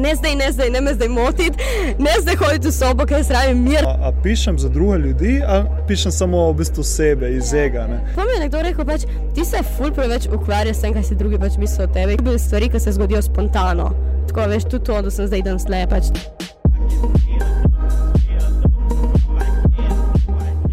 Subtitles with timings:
[0.00, 1.58] Ne zdaj, ne zdaj, ne me zdaj motiti,
[1.98, 3.80] ne zdaj hoditi v sobo, ker se rabi mir.
[3.88, 7.86] A, a pišem za druge ljudi, ali pišem samo v bistvu sebe, iz ega.
[7.86, 8.12] Ne?
[8.16, 11.16] Pa mi je nekdo rekel, pač, ti se ful preveč ukvarjaš s tem, kaj si
[11.16, 12.16] drugi pač mislijo o tebi.
[12.20, 13.88] To so stvari, ki se zgodijo spontano.
[14.28, 15.86] Tako veš, tudi to, da sem zdaj dan slej.
[15.88, 16.12] Pač.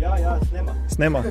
[0.04, 0.76] Ja, ja, snema.
[0.92, 1.24] Snema.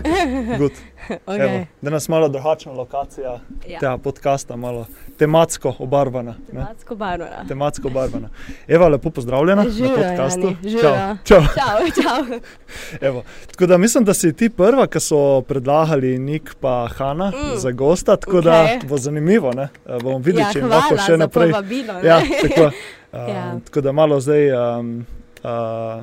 [0.57, 0.81] Good.
[1.27, 1.41] Okay.
[1.57, 3.79] Evo, da nas malo drugačna lokacija Ja.
[3.79, 4.87] tega podcasta, malo
[5.19, 6.35] tematsko obarvana.
[6.47, 7.45] Tematsko barvana.
[7.49, 8.29] Tematsko obarvana.
[8.69, 10.53] Eva, lepo pozdravljena Živjo, na podkastu.
[10.81, 11.17] Čau.
[11.25, 11.41] Čau.
[11.55, 12.39] Čau, čau.
[13.01, 13.23] Evo.
[13.47, 17.57] Tako da mislim, da si ti prva, ki so predlagali Nik pa Hanna mm.
[17.57, 18.43] za gosta, tako okay.
[18.81, 19.53] Da bo zanimivo.
[19.53, 19.69] Ne?
[19.87, 21.51] Eh, Bomo videli, Ja, če jim lahko še naprej.
[21.51, 21.93] povabilo.
[21.93, 22.09] ne.
[22.09, 22.65] Ja, tako,
[23.13, 23.59] um, Ja.
[23.65, 24.53] tako da malo zdaj.
[24.53, 25.07] Um,
[25.45, 26.03] uh,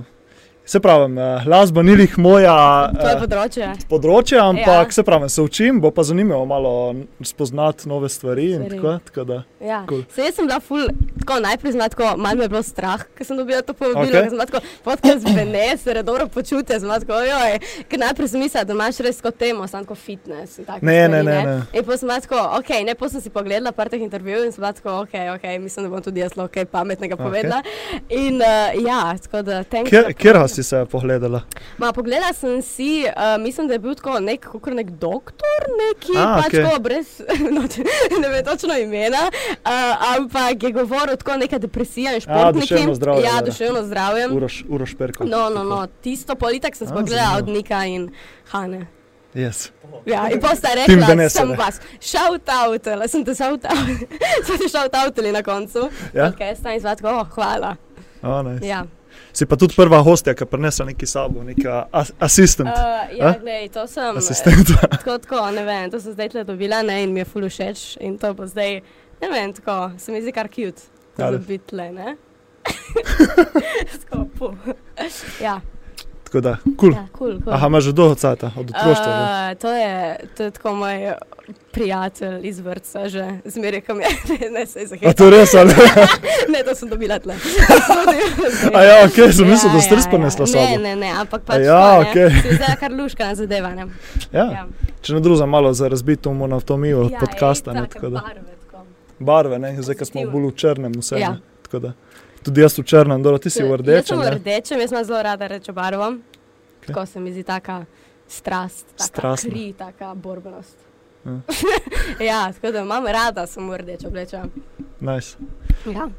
[0.70, 2.54] se pravi, uh, glasba ni lih moja
[2.94, 3.72] uh, področje.
[3.90, 4.92] področje, ampak Ja.
[4.94, 6.74] se pravi, se učim, bo pa zanimivo malo
[7.26, 8.54] spoznati nove stvari.
[8.54, 8.76] Stvari.
[8.76, 9.84] Tako, tako da, Ja.
[9.90, 10.04] Cool.
[10.16, 10.86] Sej jaz sem bila ful,
[11.20, 14.46] tako najprej znati, tako malo me je bilo strah, ker sem dobila to povabilo, okay.
[14.46, 17.58] tako podcast zvene, se re dobro počutje, tako, ojoj,
[17.90, 20.86] ker najprej sem mislila, da imaš res kot temo, samo tako fitness in tako.
[20.86, 21.58] Ne, ne, ne, ne.
[21.74, 24.64] In potem sem tako, ok, ne, potem sem si pogledala par teh intervjujev in sem
[24.64, 27.26] tako, ok, ok, mislim, da bom tudi jaz lahko kaj pametnega Okej.
[27.26, 27.60] povedala.
[28.10, 30.59] In uh, ja, tako da, kjer, za kjer povabilo.
[30.60, 31.42] Si se pogledala?
[31.78, 36.18] Ma, pogledala sem si, uh, mislim, da je bil tako nek, kakor nek doktor, neki
[36.18, 36.64] A, pač okej.
[36.64, 37.08] tako brez,
[37.56, 37.64] no,
[38.22, 42.68] ne vem točno imena, uh, ampak je govoril tako neka depresija in športniki.
[42.74, 43.42] duševno zdravje, Ja, ja, ja.
[43.42, 44.28] duševno zdravje.
[44.28, 45.24] Uroš, Uroš Perko.
[45.26, 47.48] No, no, no, tisto politik sem spogledala od.
[47.48, 48.10] Nika in
[48.52, 48.86] Hane.
[49.34, 49.70] Yes.
[50.06, 53.90] Ja, in pa sta Tim rekla, Vanessa, sem vas, shout out, sem te shout out,
[54.46, 55.90] sem te shout outili na koncu.
[56.14, 56.28] Ja?
[56.30, 57.76] Ok, sta in zvatko, oh, hvala.
[58.24, 58.66] Oh, nice.
[58.68, 58.86] Ja.
[59.40, 62.68] Si pa tudi prva hostja, ki prinese neki sabo, neka as asistent.
[62.76, 64.18] Uh, ja, glej, to sem.
[64.20, 64.74] Asistent.
[64.98, 67.84] Tako, tako, ne vem, to sem zdaj tle dobila ne, in mi je ful všeč.
[68.04, 68.82] In to bo zdaj,
[69.22, 71.40] ne vem, tako, se mi zdi kar cute, Ja, da da.
[71.48, 72.18] bi tle, ne?
[74.04, 74.50] Tako, pu.
[75.40, 75.62] ja,
[76.30, 76.94] Tako da, kul.
[76.94, 77.50] ja, cool, cool.
[77.50, 79.12] Aha, imaš že dolgo cajta, od otroštva.
[79.50, 79.94] Uh, to, je,
[80.30, 81.14] to je tako moj
[81.72, 85.14] prijatelj iz vrtca, že zmeraj, ko mi je, ne, ne se A zahtevam.
[85.14, 85.74] to je res, ali?
[86.54, 87.34] ne, to sem dobila tle.
[88.74, 90.78] A ja, ok, sem mislil, da ste res prinesla Ne, sabo.
[90.80, 92.10] ne, ne, ampak A pač ja, to, ne.
[92.10, 92.30] okej.
[92.32, 93.86] Se mi Zdaj kar luška na zadevanje.
[94.32, 94.46] Ja.
[94.46, 94.64] Ja.
[95.02, 97.72] Če ne druga, malo za razbito monotonijo Ja, podcasta.
[97.72, 98.22] ej, Ne, tako da.
[98.22, 98.86] barve, tako.
[99.20, 101.18] Barve, ne, zdaj, ko smo bolj v črnem, vse.
[101.18, 101.32] Ja.
[101.32, 101.94] ne, tako da.
[102.44, 104.18] Tudi jaz v črnem, dobro, ti si v Jaz rdečem.
[104.18, 106.04] sem v rdečem, jaz imam zelo rada rečo barvo.
[106.04, 106.88] Okay.
[106.88, 107.86] Tako se mi zdi taka
[108.28, 110.78] strast, taka kri, taka borbenost.
[111.26, 111.42] Ja.
[112.30, 114.48] ja, tako da imam rada, sem v rdečo oblečena.
[115.00, 115.36] Nice.
[115.86, 116.10] Ja.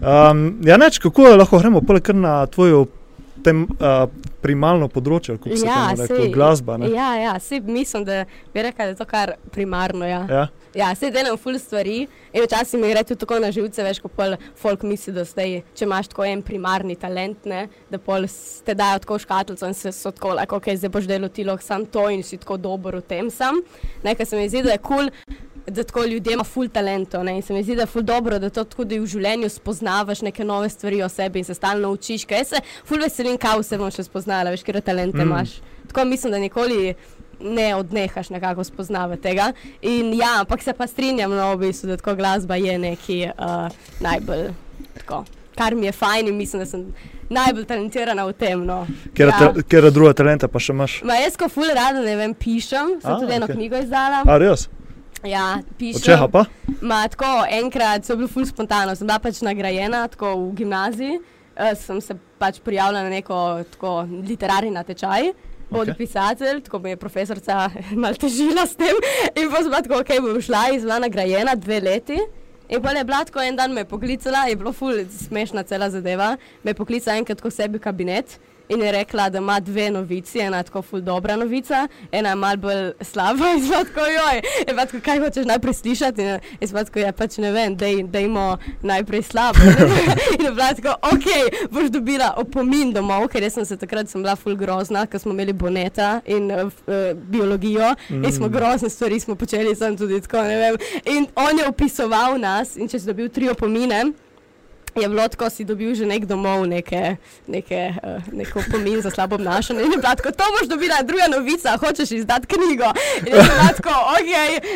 [0.00, 2.86] Um, ja, neč, kako lahko gremo poleg kar na tvojo
[3.44, 4.08] tem, uh,
[4.42, 6.76] primalno področje, kako se Ja, temu reče, glasba.
[6.80, 6.90] Ne?
[6.94, 8.24] Ja, ja, sej mislim, da
[8.54, 10.06] bi rekla, da je to kar primarno.
[10.06, 10.46] Ja, Ja.
[10.74, 14.08] ja sej delam ful stvari in včasih mi gre tudi tako na živce, veš, ko
[14.08, 18.26] pol folk misli, da zdaj, če imaš tako en primarni talent, ne, da pol
[18.64, 21.66] te dajo tako škatlico in se so tako, like, ok, zdaj boš delal ti lahko
[21.66, 23.60] sam to in si tako dober v tem sam.
[24.04, 25.10] Nekaj se mi zdi, da je kul.
[25.10, 27.36] Cool, Da tako ljudje ima ful talento ne?
[27.36, 30.44] in se mi zdi, da je ful dobro, da to tudi v življenju spoznavaš neke
[30.44, 32.24] nove stvari o sebi in se stalno učiš.
[32.30, 35.28] Jaz se ful veselim, kaj vse bom še spoznala, veš, ker talente Mm.
[35.28, 35.60] imaš.
[35.88, 36.94] Tako mislim, da nikoli
[37.40, 39.52] ne odnehaš nekako spoznavati tega.
[39.82, 43.68] In ja, ampak se pa strinjam, no, v bistvu, da tako glasba je neki uh,
[44.00, 44.50] najbolj
[44.98, 45.24] tako.
[45.56, 46.94] Kar mi je fajn in mislim, da sem
[47.28, 48.64] najbolj talentirana v tem.
[48.66, 48.86] No.
[49.14, 49.52] Ker ja.
[49.72, 49.90] ja.
[49.90, 51.00] druge talente pa še imaš.
[51.04, 53.56] Ma jaz, ko ful rada ne vem, pišem, sem A, tudi eno okej.
[53.56, 54.22] knjigo izdala.
[54.26, 54.68] A res?
[55.24, 56.00] Ja, pišem.
[56.00, 56.44] Od čeha pa?
[56.80, 61.72] Ma, tako, enkrat so bili ful spontano, sem bila pač nagrajena tako v gimnaziji, uh,
[61.76, 63.36] sem se pač prijavila na neko
[63.74, 65.32] tako, literarni natečaj.
[65.70, 65.98] Bodi Okej.
[66.00, 67.68] pisatelj, tako me je profesorica
[68.02, 68.96] malo težila s tem.
[69.36, 72.18] In pa sem bila tako, ok, bom šla in bila nagrajena dve leti.
[72.70, 76.36] In pa je bila tako en dan me poklicala, je bilo ful smešna cela zadeva.
[76.64, 78.38] Me poklicala enkrat ko sebi v kabinet
[78.70, 82.56] in je rekla, da ima dve novici, ena tako ful dobra novica, ena je mal
[82.56, 86.22] bolj slaba in bila tako, joj, je pa tako, kaj hočeš najprej slišati?
[86.22, 89.58] In sem bila tako, ja pač ne vem, dej, dejmo najprej slabo.
[90.38, 91.26] in je bila tako, ok,
[91.70, 95.34] boš dobila opomin domov, ker jaz sem se takrat sem bila ful grozna, ker smo
[95.34, 96.70] imeli boneta in uh,
[97.14, 98.24] biologijo mm.
[98.24, 100.80] in smo grozne stvari smo počeli, sem tudi tako, ne vem.
[101.04, 104.04] In on je opisoval nas in če si dobil tri opomine,
[104.96, 107.16] je bilo tako, si dobil že nek domov, neke,
[107.46, 109.80] neke, uh, neko pomin za slabo obnašanje.
[109.84, 112.90] In je bilo tako, to boš dobila, druga novica, hočeš izdati knjigo.
[113.26, 114.32] In je bilo tako, ok,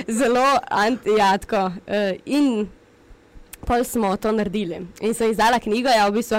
[0.09, 1.67] zelo antijatko.
[1.67, 2.69] Uh, in
[3.65, 4.87] pol smo to naredili.
[5.01, 6.37] In sem izdala knjigo, ja, v bistvu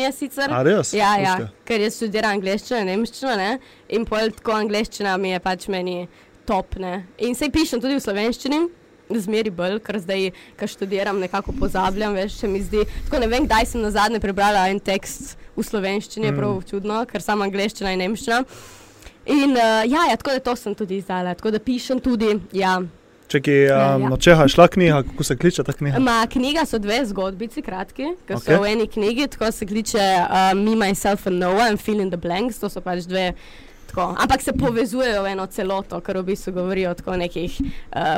[0.00, 0.50] je sicer.
[0.50, 0.92] A res?
[0.92, 3.58] Ja, ja, ker jaz študiram angleščino in nemščino, ne?
[3.88, 6.08] in pol tako angleščina mi je pač meni
[6.46, 6.76] top.
[6.76, 7.06] Ne?
[7.18, 8.64] In se pišem tudi v slovenščini.
[9.20, 12.84] Zmeri bolj, ker zdaj, ko študiram, nekako pozabljam, veš, se mi zdi.
[13.06, 16.40] Tako ne vem, kdaj sem na zadnje prebrala en tekst v slovenščini, mm.
[16.40, 18.42] prav čudno, ker samo angliščina in nemščina.
[19.24, 22.34] In uh, ja, ja, tako da to sem tudi izdala, tako da pišem tudi.
[22.52, 22.76] Ja.
[23.32, 24.08] Čekaj, um, ja, ja.
[24.10, 26.00] no, če je šla knjiga, kako se kliče ta knjiga?
[26.04, 28.44] Ma, knjiga so dve zgodbici, kratki, ki okay.
[28.44, 32.12] so v eni knjigi, tako se kliče uh, Me, Myself and Noah and Fill in
[32.12, 32.60] the Blanks.
[32.60, 33.30] To so pač dve
[33.94, 34.14] tako.
[34.22, 38.16] Ampak se povezujejo v eno celoto, kar v bistvu govorijo o nekih uh,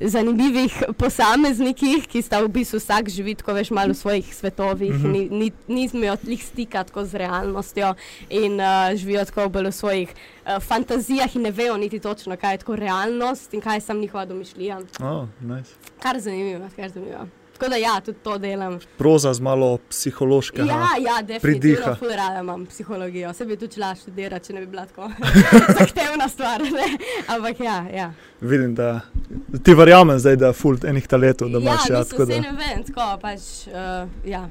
[0.00, 5.02] zanimivih posameznikih, ki sta v bistvu vsak živi tako več malo v svojih svetovih, mm
[5.02, 5.30] -hmm.
[5.30, 7.94] ni, ni zmejo tlih stika tako z realnostjo
[8.30, 12.54] in uh, živijo tako bolj v svojih uh, fantazijah in ne vejo niti točno, kaj
[12.54, 14.80] je tako realnost in kaj je sam njihova domišljija.
[15.00, 15.70] Oh, nice.
[16.02, 17.26] Kar zanimivo, kar zanimivo.
[17.58, 18.78] Tako da, ja, tudi to delam.
[18.98, 20.64] Proza z malo psihološkega.
[20.64, 21.96] Ja, ja definitivno.
[22.16, 23.32] Rada imam psihologijo.
[23.32, 25.10] Se bi tudi šla študirati, če ne bi bila tako
[25.78, 26.62] zahtevna stvar.
[26.62, 26.86] Ne?
[27.26, 28.12] Ampak ja, ja.
[28.40, 29.00] Vidim, da
[29.64, 31.96] ti verjamem zdaj, da je fult enih talentov, da imaš ja.
[31.96, 32.40] Ja, da...
[32.40, 33.40] ne vem, tako pač.
[33.66, 34.48] Uh, ja.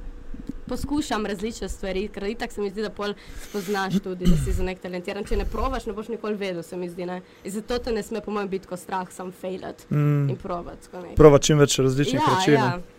[0.68, 3.14] Poskušam različne stvari, ker tako se mi zdi, da pol
[3.50, 5.24] spoznaš tudi, da si za nek talentiran.
[5.24, 7.08] Če ne provaš, ne boš nikoli vedel, se mi zdi.
[7.46, 10.28] Zato te ne sme, po mojem, biti kot strah, sam failat mm.
[10.30, 10.92] in provat.
[11.16, 12.68] Provat čim več različnih ja, načinov.
[12.68, 12.97] Ja.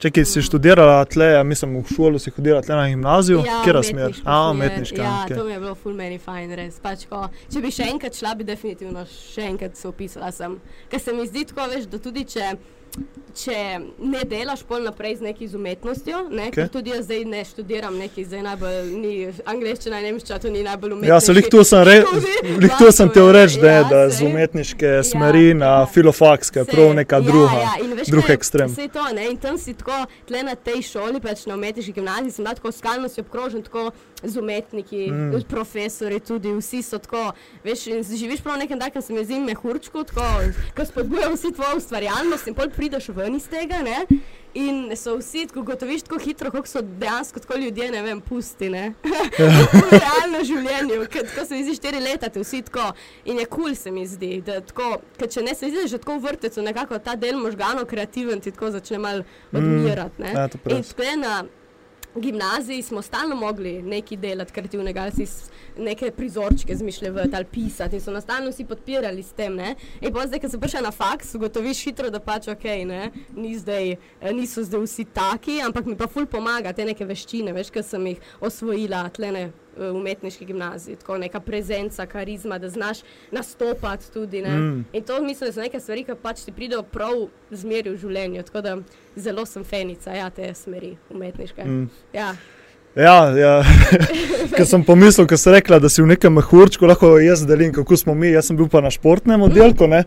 [0.00, 3.72] Če si študirala tle, ja, mislim, v šolo si hodila tle na gimnazijo, ja, kje
[3.76, 4.14] razmer?
[4.24, 5.02] A, umetniška.
[5.02, 5.36] Ja, okay.
[5.36, 6.78] to mi je bilo full many fine, res.
[6.80, 10.56] Pač, ko, če bi še enkrat šla, bi definitivno še enkrat se opisala sem.
[10.88, 12.54] Ker se mi zdi tako, veš, da tudi če
[13.36, 13.56] če
[13.98, 16.68] ne delaš pol naprej z neki umetnostjo, ne, okay.
[16.72, 19.12] tudi jaz zdaj ne študiram neki, zdaj najbolj ni
[19.48, 21.10] angliščina in nemščina, to ni najbolj umetno.
[21.12, 22.00] Ja, se lik tu sem, re,
[22.64, 26.52] lik tu sem te ureč, da je ja, z umetniške ja, smeri ja, na filofaks,
[26.52, 28.06] ki je prav neka druga, ja, ja.
[28.10, 28.72] drug ekstrem.
[28.74, 32.36] Vse to, ne, in tam si tako, tle na tej šoli, pač na umetniški gimnaziji,
[32.38, 33.90] sem tako skalno si obkrožen, tako
[34.22, 35.46] z umetniki, mm.
[35.48, 37.30] profesori tudi, vsi so tako,
[37.64, 40.26] veš, živiš prav nekem takem, se mi zdi mehurčku, tako,
[40.76, 43.82] ko spodbujajo vsi tvojo ustvarjalnost in pol prideš ven iz tega.
[43.84, 44.20] Ne?
[44.54, 48.70] In so vsi, ko gotoviš tako hitro, kot so dejansko tako ljudje, ne vem, pusti.
[48.72, 48.94] Ne?
[49.76, 52.88] v realnem življenju, ko se mi zdi štiri leta, te vsi tako.
[53.28, 54.40] In je kul, cool, se mi zdi.
[54.46, 58.54] Tako, če ne se zdi, že tako v vrtecu, nekako ta del možganov, kreativen, ti
[58.54, 59.60] tako začne malo mm.
[59.60, 60.22] odmirati.
[60.22, 61.40] Mm, ja, in tako je na
[62.16, 68.02] gimnaziji smo stalno mogli nekaj delati kreativnega, ali si neke prizorčke zmišljati ali pisati in
[68.02, 69.54] so nas stalno vsi podpirali s tem.
[69.54, 69.74] Ne?
[70.00, 73.10] In pa zdaj, ko se prišel na faks, ugotoviš hitro, da pač ok, ne?
[73.36, 77.52] Ni zdaj, eh, niso zdaj vsi taki, ampak mi pa ful pomaga te neke veščine,
[77.52, 82.98] veš, ker sem jih osvojila tlene umetniški gimnaziji, tako neka prezenca, karizma, da znaš
[83.30, 84.42] nastopati tudi.
[84.42, 84.84] Mm.
[84.92, 88.42] In to mislim, da so neke stvari, ki pač ti pridejo prav zmeri v življenju.
[88.42, 88.76] Tako da
[89.16, 91.64] zelo sem fenica ja, te smeri umetniške.
[91.64, 91.90] Mm.
[92.12, 92.34] Ja.
[92.96, 93.62] Ja, ja.
[94.60, 97.96] ker sem pomislil, ker si rekla, da si v nekem mehurčku, lahko jaz delim, kako
[97.96, 98.32] smo mi.
[98.34, 100.02] Jaz sem bil pa na športnem oddelku, ja.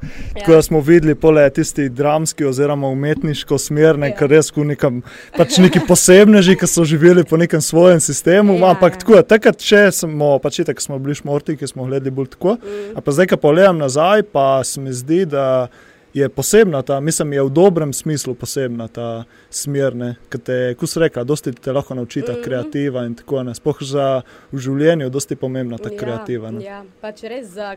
[0.45, 4.17] ko smo videli pole tisti dramski oziroma umetniško smerne, ja.
[4.17, 4.99] ker res v nekem,
[5.37, 8.59] pač neki posebneži, ki so živeli po nekem svojem sistemu.
[8.59, 12.13] Ja, Ampak tako je, takrat, če smo, pač tako smo bili športi, ki smo gledali
[12.13, 12.57] bolj tako.
[12.59, 13.01] Mm.
[13.03, 15.67] Pa zdaj, ko pogledam nazaj, pa se mi zdi, da
[16.13, 19.95] je posebna ta, mislim, je v dobrem smislu posebna ta smer,
[20.29, 22.43] ki te, kot se reka, dosti te lahko naučita mm -hmm.
[22.43, 23.55] kreativa in tako naprej.
[23.55, 24.21] Sploh za
[24.51, 26.51] v življenju je dosti pomembna ta ja, kreativa.
[26.59, 27.75] Ja, pač res za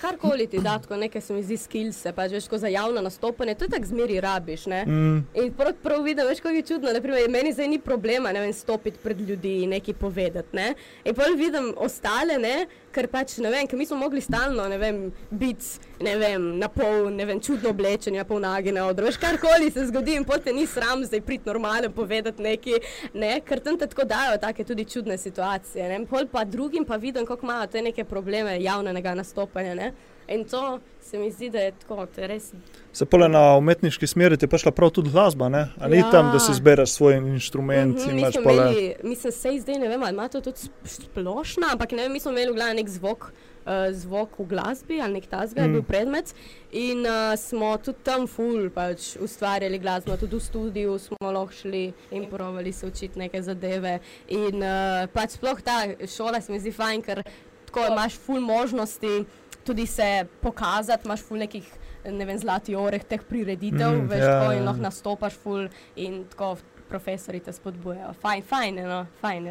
[0.00, 3.64] karkoli ti da, tako nekaj se mi zdi skills, pa že za javno nastopanje, to
[3.64, 4.66] je tako zmeri rabiš.
[4.66, 5.16] Mm.
[5.34, 8.52] In prav, prav vidim, veš, kako je čudno, da meni zdaj ni problema, ne vem,
[8.52, 10.56] stopiti pred ljudi in nekaj povedati.
[10.56, 10.74] Ne?
[11.04, 12.66] In pa vidim ostale, ne?
[12.98, 14.98] Ker pač ne vem, ker mi smo mogli stalno, ne vem,
[15.30, 19.06] biti ne vem, na pol, ne vem, čudno oblečeni, pol nagi na odru.
[19.06, 22.82] Veš, karkoli se zgodi in potem ni sram zdaj priti normalno povedati nekaj,
[23.14, 23.32] ne?
[23.46, 25.88] ker tam te tako dajo take tudi čudne situacije.
[25.92, 26.00] Ne?
[26.10, 29.74] Pol pa drugim pa vidim, kako imajo te neke probleme javnega nastopanja.
[29.78, 29.92] Ne?
[30.28, 32.50] In to se mi zdi, da je tako, da je res.
[32.98, 35.60] Se pole na umetniški smeri ti pa šla prav tudi glasba, ne?
[35.78, 36.08] A ni ja.
[36.10, 38.54] tam, da si zbereš svoj inštrument mm -hmm, in imaš pole.
[38.54, 42.20] Imeli, mislim, se zdaj ne vem, ali ima to tudi splošno, ampak ne vem, mi
[42.20, 43.32] smo imeli v glavi nek zvok.
[43.68, 45.64] Uh, zvok v glasbi ali nek tasga mm.
[45.64, 46.34] je bil predmet,
[46.72, 51.92] in uh, smo tudi tam, ful, pač ustvarjali glasbo, tudi v studiu smo lahko šli
[52.10, 53.98] in provali se učiti neke zadeve.
[54.28, 55.84] In uh, pač sploh ta
[56.16, 57.22] šola se mi zdi fajn, ker
[57.66, 59.24] tako imaš ful možnosti
[59.64, 64.52] tudi se pokazati, imaš ful nekih ne vem, zlati oreh teh prireditev, mm, veš, ja,
[64.52, 64.66] in ja.
[64.70, 66.56] lahko nastopaš ful in tako
[66.88, 68.14] profesori te spodbujajo.
[68.22, 69.48] Fajn, fajn, no, fajn.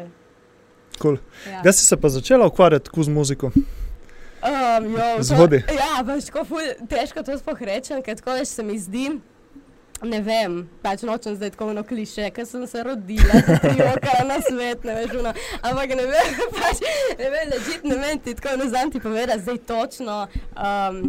[0.98, 1.18] Cool.
[1.46, 1.62] Ja.
[1.64, 3.52] Jaz si se pa začela ukvarjati z muziko.
[4.38, 5.62] Um, Zgodi.
[5.74, 9.10] Ja, veš, tako ful, težko to sploh rečem, ker tako več se mi zdi.
[10.06, 13.40] Ne vem, pač nočem zdaj tako eno kliše, ker sem se rodila,
[13.98, 15.32] da na svet, ne veš, no.
[15.58, 16.28] ampak ne vem,
[16.60, 16.84] pač,
[17.18, 20.20] ne vem, ležit, ne vem, ti tako ne znam ti povedati zdaj točno.
[20.54, 21.02] Um,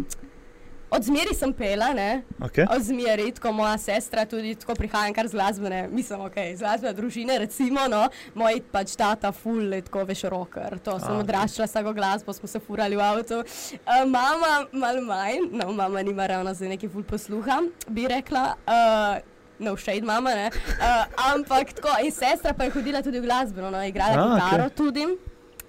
[0.90, 2.22] Od zmeri sem pela, ne?
[2.42, 2.66] Okay.
[2.76, 6.92] Od zmeri, tako moja sestra, tudi tako prihajam kar z glasbene, mislim, ok, z glasbene
[6.98, 11.22] družine, recimo, no, moj pač tata ful, je tako veš rocker, to sem A, ok.
[11.22, 13.38] odraščala s tako glasbo, smo se furali v avtu.
[13.38, 18.54] Uh, mama malo manj, no, mama nima ravno za neki ful posluha, bi rekla.
[18.66, 19.28] Uh,
[19.60, 20.46] No, shade mama, ne.
[20.80, 21.04] Uh,
[21.34, 24.76] ampak tako, in sestra pa je hodila tudi v glasbeno, no, igrala A, kitaro okej.
[24.76, 25.04] tudi.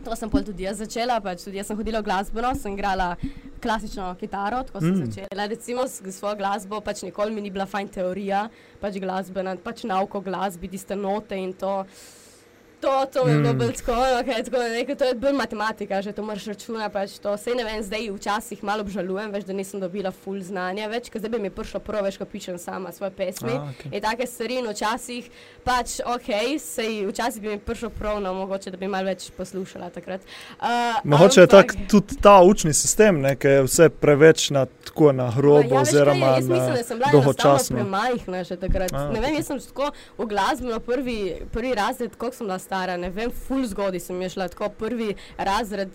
[0.03, 3.15] To sem pol tudi jaz začela, pač tudi jaz sem hodila v glasbeno, sem igrala
[3.61, 5.05] klasično kitaro, tako sem Mm.
[5.05, 5.45] začela.
[5.47, 10.19] Recimo s svojo glasbo, pač nikoli mi ni bila fajn teorija, pač glasbena, pač nauko
[10.19, 11.85] glasbi, tiste note in to.
[12.81, 13.57] To, to je bilo Mm.
[13.57, 16.93] bolj tako, okay, tako nekaj, to je bolj matematika, že to moraš računati.
[16.93, 17.37] Pač to.
[17.37, 21.19] Sej ne vem, zdaj včasih malo obžalujem, več, da nisem dobila full znanja več, ker
[21.19, 23.51] zdaj bi mi prišlo prvo, veš, ko pišem sama svoje pesmi.
[23.51, 23.91] A, okej.
[23.91, 25.29] In take stvari, in včasih
[25.63, 29.89] pač ok, sej včasih bi mi prišlo prav, no mogoče, da bi malo več poslušala
[29.91, 30.21] takrat.
[30.57, 30.67] Uh,
[31.05, 35.11] Mogoče je tak ampak- tudi ta učni sistem, ne, ki je vse preveč na, tako
[35.11, 37.75] na hrobo, Ja, veš kaj, oziroma jaz mislim, na da sem bila enostavno dolgočasno.
[37.77, 38.89] premajhna že takrat.
[38.91, 42.95] A, Ne vem, jaz sem tako v glasbeno prvi, prvi razred, koliko sem bila stara,
[42.97, 45.91] ne vem, full zgodaj sem je šla, tako prvi razred.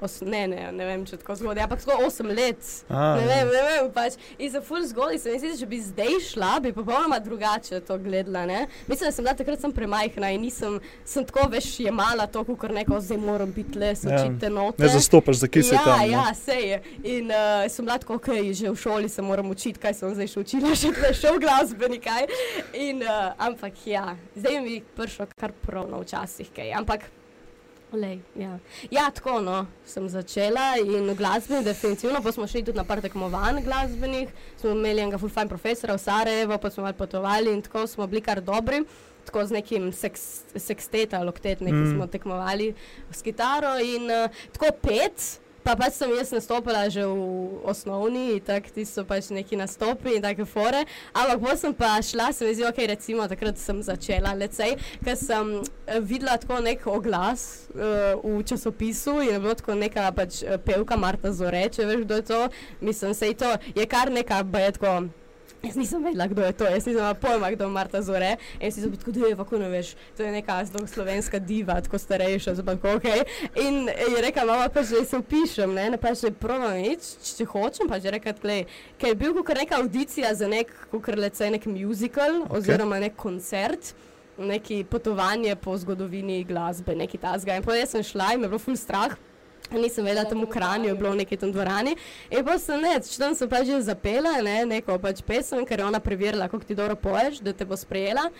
[0.00, 2.68] Os, ne, ne, ne vem, če tako zgodaj, ampak tako 8 let.
[2.88, 4.14] A, ne vem, ne vem, pač.
[4.40, 7.80] In za full zgodaj se mi zdi, da če bi zdaj šla, bi popolnoma drugače
[7.84, 8.46] to gledala.
[8.48, 8.62] Ne?
[8.88, 12.72] Mislim, da sem bila takrat sem premajhna in nisem, sem tako veš jemala to, kot
[12.72, 14.24] neko, zdaj moram biti le, so Ja.
[14.24, 14.82] učite note.
[14.82, 15.98] Ne zastopaš, za kje si ja, tam.
[15.98, 16.06] no.
[16.06, 16.10] ne.
[16.12, 16.80] Ja, sej je.
[17.18, 20.32] In uh, sem bila tako, okay, že v šoli se moram učiti, kaj sem zdaj
[20.32, 22.26] še učila, še tukaj šel glasbeni kaj.
[22.72, 26.72] In, uh, ampak ja, zdaj mi je prišlo kar pravno včasih kaj.
[26.80, 27.04] Ampak,
[27.92, 28.58] lej, ja.
[28.90, 33.02] ja, tako no, sem začela in v glasbi, definitivno, pa smo šli tudi na par
[33.02, 34.30] tekmovanj glasbenih,
[34.60, 38.06] smo imeli enega full fajn profesora v Sarajevo, pa smo malo potovali in tako smo
[38.06, 38.84] bili kar dobri.
[39.20, 40.22] Tako z nekim seks,
[40.56, 41.90] seksteta, loktet, nekaj Mm.
[41.90, 41.96] mm.
[41.96, 42.74] smo tekmovali
[43.12, 45.40] s kitaro in uh, tako pet.
[45.64, 50.24] Pa pač sem jaz nastopila že v osnovni, tako ti so pač neki nastopi in
[50.24, 50.86] take fore.
[51.12, 55.18] Ampak potem sem pa šla, se mi zdi, ok, recimo takrat sem začela, lecej, ker
[55.20, 60.42] sem eh, videla tako nek oglas uh, v časopisu in je bilo tako neka pač
[60.42, 62.42] eh, pevka Marta Zore, če veš, kdo je to.
[62.80, 65.19] Mislim, sej to je kar neka, ba je tako.
[65.62, 68.36] Jaz nisem vedela, kdo je to, jaz nisem imela pojma, kdo je Marta Zore.
[68.60, 72.54] Jaz sem tako, da je kako ne veš, to je neka slovenska diva, tako starejša,
[72.54, 73.04] zelo tako ok.
[73.60, 77.44] In je rekla, mama pa že se upišem, ne, ne pa že provam nič, če
[77.44, 78.64] hočem, pa že rekla, glej,
[78.98, 82.56] ker je bil kot neka audicija za nek, kot rece, nek musical Ok.
[82.56, 83.94] oziroma nek koncert.
[84.40, 87.58] Neki potovanje po zgodovini glasbe, neki tasga.
[87.60, 89.12] In potem sem šla in me je bilo ful strah,
[89.72, 91.96] Nisem vedela, tam v Kranju je bilo v neki tam dvorani.
[92.30, 95.86] In pa sem ne, tam sem pač že zapela ne, neko pač pesem, ker je
[95.86, 98.30] ona preverila, kako ti dobro poješ, da te bo sprejela.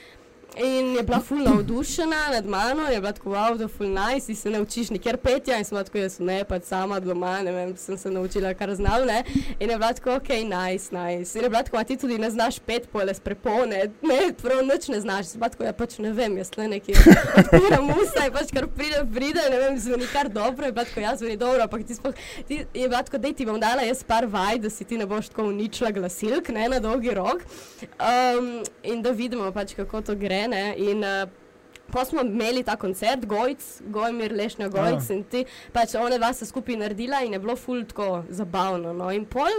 [0.57, 4.35] In je bila ful navdušena nad mano, je bila tako, wow, da ful nice, ti
[4.35, 7.77] se ne učiš nikjer petja in sem tako, jaz ne, pač sama doma, ne vem,
[7.77, 9.23] sem se naučila, kar znam, ne.
[9.61, 11.39] In je bila tako, ok, nice, nice.
[11.39, 14.65] In je bila tako, a ti tudi ne znaš pet pole s prepone, ne, prav
[14.67, 15.27] nič ne znaš.
[15.27, 19.05] Sem tako, ja pač ne vem, jaz le neki odpiram usta in pač kar pride,
[19.15, 22.27] pride, ne vem, zveni kar dobro, je bila tako, ja, zveni dobro, ampak ti sploh,
[22.49, 25.07] ti je bila tako, dej ti bom dala jaz par vaj, da si ti ne
[25.07, 27.47] boš tako uničila glasilk, ne, na dolgi rok.
[28.03, 28.53] Um,
[28.83, 30.75] in da vidimo pač, kako to gre, ne.
[30.79, 31.29] In, uh,
[31.91, 35.15] Pa smo imeli ta koncert, Gojc, Gojmir, Lešnja Gojc A.
[35.15, 35.41] in ti,
[35.75, 38.93] pač one dva sta skupaj naredila in je bilo ful tako zabavno.
[38.95, 39.11] No.
[39.11, 39.51] In pol,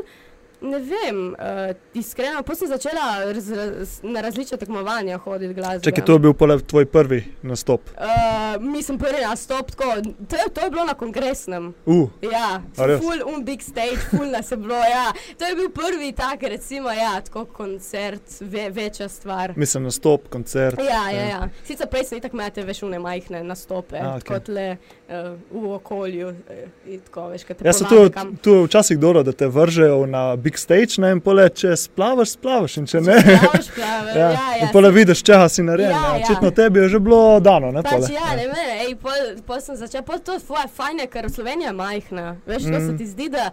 [0.62, 5.84] ne vem, uh, iskreno, pa sem začela raz, raz, na različne tekmovanja hoditi glasbe.
[5.84, 7.89] Čakaj, to je bil pole tvoj prvi nastop.
[7.98, 9.84] Uh, mislim, prvi nastop, tako,
[10.30, 11.74] to, je, to je bilo na kongresnem.
[11.86, 14.75] Uh, Ja, full un big stage, full nas je bilo.
[14.75, 15.12] Ja.
[15.38, 19.53] To je bil prvi tak, recimo, ja, tako koncert, ve, večja stvar.
[19.56, 20.80] mislim, nastop, koncert.
[20.80, 21.50] Ja, ja, ja.
[21.65, 24.27] Sicer prej sem itak imel te veš une majhne nastope, A, okay.
[24.27, 26.27] kot le uh, v okolju.
[26.27, 28.10] Uh, tako, veš, Ja, se tu,
[28.41, 32.34] tu je včasih dobro, da te vržejo na big stage, ne, in pole, če splavaš,
[32.36, 33.17] splavaš, in če ne.
[33.24, 34.29] Plavaš, plavaš, ja,
[34.62, 35.91] ja, pole vidiš, čeha si narejen.
[35.91, 36.25] Ja, Ja, ja.
[36.25, 38.13] Očitno tebi je že bilo dano, ne Pač pole.
[38.13, 39.13] ja, ne vem, ej, pol,
[39.48, 42.25] pol sem začela, pol to je fajn, fajn je, ker Slovenija je majhna.
[42.46, 42.74] Veš, mm.
[42.74, 42.98] to se Mhm.
[42.98, 43.51] ti zdi, da.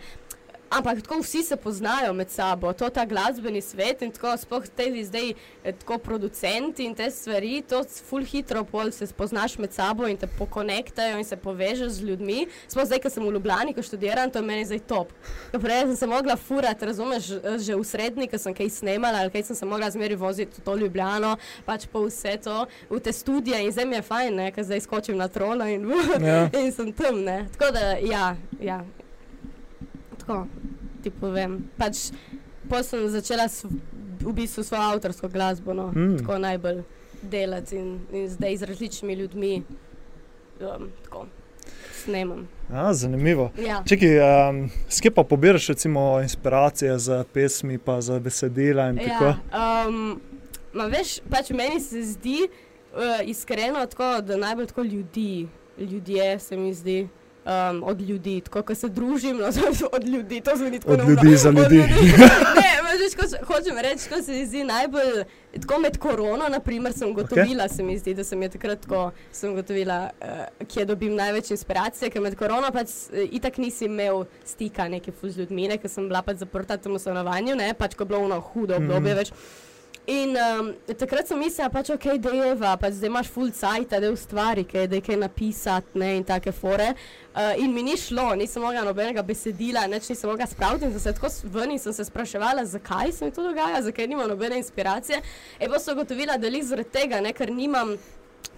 [0.71, 4.91] Ampak tako vsi se poznajo med sabo, to ta glasbeni svet in tako sploh te
[5.05, 5.31] zdaj
[5.65, 10.17] eh, tako producenti in te stvari, to ful hitro pol se spoznaš med sabo in
[10.17, 12.47] te pokonektajo in se povežeš z ljudmi.
[12.69, 15.13] Sploh zdaj, ko sem v Ljubljani, ko študiram, to je meni zdaj top.
[15.51, 19.25] Ker Prej sem se mogla furati, razumeš, eh, že v srednji, ko sem kaj snemala
[19.25, 23.01] ali kaj sem se mogla zmeri voziti v to Ljubljano, pač po vse to, v
[23.01, 25.89] te studije in zdaj mi je fajn, ne, ker zdaj skočim na trona in,
[26.21, 26.51] Ja.
[26.53, 27.47] in sem tam, ne.
[27.57, 28.85] Tako da, ja, ja.
[30.29, 30.47] Tako
[31.03, 31.65] ti povem.
[31.81, 32.11] Pač,
[32.69, 33.65] Potem sem začela s,
[34.21, 36.19] v bistvu svojo avtorsko glasbo, no, Mm.
[36.19, 36.83] tako najbolj
[37.23, 39.63] delati in, in zdaj z različnimi ljudmi.
[40.61, 41.27] Um, tako.
[42.05, 42.49] snemam.
[42.73, 43.51] A, zanimivo.
[43.59, 43.83] Ja.
[43.87, 44.19] Čekaj,
[44.51, 49.25] um, skje pa pobiraš recimo inspiracije za pesmi, pa za besedila in tako?
[49.25, 50.21] Ja, um,
[50.91, 56.75] veš, pač meni se zdi uh, iskreno tako, da najbolj tako ljudi, ljudje se mi
[56.75, 57.09] zdi.
[57.49, 59.47] Um, od ljudi, tako da se družim, no,
[59.93, 61.23] od ljudi, to zveni tako Od neumno.
[61.23, 61.79] ljudi za Od ljudi.
[62.59, 65.25] ne, veš, ko, hočem reči, ko se mi zdi najbolj,
[65.61, 67.77] tako med korono, naprimer, sem gotovila, okay.
[67.77, 69.01] se mi zdi, da sem je takrat, ko
[69.33, 70.27] sem gotovila, uh,
[70.69, 75.39] kje dobim največ inspiracije, ker med korono pač uh, itak nisi imel stika neke fuz
[75.39, 78.21] ljudmi, ne, ker sem bila pač zaprta v tem stanovanju, ne, pač ko je bilo
[78.21, 79.19] ono hudo obdobje Mhm.
[79.19, 79.33] več.
[80.09, 83.91] In um, takrat sem mislila, pač ok, da je va, pač zdaj imaš full cajt,
[83.93, 86.95] da je ustvari, kaj, da je kaj napisati ne, in take fore.
[87.35, 91.03] Uh, in mi ni šlo, nisem mogla nobenega besedila, nič nisem mogla spraviti in sem
[91.05, 94.57] se tako ven in sem se spraševala, zakaj se mi to dogaja, zakaj nimam nobene
[94.63, 95.21] inspiracije.
[95.61, 97.99] In pa sem ugotovila, da lih zaradi tega, ne, ker nimam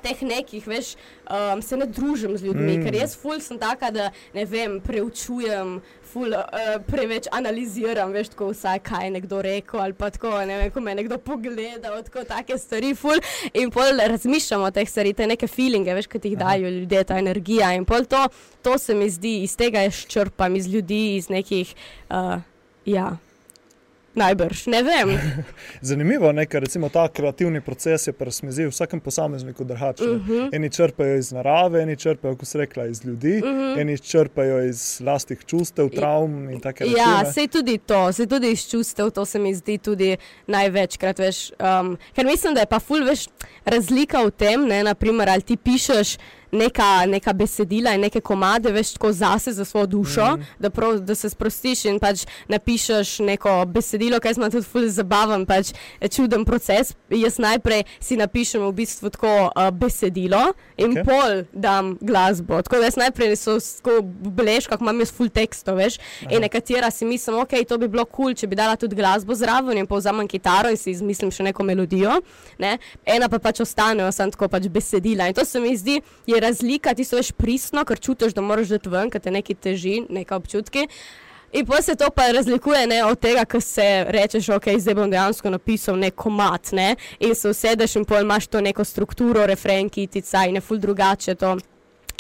[0.03, 0.95] teh nekih, veš,
[1.31, 2.85] um, se ne družim z ljudmi, Mm.
[2.85, 5.81] ker jaz ful sem taka, da ne vem, preučujem,
[6.11, 10.57] ful uh, preveč analiziram, veš, tako vsaj kaj je nekdo rekel ali pa tako, ne
[10.59, 13.21] vem, ko me nekdo pogledal, tako take stvari, ful.
[13.55, 17.05] In pol razmišljamo o teh stvareh, te neke feelinge, veš, ki ti jih dajo ljudje,
[17.05, 17.73] ta energija.
[17.79, 18.27] In pol to,
[18.63, 21.75] to se mi zdi, iz tega jaz črpam, iz ljudi, iz nekih,
[22.11, 22.41] uh,
[22.85, 23.17] ja.
[24.15, 25.11] Najbrž, ne vem.
[25.81, 30.11] Zanimivo je, ker recimo ta kreativni proces je presmezil vsakem posamezniku drugačen.
[30.11, 30.49] Uh -huh.
[30.53, 33.81] Eni črpajo iz narave, eni črpajo, kot se rekla, iz ljudi, Uh -huh.
[33.81, 37.03] eni črpajo iz lastnih čustev, travm in tako naprej.
[37.03, 41.19] Ja, sej tudi to, sej tudi iz čustev, to se mi zdi tudi največkrat.
[41.19, 43.27] Veš, um, ker mislim, da je pa ful veš
[43.65, 46.17] razlika v tem, ne, naprimer, ali ti pišeš.
[46.53, 50.47] Neka, neka besedila in neke komade, veš, tako zase, za svojo dušo, mm.
[50.59, 55.47] da, prav, da se sprostiš in pač napišeš neko besedilo, kaj smo tudi ful zabaven,
[55.47, 56.95] pač eh, čuden proces.
[57.11, 61.05] Jaz najprej si napišem v bistvu tako uh, besedilo in okay.
[61.07, 62.63] pol dam glasbo.
[62.63, 65.99] Tako da jaz najprej so tako beležka, kako imam jaz ful tekstov, veš.
[65.99, 66.35] Aha.
[66.35, 69.35] In nekatera si mislim, ok, to bi bilo kul, cool, če bi dala tudi glasbo
[69.35, 72.21] zraven in povzamem kitaro in si izmislim še neko melodijo.
[72.59, 72.77] Ne?
[73.05, 75.29] Ena pa pač ostanejo samo tako pač besedila.
[75.29, 78.75] In to se mi zdi, je razlika, ti so veš pristno, ker čutiš, da moraš
[78.77, 80.87] dati ven, ker te nekaj teži, neka občutki.
[81.53, 85.11] In pa se to pa razlikuje ne, od tega, ko se rečeš, ok, zdaj bom
[85.11, 89.91] dejansko napisal nek komat ne, in se usedeš in pol imaš to neko strukturo, refren,
[89.91, 91.57] kitica in je ful drugače to.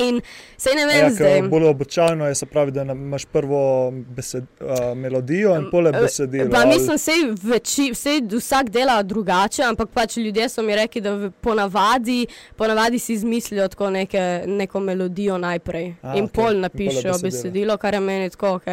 [0.01, 0.21] In
[0.57, 1.35] sej ne vem Ja, zdaj.
[1.35, 3.61] ker bolj običajno je, se pravi, da imaš prvo
[3.93, 6.51] besed, uh, melodijo in pole Eh, besedilo.
[6.51, 11.13] Pa mislim, sej veči, sej vsak dela drugače, ampak pač ljudje so mi rekli, da
[11.13, 16.61] v- ponavadi, ponavadi si izmislijo tako neke, neko melodijo najprej A, in okej, pol in
[16.61, 17.19] napišejo besedilo.
[17.23, 18.67] besedilo, kar je meni tako, ok,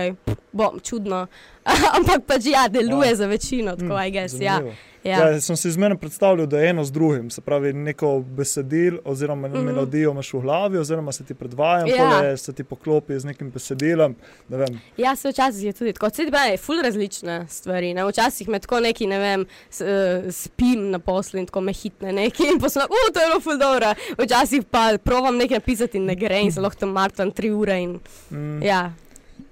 [0.53, 1.27] bom čudno.
[1.97, 3.15] ampak pač ja, deluje Ja.
[3.15, 4.53] za večino, tako Mm, I guess, ja.
[4.53, 4.75] zanimivo.
[5.03, 5.29] Ja.
[5.29, 9.47] Ja, sem si izmerno predstavljal, da je eno z drugim, se pravi, neko besedilo oziroma
[9.47, 9.53] mm.
[9.53, 9.63] -hmm.
[9.63, 12.23] melodijo imaš v glavi, oziroma se ti predvaja, Ja.
[12.23, 12.37] ja.
[12.37, 14.15] se ti poklopi z nekim besedilom.
[14.49, 16.07] Ne vem, Ja, se včasih je tudi tako.
[16.07, 17.93] Vse je ful različne stvari.
[17.93, 18.05] Ne?
[18.05, 19.87] Včasih me tako neki, ne vem, s, uh,
[20.31, 23.57] spim na poslu in tako me hitne neki in poslušam, uh, to je bilo ful
[23.57, 23.93] dobro.
[24.17, 27.81] Včasih pa provam nekaj napisati in ne gre in se lahko tam martam tri ure
[27.81, 27.99] in
[28.31, 28.93] mm, ja.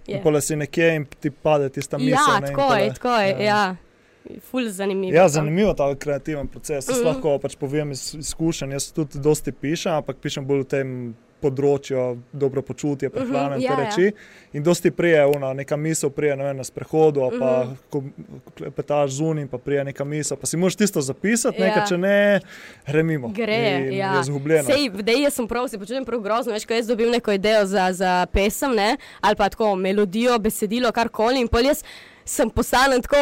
[0.08, 0.22] In Je.
[0.24, 2.12] pole si nekje in ti pade tista misel.
[2.12, 3.76] Ja, ne, tako je, tako je, ja.
[4.42, 5.16] Ful zanimivo.
[5.16, 6.88] Ja, zanimivo je ta kreativen proces.
[6.90, 7.08] Jaz Mhm.
[7.08, 8.72] lahko pač povem iz izkušenj.
[8.72, 11.16] Jaz tudi dosti pišem, ampak pišem bolj v tem
[11.46, 12.04] področju
[12.34, 13.86] dobro počutje, prehrane in ja, te ja.
[13.86, 14.12] reči.
[14.54, 17.74] In dosti prije, una, neka misel prije ne vem, na sprehodu, ali pa Mhm.
[17.90, 18.04] ko
[18.72, 20.38] petaš zunaj, pa prije neka misel.
[20.38, 21.68] Pa si moraš tisto zapisati, Ja.
[21.68, 22.40] nekaj, če ne,
[22.86, 23.30] gre mimo.
[23.30, 24.14] Gre, in ja.
[24.14, 24.64] je izgubljeno.
[24.66, 27.66] Sej, dej, jaz sem prav, se počutim prav grozno, veš, ko jaz dobim neko idejo
[27.66, 31.84] za, za pesem, ne, ali pa tako melodijo, besedilo, karkoli in pol jaz.
[32.26, 33.18] Sem postanen tako,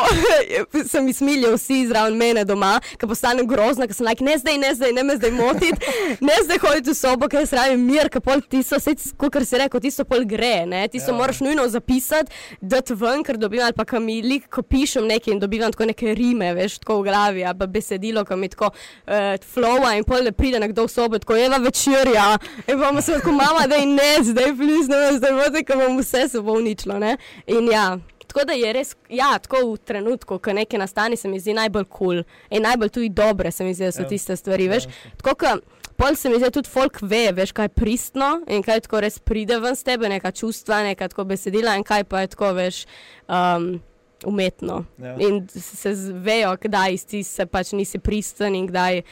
[0.91, 4.57] se mi smilijo vsi zraven mene doma, ker postanem grozna, ker sem like, ne zdaj,
[4.61, 8.09] ne zdaj, ne me zdaj motiti, ne zdaj hoditi v sobo, ker jaz rabim mir,
[8.13, 8.79] ker pol tisto,
[9.19, 11.15] kot si rekel, tisto pol gre, ne, tisto Ja.
[11.15, 11.17] ja.
[11.19, 15.33] moraš nujno zapisati, dati ven, ker dobim, ali pa kam mi lik, ko pišem nekaj
[15.33, 18.71] in dobivam tako neke rime, veš, tako v glavi, ali pa besedilo, ki mi tako
[18.71, 22.37] uh, flowa in pol pride nekdo v sobo, tako je večerja,
[22.67, 26.27] in pa se tako mama, da je ne, zdaj plizno, zdaj vodi, ker bom vse
[26.29, 27.97] se bo uničilo, ne, in ja.
[28.33, 31.85] Tako da je res, ja, tako v trenutku, ko nekaj nastane, se mi zdi najbolj
[31.85, 32.23] kul cool.
[32.49, 34.03] in najbolj tudi dobre, se mi zdi, da so Ja.
[34.03, 34.09] ja.
[34.09, 34.83] tiste stvari, veš.
[34.85, 35.17] Dejansko.
[35.17, 35.63] Tako kot
[35.95, 39.19] pol se mi zdi, tudi folk ve, veš, kaj je pristno in kaj tako res
[39.21, 42.85] pride ven z tebe, neka čustva, neka tako besedila in kaj pa je tako, veš,
[43.29, 43.77] um,
[44.25, 44.85] umetno.
[44.97, 45.13] Ja.
[45.19, 49.03] In se z- vejo, kdaj si se pač nisi pristen in kdaj.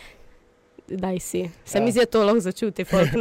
[0.92, 1.50] Daj si.
[1.66, 1.84] Se Ja.
[1.84, 3.10] mi zdi, da to lahko začuti, folk?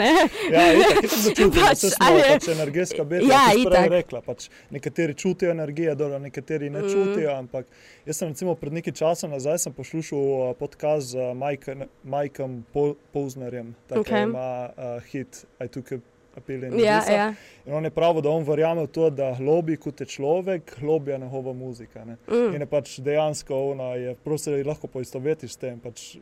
[0.50, 3.28] Ja, itak, itak začutim, Pač, pač, smo ali je- pač energetska bitja.
[3.28, 3.90] Ja, Ja, itak.
[3.90, 6.88] rekla, pač, nekateri čutijo energijo, dobro, nekateri ne Mm.
[6.88, 7.66] čutijo, ampak
[8.06, 13.74] jaz sem recimo pred nekaj časa nazaj poslušal uh, podcast z Mike, Mikeom Po- Posnerjem,
[13.86, 14.14] tako Okej.
[14.14, 14.24] okay.
[14.24, 15.98] ima uh, hit I took a
[16.36, 16.82] apili.
[16.82, 17.34] Ja, ja.
[17.66, 20.78] In on je pravil, da on verjame v to, da lobby kot je človek,
[21.08, 22.04] je njegova muzika.
[22.04, 22.16] Ne?
[22.28, 22.54] Mm.
[22.54, 25.80] In je pač dejansko ona je, prosto jo lahko poistovetiš s tem.
[25.80, 26.16] Pač,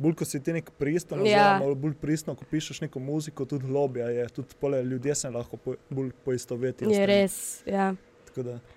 [0.00, 1.58] Bolj ko si ti nek pristen, Ja.
[1.58, 5.56] oziroma bolj pristen, ko pišeš neko muziko, tudi lobija je, tudi pole, ljudje se lahko
[5.56, 6.88] po, bolj poistovetijo.
[6.90, 7.36] Je res.
[7.66, 7.90] Ja.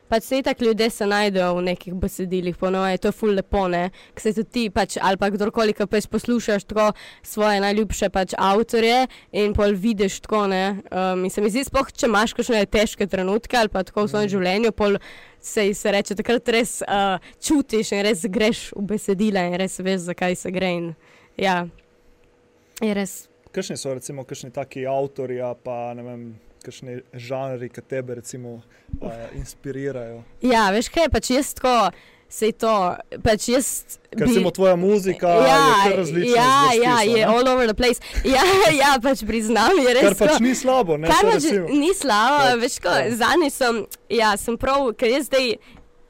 [0.09, 3.83] Pač se tako ljudje se najdejo v nekih besedilih, ponovadi to je ful lepo, ne.
[4.13, 6.87] Ker se tudi ti, pač, ali pa kdorkoli, ki pač poslušaš tako
[7.21, 10.63] svoje najljubše pač avtorje in pol vidiš tako, ne.
[10.89, 14.09] Um, in se mi zdi, sploh če imaš kakšne težke trenutke ali pa tako v
[14.09, 14.33] svojem Mhm.
[14.33, 14.97] življenju, pol
[15.39, 20.09] se, se reče, takrat res uh, čutiš in res greš v besedila in res veš,
[20.09, 20.73] zakaj se gre.
[20.73, 20.95] In,
[21.37, 21.67] ja,
[22.81, 23.27] je res.
[23.53, 26.23] Kakšni so recimo kakšni taki avtori, pa ne vem,
[26.65, 28.61] kakšni žanri, ki tebe recimo
[29.01, 30.23] uh, inspirirajo?
[30.41, 31.91] Ja, veš kaj, pač jaz tako.
[32.33, 32.71] Sej to,
[33.21, 33.67] pač jaz.
[34.09, 35.51] Ker recimo tvoja muzika je
[35.83, 36.31] kar različna.
[36.33, 37.25] ja, zvrsti ja, je ne?
[37.29, 38.01] all over the place.
[38.33, 38.41] Ja,
[38.73, 40.07] ja pač priznam, je res.
[40.07, 41.11] Kar pač ni slabo, ne?
[41.13, 43.11] Kar pač ni slabo, Ja, veš, ko ja.
[43.21, 45.59] zadnji sem, ja, sem prav, ker jaz zdaj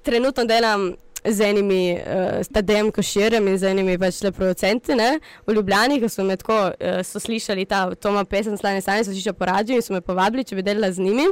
[0.08, 0.94] trenutno delam
[1.26, 6.10] z enimi uh, Tadejem Koširjem in z enimi pač le producenti ne, v Ljubljani, ki
[6.12, 9.80] so me tako, uh, so slišali ta Toma pesem Slane Sanje, so slišali po radiju
[9.80, 11.30] in so me povabili, če bi delala z njimi.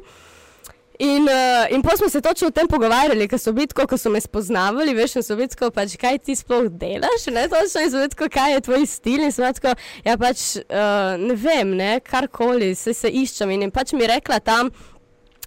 [1.02, 3.98] In, uh, in pa smo se točno o tem pogovarjali, ker so bili tako, ko
[3.98, 7.82] so me spoznavali, veš, in so bili tako, pač, kaj ti sploh delaš, ne, točno,
[7.82, 9.74] in so bili tako, kaj je tvoj stil, in sem tako,
[10.06, 14.38] ja, pač, uh, ne vem, ne, karkoli, se, se iščem, in, in pač mi rekla
[14.46, 14.70] tam,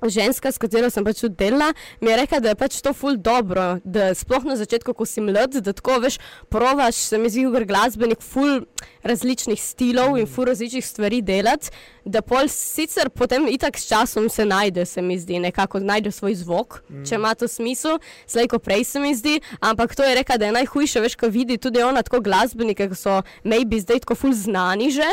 [0.08, 3.16] ženska, s katero sem pač tudi delala, mi je rekla, da je pač to ful
[3.16, 7.46] dobro, da sploh na začetku, ko si mlad, da tako veš, provaš, se mi zdi,
[7.46, 8.64] ugr glasbenik, ful
[9.02, 11.70] različnih stilov in ful različnih stvari delati,
[12.04, 16.34] da pol sicer potem itak s časom se najde, se mi zdi, nekako najde svoj
[16.34, 17.04] zvok, mm.
[17.08, 20.46] če ima to smisel, slej ko prej se mi zdi, ampak to je rekla, da
[20.46, 24.32] je najhujše, veš, ko vidi tudi ona tako glasbenike, ki so maybe zdaj tako ful
[24.36, 25.08] znani že,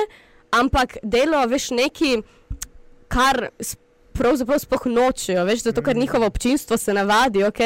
[0.52, 2.18] ampak delo, veš, neki,
[3.08, 3.78] kar s-
[4.14, 7.60] pravzaprav sploh nočejo, veš, zato ker njihovo občinstvo se navadi, ok,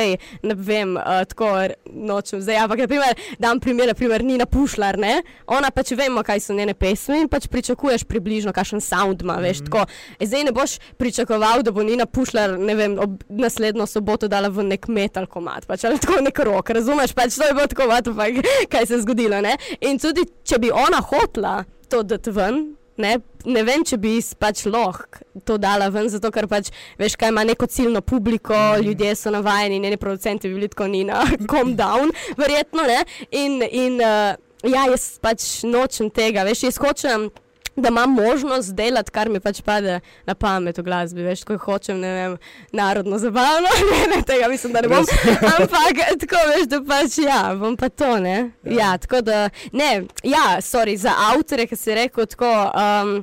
[0.44, 1.52] ne vem, uh, tako
[1.86, 6.54] nočem zdaj, ampak naprimer, dam primer, naprimer Nina Pušlar, ne, ona pač vemo, kaj so
[6.54, 9.86] njene pesmi in pač pričakuješ približno, kakšen sound ima, veš, tako,
[10.20, 14.50] E, zdaj ne boš pričakoval, da bo Nina Pušlar, ne vem, ob naslednjo soboto dala
[14.50, 17.90] v nek metal komat, pač ali tako nek rok, razumeš, pač to je bilo tako,
[17.92, 22.04] what the fuck, kaj se je zgodilo, ne, in tudi, če bi ona hotla to
[22.04, 22.64] dati ven,
[22.98, 27.34] Ne, ne vem, če bi pač lahko to dala ven, zato ker pač veš, kaj
[27.34, 28.86] ima neko ciljno publiko, mm.
[28.88, 33.02] ljudje so navajeni, njeni producenti bi bili tako ni na calm down, verjetno ne.
[33.32, 37.30] In, in uh, ja, jaz pač nočem tega, veš, jaz hočem.
[37.76, 41.26] Da imam možnost delati, kar mi pač pade na pamet v glasbi.
[41.26, 42.38] Veš, ko hočem, ne vem,
[42.72, 45.04] narodno zabavno, ne, ne, tega mislim, da ne bom.
[45.58, 48.38] Ampak tako veš, da pač ja, bom pa to, ne.
[48.64, 52.52] Ja, ja tako da, ne, ja, sorry, za avtore, ki si rekel tako.
[52.72, 53.18] Um,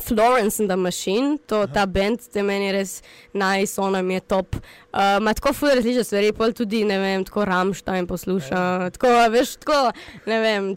[0.00, 2.96] Florence and the Machine, to, ta bend, te meni res
[3.32, 4.56] nice, ona mi je top.
[4.56, 9.54] Uh, Ma tako ful različne stvari, pol tudi, ne vem, tako Ramstein posluša, tako, veš,
[9.62, 9.78] tako,
[10.26, 10.72] ne vem,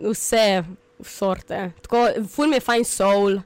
[0.00, 0.46] vse
[1.02, 1.70] sorte.
[1.82, 3.40] Tako, ful mi je fajn soul,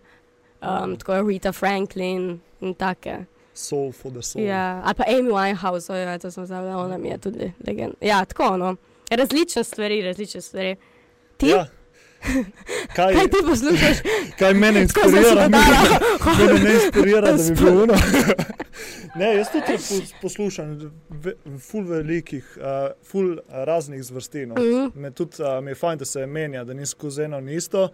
[0.61, 3.25] um, tako Rita Franklin in take.
[3.55, 4.45] Soul for the soul.
[4.45, 7.95] Ja, ali pa Amy Winehouse, oj, ja, to sem zavila, ona mi je tudi legend.
[8.01, 8.77] Ja, tako, no.
[9.11, 10.77] Različne stvari, različne stvari.
[11.37, 11.49] Ti?
[11.49, 11.67] Ja.
[12.95, 13.97] Kaj, Kaj ti poslušaš?
[14.39, 15.49] kaj mene inspirira?
[15.49, 17.95] Mene ne inspirira, da bi bil uno.
[19.15, 22.65] ne, jaz tudi pos- poslušam ve, ful velikih, uh,
[23.03, 24.47] ful raznih zvrsti.
[24.47, 24.55] No.
[24.55, 24.91] Mhm.
[24.95, 27.89] Me tudi uh, mi je fajn, da se menja, da ni skozi eno in isto.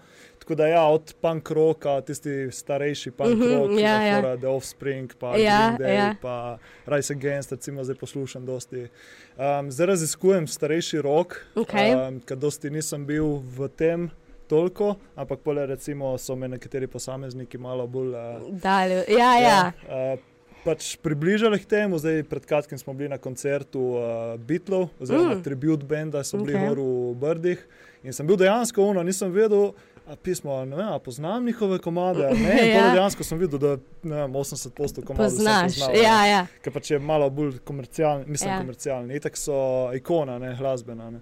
[0.45, 4.21] Tako da ja, od punk roka, tisti starejši punk Mhm, rock, ja, ja.
[4.21, 6.15] fora The Offspring, pa Ja, Green Day, ja.
[6.23, 8.89] pa Rise Against, recimo zdaj poslušam dosti.
[9.37, 11.95] Um, zdaj raziskujem starejši rock, Okej.
[11.97, 14.11] um, ker dosti nisem bil v tem
[14.47, 19.05] toliko, ampak pole recimo so me nekateri posamezniki malo bolj uh, Dalje.
[19.09, 19.73] Ja, ja.
[19.89, 20.21] uh,
[20.65, 21.97] pač približali k temu.
[21.99, 24.05] Zdaj, pred kratkim smo bili na koncertu uh,
[24.37, 25.39] Beatlov, oziroma Mm.
[25.39, 25.43] mm.
[25.43, 26.77] tribute benda, so bili okay.
[26.77, 27.61] v Brdih.
[28.05, 29.73] In sem bil dejansko uno, nisem vedel.
[30.07, 32.31] A pismo, ne vem, a poznam njihove komade.
[32.31, 32.77] Ne, Ja.
[32.77, 32.91] ja.
[32.93, 35.65] dejansko sem videl, da ne vem, 80% komadov Poznaš.
[35.65, 36.47] poznal, Ja, ja.
[36.63, 38.55] Ker pač je malo bolj komercialni, mislim, Ja.
[38.55, 38.61] ja.
[38.61, 39.17] komercialni.
[39.17, 39.55] Itak so
[39.97, 41.11] ikona, ne glasbena.
[41.11, 41.21] Ne.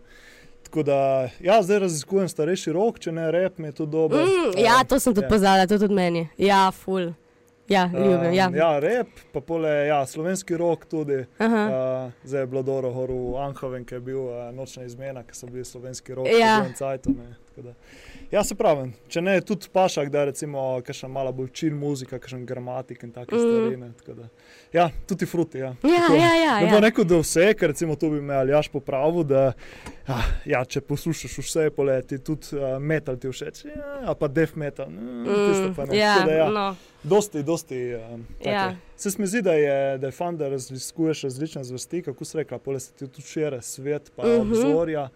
[0.62, 4.18] Tako da, ja, zdaj raziskujem starejši rok, če ne rep, mi je to dobro.
[4.24, 5.28] Mm, ja, to sem tudi ja.
[5.28, 6.28] pozvala, to tudi meni.
[6.38, 7.12] Ja, ful.
[7.68, 8.32] Ja, ljubim.
[8.32, 8.48] Ja.
[8.48, 11.24] Um, ja, rep, pa pole, ja, slovenski rok tudi.
[11.38, 11.62] Aha.
[11.66, 15.46] Uh, zdaj je bilo dobro, v Anhoven, ki je bil uh, nočna izmena, ki so
[15.46, 16.64] bili slovenski rok, Ja.
[16.76, 17.14] Cajtu,
[17.56, 17.72] da.
[18.32, 22.16] Ja, se pravi, če ne, tudi paša, da je recimo kakšna mala bolj čil muzika,
[22.16, 23.38] kakšen gramatik in take Mm.
[23.38, 23.76] stvari.
[23.76, 24.28] Ne, tako da.
[24.72, 25.58] ja, tudi fruti.
[25.58, 26.14] Ja, Ja, Tako.
[26.14, 26.70] ja, ja, Ne ja.
[26.70, 29.52] bo rekel, da vse, ker recimo to bi me Aljaš popravil, da
[30.06, 34.56] ah, ja, če poslušaš vse poleti, tudi uh, metal ti všeč, ja, a pa death
[34.56, 34.88] metal.
[34.88, 35.96] Mm, Mm, pa ne.
[35.96, 36.76] ja, Tako da, ja, no.
[37.04, 37.82] dosti, dosti.
[37.96, 38.74] Um, Ja.
[38.96, 42.58] Se mi zdi, da je, da je fan, da raziskuješ različne zvrsti, kako se reka,
[42.58, 44.36] pole se ti tudi širi svet, pa uh Mhm.
[44.42, 44.64] -huh.
[44.64, 45.08] obzorja.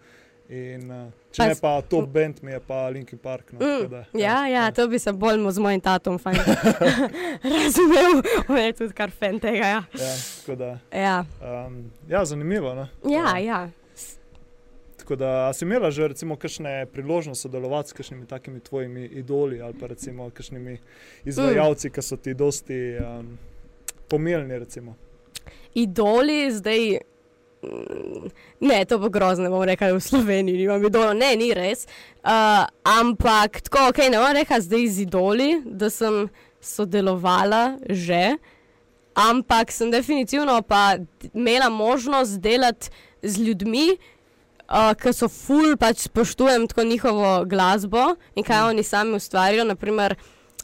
[0.49, 3.51] In, uh, če Pa ne pa top band, mi je pa Linkin Park.
[3.51, 6.19] No, Mm, da, ja, ja, to bi se bolj z mojim tatom
[7.43, 8.21] razumel.
[8.47, 9.67] On je tudi kar fan tega.
[9.67, 11.25] Ja, Ja, da, ja,
[11.67, 12.75] um, ja zanimivo.
[12.75, 12.87] No?
[13.11, 13.37] ja.
[13.37, 13.69] ja.
[14.97, 19.61] Tako da, a si imela že recimo kakšne priložnosti sodelovati s kakšnimi takimi tvojimi idoli
[19.61, 20.77] ali pa recimo kakšnimi
[21.25, 21.91] izvajalci, mm.
[21.91, 23.37] ki so ti dosti um,
[24.59, 24.95] recimo.
[25.73, 26.99] idoli zdaj.
[28.59, 31.85] Ne, to bo grozno, bom rekel, v Sloveniji nimam idolov, ne, ni res.
[32.25, 36.27] Uh, ampak tako, ok, ne bom rekel zdaj z idoli, da sem
[36.61, 38.37] sodelovala že,
[39.17, 40.97] ampak sem definitivno pa
[41.33, 42.89] imela možnost delati
[43.21, 43.97] z ljudmi,
[44.67, 48.69] uh, ki so ful, pač spoštujem tako njihovo glasbo in kaj Mm.
[48.69, 49.63] oni sami ustvarjajo.
[49.63, 50.15] Naprimer,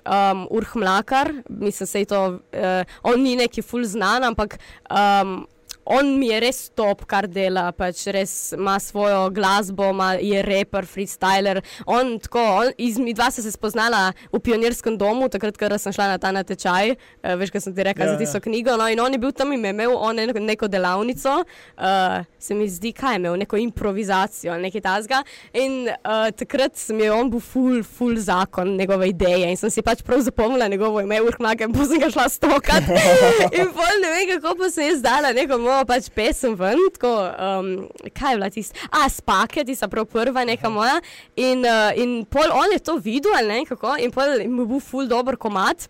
[0.06, 5.48] um, Urh Mlakar, mislim, da je to, uh, on ni neki ful znan, ampak um,
[5.86, 10.88] on mi je res top, kar dela, pač res ima svojo glasbo, ima, je raper,
[10.89, 11.62] freestyler.
[11.86, 16.13] On, tako, on, izmed dva sta se spoznala v pionirskem domu, takrat, ko sem šla
[16.13, 18.41] na ta natečaj, uh, veš, kaj sem ti rekla Ja, ja, za tisto ja.
[18.41, 18.46] ja.
[18.48, 18.78] knjigo.
[18.80, 22.67] No, in on je bil tam in imel on neko, neko delavnico, uh, se mi
[22.69, 25.24] zdi, kaj je imel, neko improvizacijo, nekaj tasga.
[25.54, 29.84] In uh, takrat sem je on bil full, full zakon, njegove ideje in sem si
[29.86, 32.89] pač prav zapomnila njegovo ime, urknake, potem sem ga šla stokat.
[33.60, 35.58] in pol ne vem, kako pa se je zdala neko
[35.88, 37.72] pač pesem ven, tako, um,
[38.16, 41.00] kaj je bila tista, a spake, tista prav prva neka moja.
[41.36, 45.10] In, uh, in pol on je to videl, ne kako, in pol mu bil full
[45.10, 45.90] dober komat.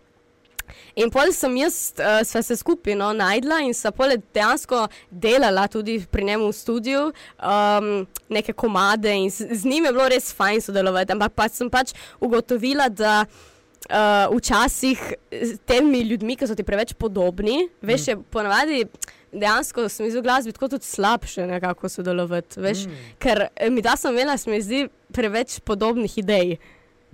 [0.96, 5.66] In pol sem jaz, uh, sva se skupaj no, najdla in sva pol dejansko delala
[5.70, 7.02] tudi pri njemu v studiu,
[7.38, 7.90] um,
[8.32, 11.12] neke komade in z, z njim je bilo res fajn sodelovati.
[11.16, 11.92] Ampak pač sem pač
[12.22, 13.24] ugotovila, da
[13.90, 18.84] uh, včasih s temi ljudmi, ki so ti preveč podobni, veš, je ponavadi.
[19.34, 23.10] Dejansko sem iz glasbe tako tudi slabše nekako sodelovati, veš, mm.
[23.18, 26.56] ker eh, mi da sem imela, se mi zdi, preveč podobnih idej.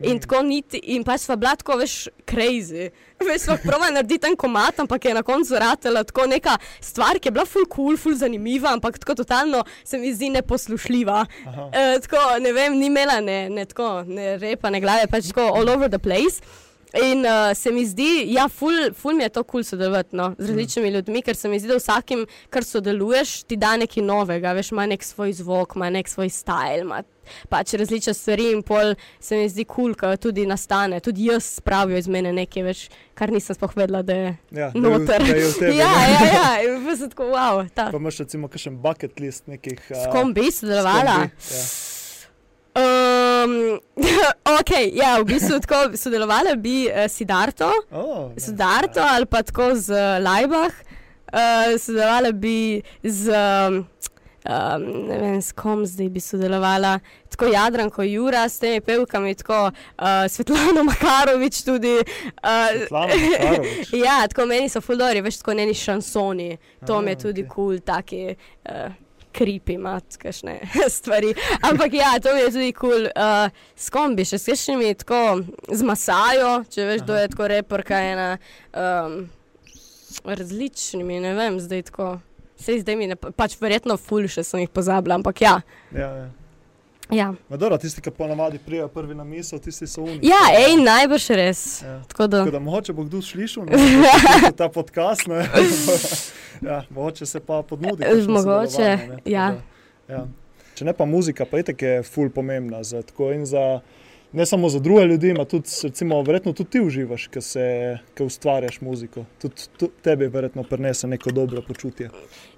[0.03, 0.21] In Mm.
[0.21, 2.89] tako niti, in pač sva bila tako, veš, crazy.
[3.29, 7.29] Veš, sva prva narediti ten komat, ampak je na koncu ratela tako neka stvar, ki
[7.29, 11.19] je bila full cool, full zanimiva, ampak tako totalno se mi zdi neposlušljiva.
[11.53, 11.69] Aha.
[11.69, 15.51] E, tako, ne vem, ni imela ne, ne tako, ne repa, ne glave, pač tako
[15.53, 16.41] all over the place.
[16.95, 20.33] In uh, se mi zdi, ja, ful, ful mi je to kul cool sodelovati no,
[20.39, 20.95] z različnimi mm.
[20.95, 24.89] ljudmi, ker se mi zdi, da vsakim, kar sodeluješ, ti da nekaj novega, veš, ima
[24.91, 27.03] nek svoj zvok, ima nek svoj stil, ima
[27.49, 30.99] pač različne stvari in pol se mi zdi kul, cool, tudi nastane.
[31.01, 32.81] Tudi jaz spravijo iz mene nekaj, veš,
[33.15, 34.33] kar nisem sploh vedela, da je.
[34.51, 35.27] Ja, da je v- Noter.
[35.29, 37.91] da je tebi, ja, ja, ja, in pa se tako, wow, ta.
[37.93, 39.79] Pa imaš recimo kakšen bucket list nekih.
[39.95, 41.21] S kom bi sodelovala?
[41.31, 41.63] Ja.
[43.45, 43.81] Um,
[44.61, 48.41] ok, ja, v bistvu tako sodelovala bi uh, Sidarto, Oh, ne.
[48.41, 50.73] Sidarto ali pa tako z uh, Lajbah,
[51.33, 53.81] uh, sodelovala bi z, um,
[54.45, 56.99] um, ne vem, s kom zdaj bi sodelovala,
[57.31, 61.99] tako Jadranko Jura, s temi pevkami, tako uh, Svetlano Makarovič tudi.
[61.99, 63.93] Uh, Svetlana Makarovič.
[63.93, 67.79] ja, tako meni so fuldori, veš, tako njeni šansoni, to mi je A, tudi kul,
[67.79, 68.35] cool, taki.
[68.65, 68.91] Uh,
[69.33, 70.59] Kripi ima kakšne
[70.97, 71.35] stvari.
[71.63, 72.91] Ampak ja, to je tudi kul.
[72.91, 73.05] Cool.
[73.07, 75.21] Uh, s kom bi še s kakšnimi, tako
[75.69, 78.31] z Masajo, če veš, kdo je tako reporka ena.
[78.73, 79.29] Um,
[80.25, 82.19] različnimi, ne vem, zdaj tako.
[82.57, 85.55] Sej zdaj mi ne, pa- pač verjetno ful še sem jih pozabila, ampak ja.
[85.95, 86.27] Ja, ja.
[87.13, 90.19] Ja, dobro, tisti, ki ponavadi prijajo prvi na misel, tisti so oni.
[90.23, 91.83] ja ej, najbrž res.
[91.83, 92.03] Ja.
[92.09, 92.39] Tako da.
[92.39, 93.77] Tako da mogoče bo kdo slišal ne,
[94.59, 95.27] ta podcast.
[95.27, 95.47] Ne,
[96.71, 98.05] ja, mogoče se pa podnudi.
[98.29, 99.55] Mogoče, ne, tako ja.
[100.09, 100.27] da, ja.
[100.75, 103.81] Če ne pa muzika, pa je ful pomembna za tako in za.
[104.33, 107.29] Ne samo za druge ljudi, ampak tudi, recimo, verjetno tudi ti uživaš,
[108.19, 109.25] ko ustvarjaš muziko.
[109.43, 112.11] Tudi tu- tebi verjetno prinese neko dobro počutje.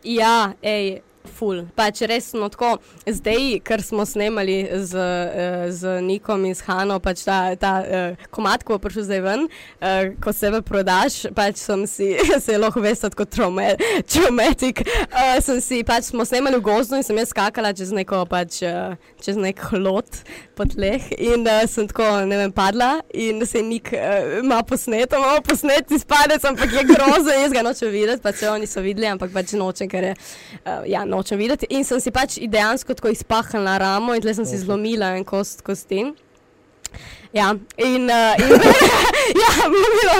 [0.05, 1.63] Ja, ej, ful.
[1.77, 7.25] Pač resno tako, zdaj, ker smo snemali z, eh, z Nikom in s Hano, pač
[7.25, 11.85] ta, ta uh, komat, ko bo prišel zdaj ven, uh, ko sebe prodaš, pač sem
[11.91, 12.13] si,
[12.45, 14.85] se lahko veste, kot traumatik.
[15.11, 18.63] Uh, sem si, pač smo snemali v gozdu in sem jaz skakala čez neko, pač,
[18.67, 20.23] uh, čez nek hlot
[20.59, 25.17] po tleh in uh, sem tako, ne vem, padla in se Nik uh, ima posneto,
[25.17, 29.07] ima posnet iz padec, ampak je grozen, jaz ga nočem videti, pač oni so videli,
[29.07, 30.15] ampak pač nočem, ker je,
[30.65, 31.69] uh, ja, nočem videti.
[31.77, 34.65] In sem si pač dejansko tako izpahala ramo in tle sem si Oho.
[34.67, 36.09] zlomila en kost kosti.
[37.33, 38.61] Ja, in, uh, in,
[39.43, 40.15] ja, bilo,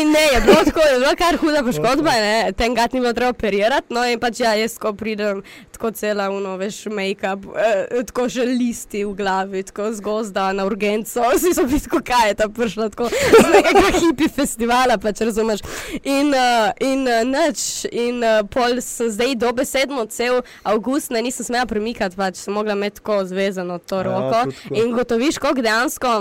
[0.00, 3.12] in ne, je bilo tako, je bilo kar huda poškodba, ne, ten gat ni bilo
[3.12, 8.02] treba operirati, no in pač ja, jaz ko pridem, tako cela, uno, veš, make-up, eh,
[8.08, 12.28] tako že listi v glavi, tako z gozda na urgenco, vsi so bili tako, kaj
[12.28, 15.64] je ta prišla, tako z nekega hipi festivala, pač razumeš.
[16.02, 21.46] In, uh, in uh, nič, in uh, pol sem zdaj dobesedno cel avgust, ne, nisem
[21.46, 24.44] smela premikati, pač sem mogla imeti tako zvezano to Ja, roko.
[24.50, 24.74] tako.
[24.74, 26.12] In gotoviš, koliko dejansko.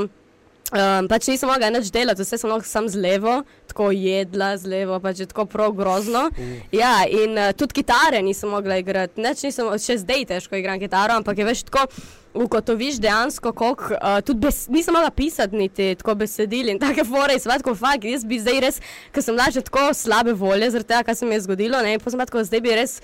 [0.70, 3.40] Um, pač nisem mogla nič delati, vse sem lahko sam z levo,
[3.72, 6.28] tako jedla z levo, pač je tako prav grozno.
[6.70, 11.18] Ja, in uh, tudi kitare nisem mogla igrati, nič nisem, še zdaj težko igram kitaro,
[11.18, 11.88] ampak je veš tako.
[12.30, 17.34] Ugotoviš dejansko, koliko uh, tudi bes, nisem mogla pisati, niti tako besedil in take fore,
[17.34, 18.78] in svetko, fakt, jaz bi zdaj res,
[19.10, 21.98] ker sem bila že tako slabe volje, zaradi tega, kar se mi je zgodilo, ne,
[21.98, 23.00] pa sem tako, zdaj bi res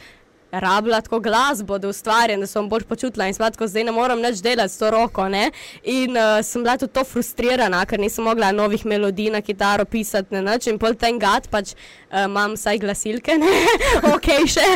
[0.59, 4.39] rabila tako glasbo, da ustvarjam, da sem bolj počutila in svetko, zdaj ne morem več
[4.43, 5.27] delati s to roko.
[5.29, 5.49] Ne?
[5.83, 10.35] In uh, sem bila tudi to frustrirana, ker nisem mogla novih melodij na kitaro pisati
[10.35, 10.69] na nič.
[10.71, 13.51] In pol ten gat, pač uh, imam vsaj glasilke, ne,
[14.13, 14.67] ok še.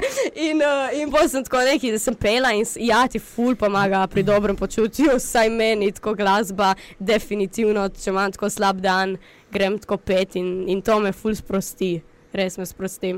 [0.49, 4.05] In, uh, in pol sem tako neki, da sem pela in ja, ti ful pomaga
[4.11, 9.17] pri dobrem počutju, vsaj meni, tako glasba, definitivno, če imam tako slab dan,
[9.53, 11.99] grem tako pet in, in to me ful sprosti,
[12.35, 13.17] res me sprosti.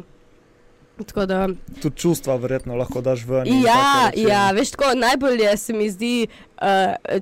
[1.05, 1.47] Tako da.
[1.81, 3.47] Tudi čustva verjetno lahko daš ven.
[3.65, 6.67] Ja, ja, veš, tako najbolje se mi zdi uh,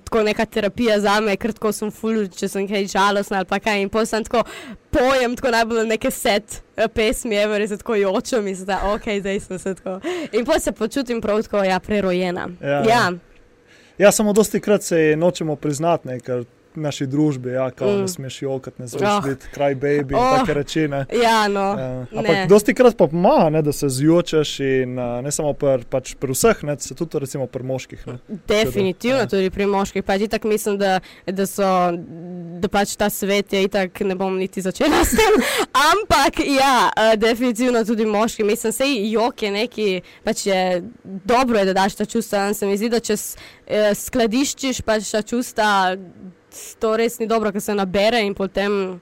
[0.04, 3.60] tako neka terapija za me, ker tako sem full, če sem kaj žalostna ali pa
[3.64, 3.82] kaj.
[3.82, 4.44] In potem sem tako
[4.92, 9.42] pojem, tako najbolj neke set uh, pesmi, evo, res tako jočem in zdaj, ok, zdaj
[9.48, 10.00] sem se tako.
[10.32, 12.50] In potem se počutim prav tako, ja, prerojena.
[12.62, 13.04] Ja, ja.
[14.00, 16.46] Ja, samo dosti krat se nočemo priznati, ne, ker
[16.80, 18.02] naši družbi, ja, kao, Mm.
[18.02, 19.18] ne smeš jokati, ne smeš Oh.
[19.18, 19.30] oh.
[19.30, 20.22] biti kraj baby Oh.
[20.22, 20.32] oh.
[20.34, 20.88] in take reči.
[20.88, 21.06] Ne.
[21.24, 21.76] ja no.
[21.76, 22.06] Ne.
[22.16, 26.16] ampak dosti krat pa pomaga, ne, da se zjočeš in uh, ne samo pri pač
[26.16, 28.08] pri vseh, ne, se tudi recimo pri moških.
[28.08, 28.18] Ne.
[28.48, 29.28] Definitivno Ja.
[29.28, 30.04] tudi pri moških.
[30.04, 31.68] Pač itak mislim, da, da, so,
[32.60, 35.34] da pač ta svet je itak, ne bom niti začela s tem.
[35.92, 38.44] Ampak ja, uh, definitivno tudi moški.
[38.44, 39.88] Mislim, sej jok je neki,
[40.24, 42.54] pač je dobro, je, da daš ta čustva.
[42.54, 43.14] Se mi zdi, da če
[43.68, 45.96] eh, skladiščiš pač ta čustva,
[46.80, 49.00] to res ni dobro, ker se nabere in potem.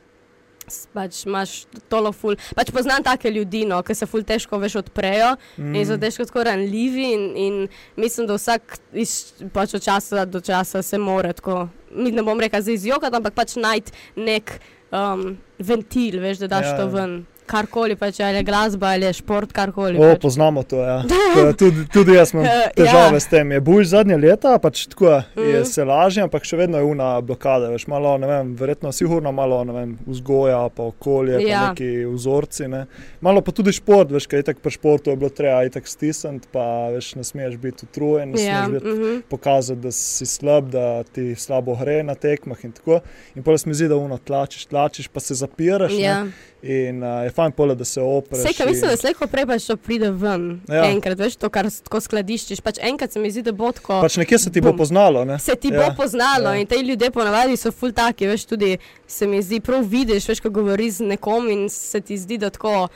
[0.91, 1.51] Pač imaš
[1.87, 2.35] tolo ful.
[2.51, 5.29] Pač poznam take ljudi, no, ki se ful težko veš odprejo.
[5.55, 5.77] Mm.
[5.79, 7.61] In so težko tako ranljivi, in, in
[7.95, 9.13] mislim, da vsak iz,
[9.55, 13.37] pač od časa do časa se mora tako, mi ne bom rekel, zdaj izjokati, ampak
[13.37, 14.57] pač najti nek
[14.91, 17.21] um, ventil, veš, da daš Ja, to ven.
[17.47, 19.97] Karkoli, pač ali je glasba ali je šport, karkoli.
[19.97, 20.21] O, pač.
[20.21, 20.77] poznamo to.
[20.77, 20.97] Ja.
[21.35, 23.19] To je Tudi, tudi jaz imam Eh, težave ja.
[23.19, 23.51] s tem.
[23.51, 25.65] Je bolj zadnje leta, pač tako je, je Mhm.
[25.65, 27.69] se lažje, ampak še vedno je una blokada.
[27.69, 31.61] Veš, malo, ne vem, verjetno sigurno malo ne vem, vzgoja, pa okolje, pa Ja.
[31.69, 32.67] neki vzorci.
[32.67, 32.85] Ne.
[33.21, 36.47] Malo pa tudi šport, veš, kaj je tako pri športu je bilo treba itak stisniti,
[36.51, 39.19] pa veš, ne smeš biti utrujen, ne Ja, smeš biti mhm.
[39.29, 42.99] pokazati, da si slab, da ti slabo gre na tekmah in tako.
[43.35, 45.91] In pa se mi zdi, da uno tlačiš, tlačiš, pa se zapiraš.
[45.91, 45.99] ne.
[45.99, 46.25] Ja.
[46.63, 48.41] In uh, je fajn pole, da se opreš.
[48.41, 50.47] Vse, kar mislim, da slejko prej pač to pride ven.
[50.67, 50.83] Ja.
[50.87, 52.61] Enkrat, veš, to, kar tako skladiščiš.
[52.61, 54.01] Pač enkrat se mi zdi, da bo tako.
[54.01, 55.21] Pač nekje se ti bo poznalo.
[55.23, 55.37] Ne?
[55.39, 56.57] Se ti Ja, bo poznalo ja.
[56.57, 58.73] in te ljudje ponavadi so ful taki, veš, tudi
[59.07, 62.49] se mi zdi, prav vidiš, veš, ko govoriš z nekom in se ti zdi, da
[62.49, 62.87] tako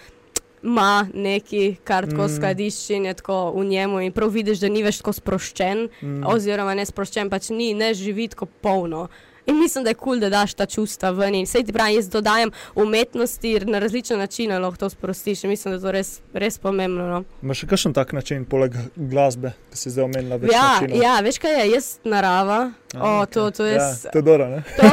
[0.64, 2.36] ima neki, kar tako Mm.
[2.36, 6.08] skladišči in je tako v njemu in prav vidiš, da ni več tako sproščen, Mm.
[6.10, 6.24] mm.
[6.28, 9.08] oziroma ne sproščen, pač ni, ne živi tako polno.
[9.52, 11.36] In mislim, da je kul, cool, da daš ta čustva ven.
[11.36, 15.44] In sej ti pravi, jaz dodajam umetnosti na različne načine, lahko to sprostiš.
[15.44, 17.08] In mislim, da je to res, res pomembno.
[17.08, 17.24] No.
[17.42, 20.38] Imaš še kakšen tak način, poleg glasbe, ki si zdaj omenila?
[20.38, 21.02] več Ja, načinov?
[21.02, 22.62] ja, veš kaj je, jaz narava.
[22.92, 23.34] A, O, okej.
[23.34, 24.64] to, to je Ja, to je dobro, ne?
[24.78, 24.88] To,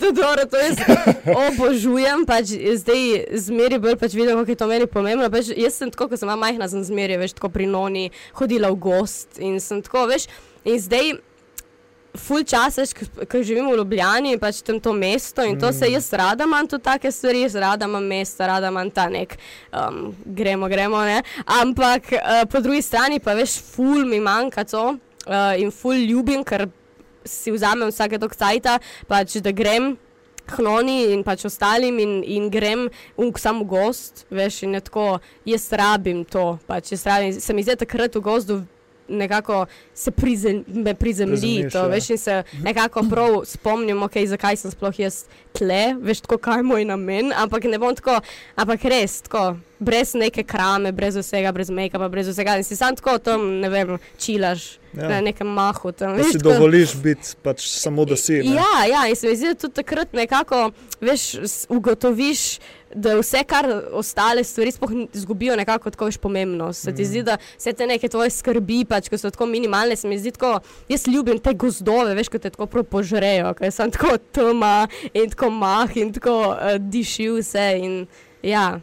[0.00, 0.78] to, dobro, to jaz
[1.48, 3.02] obožujem, pač zdaj
[3.38, 5.28] zmeri bolj pač vidim, kako je to meni pomembno.
[5.30, 8.80] Pač jaz sem tako, ko sem majhna, sem zmeri, veš, tako pri noni, hodila v
[8.80, 10.26] gost in sem tako, veš,
[10.64, 11.14] in zdaj.
[12.14, 12.78] Ful čas,
[13.26, 15.92] ko živim v Ljubljani, pač tam to mesto in to se Mm.
[15.92, 19.36] jaz rada imam, tudi take stvari, jaz rada imam mesta, rada imam ta nek,
[19.72, 21.22] um, gremo, gremo, ne.
[21.44, 24.94] Ampak uh, po drugi strani pa veš, ful mi manjka to
[25.26, 26.68] uh, in ful ljubim, ker
[27.24, 29.96] si vzamem vsake tok cajta, pač da grem.
[30.44, 36.20] Hnoni in pač ostalim, in, in grem v sam gost, veš, in tako, jaz rabim
[36.24, 36.58] to.
[36.68, 38.58] Pač jaz rabim, se mi zdi takrat v gozdu
[39.08, 41.86] nekako se prizem, me prizemlji to, ja.
[41.86, 46.58] veš, in se nekako prav spomnim, okay, zakaj sem sploh jaz tle, veš, tako kaj
[46.58, 48.18] je moj namen, ampak ne bom tako,
[48.56, 52.96] ampak res tako, brez neke krame, brez vsega, brez make-upa, brez vsega, in si sam
[52.96, 55.08] tako tam, ne vem, čilaš ja.
[55.08, 55.92] na nekem mahu.
[55.92, 58.40] Tam, veš, si tako- dovoliš biti pač samo da si.
[58.42, 58.56] ne?
[58.56, 61.28] Ja, ja, in se mi zdi, da tudi takrat nekako, veš,
[61.68, 62.46] ugotoviš,
[62.94, 66.82] da vse, kar ostale stvari, sploh izgubijo nekako tako več pomembnost.
[66.82, 67.10] Se ti Mhm.
[67.10, 70.30] zdi, da vse te neke tvoje skrbi, pač, ko so tako minimalne, se mi zdi
[70.30, 74.86] tako, jaz ljubim te gozdove, veš, ko te tako prav požrejo, ker sem tako tma
[75.12, 78.06] in tako mah in tako uh, diši vse in
[78.42, 78.80] ja.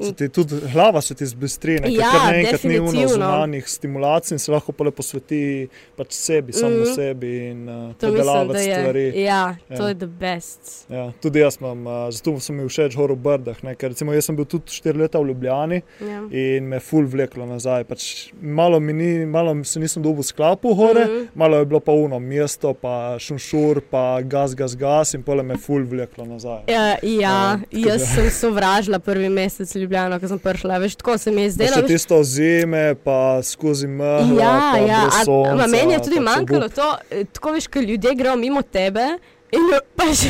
[0.00, 1.80] Se ti tudi glava se ti zbistri, ne?
[1.82, 6.52] ker Ja, kar naenkrat ni uno zunanjih stimulacij in se lahko pole posveti pač sebi,
[6.52, 6.94] samo Mhm.
[6.94, 9.12] sebi in uh, To mislim, predelavati je, stvari.
[9.20, 9.88] ja, to Ja.
[9.88, 10.86] je the best.
[10.88, 13.74] Ja, tudi jaz imam, uh, zato so mi všeč gor v Brdah, ne?
[13.74, 16.22] ker recimo jaz sem bil tudi štiri leta v Ljubljani Ja.
[16.32, 17.84] in me ful vleklo nazaj.
[17.84, 21.28] Pač malo, mi ni, malo se nisem dobil sklapu gore, Mhm.
[21.34, 25.56] malo je bilo pa uno mesto, pa šunšur, pa gas, gas, gas in pole me
[25.56, 26.62] ful vleklo nazaj.
[26.68, 29.87] Ja, ja, tako jaz sem sovražila prvi mesec Ljubljana,
[30.20, 30.78] ko sem prišla.
[30.78, 31.74] Veš, tako se mi je zdelo.
[31.74, 34.38] še veš, tisto zime, pa skozi mehko.
[34.40, 38.14] Ja, ja, a- sonca, a meni je tudi manjkalo to, eh, tako veš, ker ljudje
[38.14, 39.18] grejo mimo tebe.
[39.52, 39.64] In
[39.96, 40.26] pač,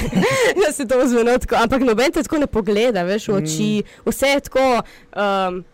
[0.62, 3.70] da se to vzmeni tako, ampak noben te tako ne pogleda, veš, v oči,
[4.06, 4.66] vse je tako,
[5.16, 5.64] um,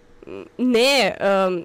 [0.58, 1.58] ne, um,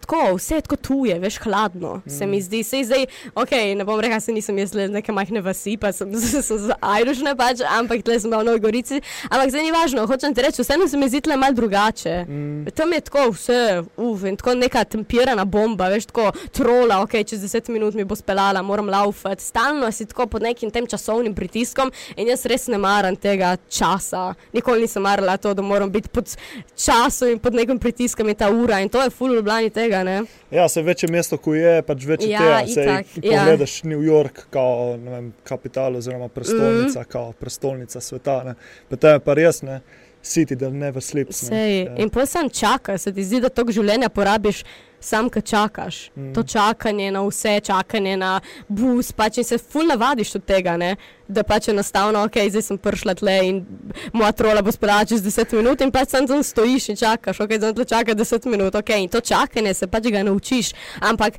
[0.00, 2.10] tako, vse je tako tuje, veš, hladno, mm.
[2.10, 2.62] se mi zdi.
[2.62, 6.12] Sej zdaj, ok, ne bom rekel, da nisem jaz le neke majhne vasi, pa sem,
[6.66, 9.00] za Irišne pač, ampak tle sem v Novi Gorici.
[9.30, 12.14] Ampak zdaj ni važno, hočem ti reči, vseeno se mi zdi tle malo drugače.
[12.28, 12.74] Mm.
[12.76, 13.60] Tam je tako vse,
[13.96, 18.16] uf, in tako neka tempirana bomba, veš, tako trola, ok, čez 10 minut mi bo
[18.16, 19.44] speljala, moram laufati.
[19.44, 24.32] Stalno si tako pod nekim tem časovnim pritiskom in jaz res ne maram tega časa.
[24.54, 26.30] Nikoli nisem marala to, da moram biti pod
[26.76, 30.22] časom in pod nekim pritiskom in ta ura in to je full ljubljani tega, ne?
[30.50, 32.62] Ja, se večje mesto, ko je, pač večje Ja, tega.
[32.68, 33.40] Itak, ko ja.
[33.42, 37.10] Pogledaš New York, kao ne vem, kapital oziroma prestolnica, mm.
[37.10, 38.42] kao prestolnica sveta.
[38.44, 38.54] Ne.
[38.88, 39.80] Pa to je pa res, ne.
[40.22, 41.42] City that never sleeps.
[41.42, 41.48] ne.
[41.48, 41.96] Sej, Ja.
[41.98, 44.62] in potem sam čakaš, se ti zdi, da to življenje porabiš.
[45.02, 46.10] Sam, ki čakaš.
[46.14, 46.32] Mm.
[46.32, 48.36] to čakanje na vse, čakanje na
[48.68, 50.92] bus, pač in se ful navadiš od tega, ne?
[51.32, 53.62] Da pač enostavno, ok, zdaj sem prišla tle in
[54.12, 57.56] moja trola bo speljala čez 10 minut in pač sam tam stojiš in čakaš, ok,
[57.58, 61.38] zdaj tle čaka 10 minut, ok, in to čakanje se pač ga naučiš, ampak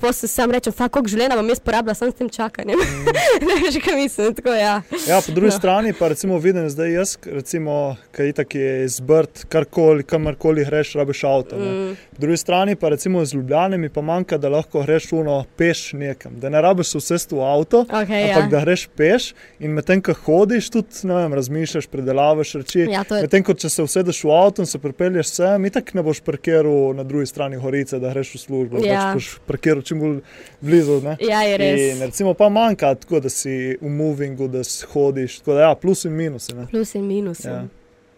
[0.00, 2.78] potem sam rečem, fa, koliko življenja bom jaz porabila samo s tem čakanjem.
[2.78, 3.16] Mm.
[3.48, 4.74] ne veš, kaj mislim, tako ja.
[5.08, 5.58] Ja, po drugi No.
[5.58, 11.24] strani pa recimo vidim zdaj jaz, recimo, kaj itak je izbrt, karkoli, kamorkoli greš, rabiš
[11.24, 11.56] avto.
[11.56, 11.94] Mm.
[12.16, 15.92] Po drugi strani pa recimo z Ljubljane mi pa manjka, da lahko greš uno peš
[15.92, 17.84] nekam, da ne rabiš se vsesti v avto.
[17.84, 18.48] Okay, Ampak ja.
[18.50, 22.78] da greš peš in medtem, ko hodiš, tudi ne vem, razmišljaš, predelavaš reči.
[22.86, 26.02] Ja, je Medtem, ko če se usedeš v avto in se pripelješ sem, itak ne
[26.02, 28.78] boš parkiral na drugi strani Horice, da greš v službo.
[28.78, 29.00] Ja.
[29.00, 30.18] Pač boš parkiral čim bolj
[30.60, 31.00] blizu.
[31.00, 31.16] Ne?
[31.20, 31.80] Ja, je res.
[31.90, 35.38] In recimo pa manjka tako, da si v movingu, da si hodiš.
[35.38, 36.48] Tako da ja, plus in minus.
[36.48, 36.66] Ne?
[36.66, 37.44] Plus in minus.
[37.44, 37.64] Ja.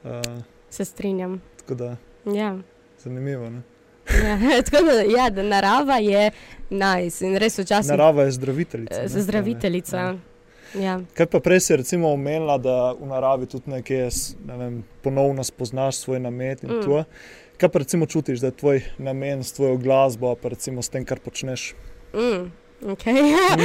[0.04, 0.20] Ja.
[0.20, 1.40] Uh, Se strinjam.
[1.56, 1.96] tako da
[2.26, 2.58] Ja.
[2.98, 3.50] zanimivo.
[3.50, 3.62] Ne?
[4.04, 6.30] Ja, tako da, ja, da narava je
[6.70, 8.94] nice in res včasih Narava je zdraviteljica.
[8.94, 9.08] eh, ne?
[9.08, 9.96] zdraviteljica.
[9.96, 10.16] Ja.
[10.76, 11.00] Ja.
[11.14, 15.44] Kaj pa prej si recimo omenila, da v naravi tudi nekje s- ne vem, ponovno
[15.44, 16.74] spoznaš svoj namen in Mm.
[16.74, 16.82] mm.
[16.82, 17.04] to.
[17.56, 21.04] Kaj pa recimo čutiš, da je tvoj namen s tvojo glasbo, pa recimo s tem,
[21.04, 21.74] kar počneš?
[22.14, 22.50] Mm.
[22.84, 23.14] Okay.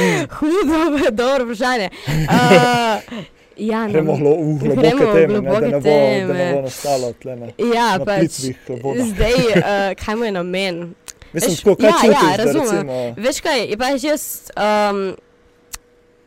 [0.30, 1.90] Hudo, dobro vprašanje.
[2.08, 3.24] Uh,
[3.70, 4.20] ja, ne Gremo vem.
[4.20, 6.52] glo, v globoke teme, ne, da, globoke ne bo, da ne teme.
[6.54, 9.04] bo nastalo tle na, ja, na pač, plitvih voda.
[9.04, 9.62] zdaj, uh,
[10.00, 10.94] kaj mu je namen?
[11.32, 12.88] Mislim, veš, tako, kaj ja, ja, čutiš, da razumem.
[12.88, 14.22] recimo, Veš kaj, pač jaz.
[14.52, 15.02] Um,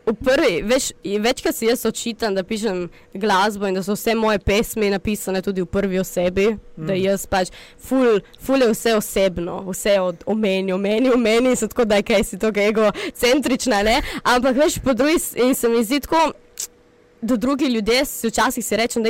[0.06, 4.40] V prvi, veš, večkrat si jaz očitam, da pišem glasbo in da so vse moje
[4.40, 6.88] pesmi napisane tudi v prvi osebi, mm.
[6.88, 11.86] da jaz pač ful, ful je vse osebno, vse od omeni, omeni, omeni, so tako
[11.86, 14.02] da je kaj si tako egocentrična, ne?
[14.24, 16.32] Ampak veš, po drugi in se mi zdi tako.
[17.24, 19.04] Da drugi ljudje si včasih si rečem,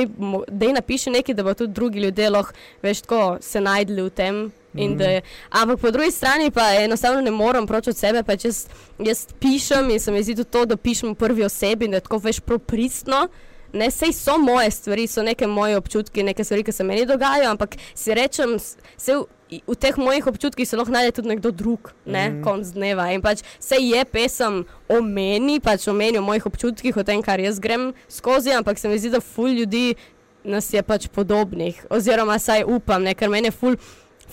[0.47, 4.09] da je napiši nekaj, da bo tudi drugi ljudje lahko veš, tako, se najdli v
[4.09, 4.51] tem.
[4.75, 4.97] In Mhm.
[4.97, 5.21] da je-
[5.51, 8.67] Ampak po drugi strani pa enostavno ne morem proč od sebe, pač jaz,
[8.99, 11.97] jaz pišem in se mi zdi tudi to, da pišem v prvi osebi in da
[11.97, 13.27] je tako veš propristno.
[13.73, 17.49] Ne, sej so moje stvari, so neke moje občutki, neke stvari, ki se meni dogajajo,
[17.49, 18.59] ampak si rečem,
[18.97, 19.25] se v,
[19.67, 22.33] v teh mojih občutkih se lahko najde tudi nekdo drug, ne, mm.
[22.33, 22.43] Mhm.
[22.43, 23.11] konc dneva.
[23.11, 27.21] In pač se je pesem o meni, pač o meni, o mojih občutkih, o tem,
[27.21, 29.95] kar jaz grem skozi, ampak se mi zdi, da ful ljudi
[30.43, 33.75] nas je pač podobnih, oziroma saj upam, ne, ker meni je ful.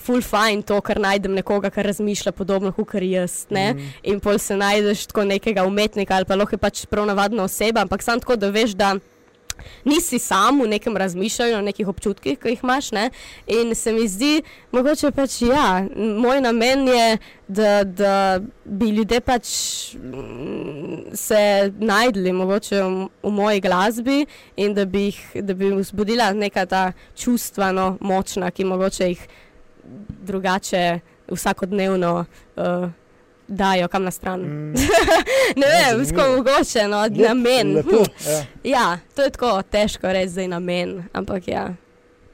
[0.01, 3.45] Ful fajn to, ker najdem nekoga, ki razmišlja podobno kot jaz.
[3.49, 3.73] Ne?
[3.73, 3.93] Mm.
[4.13, 7.85] In pol se najdeš tako nekega umetnika ali pa lahko je pač prav navadna oseba,
[7.85, 8.95] ampak samo tako, da veš, da
[9.85, 12.91] nisi sam v nekem razmišljanju, o nekih občutkih, ki jih imaš.
[12.91, 13.09] Ne?
[13.47, 14.41] In se mi zdi,
[14.71, 19.47] mogoče pač ja, moj namen je, da, da bi ljudje pač
[19.95, 24.25] mm, se najdli mogoče v, v moji glasbi
[24.55, 26.83] in da bi jih da bi vzbudila neka ta
[27.15, 29.27] čustva no, močna, ki mogoče jih
[30.21, 30.99] drugače
[31.31, 32.89] vsakodnevno uh,
[33.47, 34.41] dajo kam na stran.
[34.41, 34.73] Mm.
[35.61, 37.75] ne vem, skoro mogoče, no, Lep- namen.
[37.75, 38.43] Lepo, ja.
[38.63, 41.69] Ja, to je tako težko reči, da je namen, ampak ja.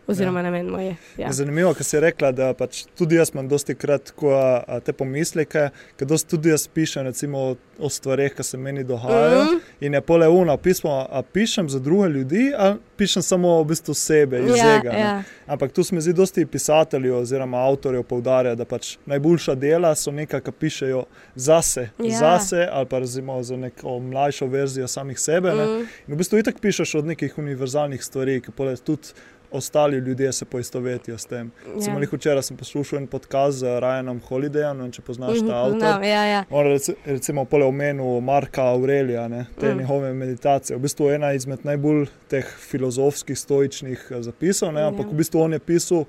[0.08, 0.44] Oziroma, ja.
[0.44, 0.86] namen moj.
[1.18, 1.28] Ja.
[1.28, 4.94] Je zanimivo, ker si rekla, da pač tudi jaz imam dosti krat ko, a, te
[4.94, 5.66] pomisleke,
[6.00, 9.44] ker dosti tudi jaz pišem recimo, o, o stvarih, ki se meni dogajajo.
[9.44, 9.58] Mhm.
[9.82, 13.94] In je pole uno pismo, a pišem za druge ljudi, ali pišem samo v bistvu
[13.94, 14.94] sebe, iz Ja, tega.
[14.94, 15.24] ja.
[15.48, 20.12] Ampak tu se mi zdi, dosti pisateljev oziroma avtorjev poudarja, da pač najboljša dela so
[20.12, 21.04] nekaj, kar pišejo
[21.36, 22.18] zase, Ja.
[22.18, 25.50] zase ali pa razimo za neko mlajšo verzijo samih sebe.
[25.50, 25.66] Ne?
[25.66, 25.84] Mhm.
[26.08, 29.08] In v bistvu itak pišeš od nekih univerzalnih stvari, ki pole tudi
[29.52, 31.52] ostali ljudje se poistovetijo s tem.
[31.78, 31.94] Ja.
[31.94, 32.08] Ja.
[32.12, 35.74] Včeraj sem poslušal en podcast z Ryanom Holidayem, ne vem, če poznaš Mhm, ta avtor.
[35.74, 36.44] poznam, Ja, ja.
[36.50, 39.78] On rec, recimo pole omenil Marka Aurelija, ne, te Mm.
[39.78, 40.78] njihove meditacije.
[40.78, 45.12] V bistvu je ena izmed najbolj teh filozofskih, stoičnih eh, zapisov, ne, ampak Ja.
[45.12, 46.06] v bistvu on je pisal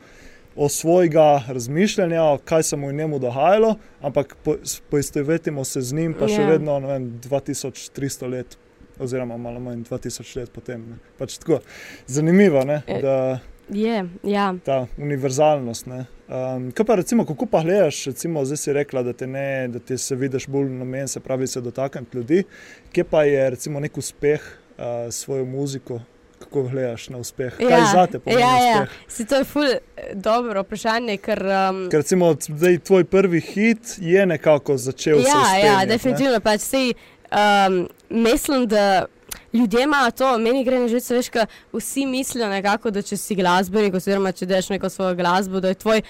[0.57, 4.57] o svojega razmišljanja, o kaj se mu in njemu dogajalo, ampak po,
[4.91, 6.49] poistovetimo se z njim, pa še Ja.
[6.49, 8.57] vedno vem, 2300 let.
[9.01, 10.81] Oziroma, malo manj 2000 let potem.
[10.91, 10.99] Ne.
[11.19, 11.61] Pač tako,
[12.07, 13.03] zanimivo je, E.
[13.03, 13.39] da
[13.69, 14.55] Je, ja.
[14.65, 15.87] ta univerzalnost.
[15.87, 16.05] Ne.
[16.29, 19.79] Um, kaj pa recimo, kako pa gledaš, recimo, zdaj si rekla, da te, ne, da
[19.79, 22.45] ti se vidiš bolj na meni, se pravi, se dotakniti ljudi.
[22.93, 24.41] Kje pa je recimo nek uspeh
[24.79, 26.01] uh, svojo muziko?
[26.39, 27.57] Kako gledaš na uspeh?
[27.57, 27.87] Kaj ja.
[27.93, 28.83] za te pomeni ja, ja.
[28.83, 28.99] uspeh?
[29.09, 29.81] Si to je ful eh,
[30.15, 31.43] dobro vprašanje, ker.
[31.43, 35.87] Um, Ker recimo zdaj tvoj prvi hit je nekako začel Ja, vzpenjati, ja, ne?
[35.87, 36.41] definitivno.
[36.41, 36.93] Pač, sej,
[37.33, 39.07] um, mislim, da
[39.53, 43.35] ljudje imajo to, meni gre na živce, veš, ka vsi mislijo nekako, da če si
[43.35, 46.03] glasbenik, oziroma če deš neko svojo glasbo, da je tvoj,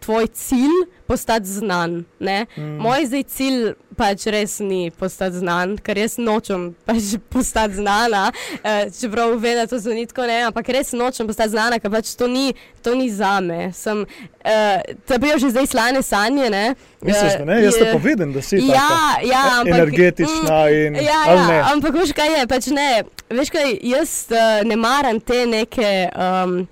[0.00, 2.04] tvoj cilj postati znan.
[2.18, 2.46] Ne?
[2.56, 2.76] Mm.
[2.82, 8.26] Moj zdaj cilj pač res ni postati znan, ker jaz nočem pač postati znana,
[8.62, 12.14] eh, čeprav vem, da to zveni tako ne, ampak res nočem postati znana, ker pač
[12.18, 13.72] to ni, to ni zame.
[13.72, 14.04] Sem,
[14.44, 16.74] eh, je že zdaj slane sanje, ne?
[17.00, 17.62] Misliš, da ne?
[17.64, 21.22] Jaz Eh, te pa vidim, da si Ja, taka, ja, e- ampak, energetična in Ja,
[21.26, 26.08] ja, ampak veš kaj je, pač ne, veš kaj, jaz uh, ne maram te neke.
[26.14, 26.64] Um,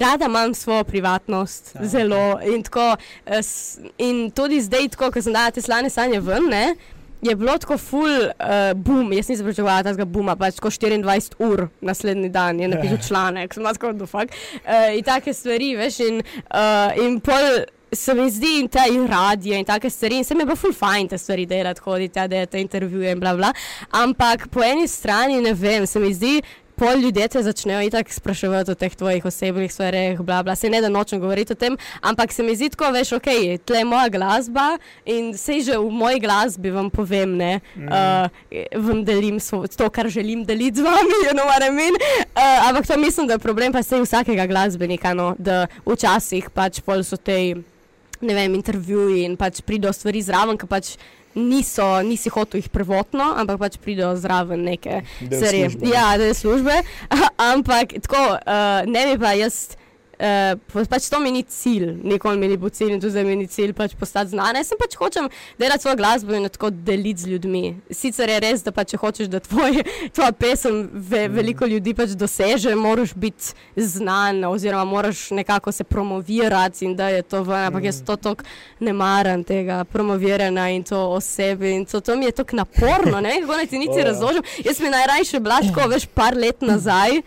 [0.00, 2.40] rada imam svojo privatnost, Ja, ja, zelo.
[2.54, 2.96] In, tako,
[3.26, 3.32] uh,
[3.98, 6.74] in tudi zdaj, ko sem dala te slane sanje ven, ne,
[7.24, 9.12] je bilo tako full uh, boom.
[9.12, 13.62] Jaz nisem pričakovala tega booma, pač tako 24 ur naslednji dan je napisal članek, sem
[13.62, 14.34] bila tako dufak.
[14.64, 17.64] Uh, in take stvari, veš, in, uh, in pol.
[17.94, 20.56] Se mi zdi, in ta in radio in take stvari, in se mi je bilo
[20.58, 23.52] ful fajn te stvari delati, hoditi, ja, delati intervjuje in bla bla.
[23.94, 26.40] Ampak po eni strani ne vem, se mi zdi,
[26.76, 30.56] pol ljudje te začnejo itak spraševati o teh tvojih osebnih stvareh, bla bla.
[30.56, 33.28] Se ne da nočem govoriti o tem, ampak se mi zdi tako, veš, ok,
[33.64, 34.66] tle je moja glasba
[35.06, 37.88] in sej že v moji glasbi vam povem, ne, mm.
[37.88, 41.94] uh, vam delim svo, to, kar želim deliti z vami, you know what I mean.
[42.34, 46.80] Uh, ampak to mislim, da je problem pa sej vsakega glasbenika, no, da včasih pač
[46.84, 47.54] pol so te
[48.24, 50.94] ne vem, intervjuji in pač pridejo stvari zraven, ki pač
[51.34, 55.62] niso, nisi hotel jih prvotno, ampak pač pridejo zraven neke Del stvari.
[55.70, 55.88] službe.
[55.94, 56.82] Ja, je službe.
[57.52, 59.76] ampak tako, uh, ne bi pa jaz.
[60.24, 63.34] Uh, pač to mi ni cilj, nikoli mi ni bil cilj in tudi zdaj mi
[63.36, 64.58] ni cilj pač postati znana.
[64.58, 65.26] Jaz sem pač hočem
[65.58, 67.62] delati svojo glasbo in tako deliti z ljudmi.
[67.90, 71.34] Sicer je res, da pa če hočeš, da tvoj, tvoja pesem ve, Mm.
[71.34, 77.22] veliko ljudi pač doseže, moraš biti znan oziroma moraš nekako se promovirati in da je
[77.22, 77.66] to ven.
[77.66, 78.06] Ampak jaz Mm.
[78.06, 78.44] to tako
[78.80, 81.70] ne maram tega promoviranja in to o sebi.
[81.72, 84.04] In to, to mi je tako naporno, ne vem, kako naj ti niti O, ja.
[84.04, 84.42] razložim.
[84.64, 87.20] Jaz mi najrajše bila tako, veš, par let nazaj.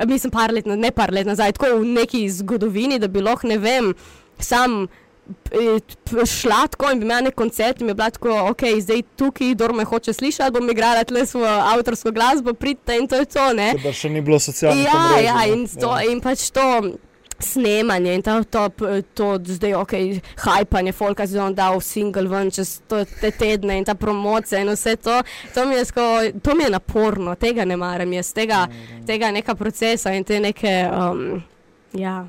[0.00, 3.58] Mislim, par let, ne par let nazaj, tako v neki zgodovini, da bi lahko, ne
[3.58, 3.92] vem,
[4.38, 4.88] sam
[5.44, 5.78] p-
[6.26, 9.68] šla tako in bi imela nek koncert in bi bila tako, ok, zdaj tukaj, kdo
[9.72, 13.70] me hoče slišati, bom igrala tle svojo avtorsko glasbo, pridite in to je to, ne.
[13.78, 16.66] Pa še ni bilo socialnih Ja, omrežij, ja, in, to, in pač to
[17.38, 19.92] snemanje in to, to, p- to zdaj, ok,
[20.44, 24.68] hajpanje, folka si on dal single ven čez to, te tedne in ta promocija in
[24.72, 25.22] vse to,
[25.54, 26.00] to mi je, sko,
[26.42, 28.66] to mi je naporno, tega ne maram jaz, tega,
[29.06, 31.42] tega neka procesa in te neke, um,
[31.92, 32.24] ja.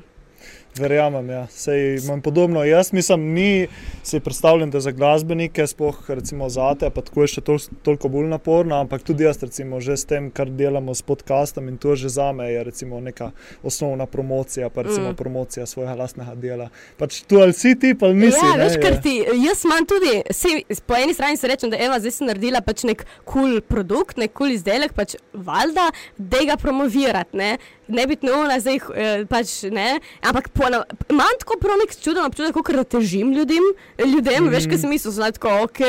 [0.78, 1.46] Verjamem, ja.
[1.50, 2.64] Sej imam podobno.
[2.64, 3.66] Jaz mislim, ni
[4.02, 8.08] si predstavljam, da za glasbenike, sploh recimo za te, pa tako je še tol, toliko
[8.08, 11.96] bolj naporno, ampak tudi jaz recimo že s tem, kar delamo s podcastom in to
[11.96, 13.30] že za me je recimo neka
[13.62, 15.16] osnovna promocija, pa recimo Mm.
[15.16, 16.68] promocija svojega lastnega dela.
[16.98, 18.38] Pač tu ali si ti, pa nisi.
[18.42, 19.14] ja, ne, veš, ker ti,
[19.46, 22.84] jaz imam tudi, sej, po eni strani se rečem, da Eva zdaj si naredila pač
[22.84, 27.56] nek kul cool produkt, nek kul cool izdelek, pač valjda, da ga promovirati, ne.
[27.88, 32.56] Ne biti neumna, zdaj eh, pač ne, ampak pona- imam tako prav nek čuden občutek,
[32.56, 33.62] kot da težim ljudem,
[34.00, 34.50] ljudem mm.
[34.50, 35.80] veš, kaj sem mislil, zdaj tako, ok,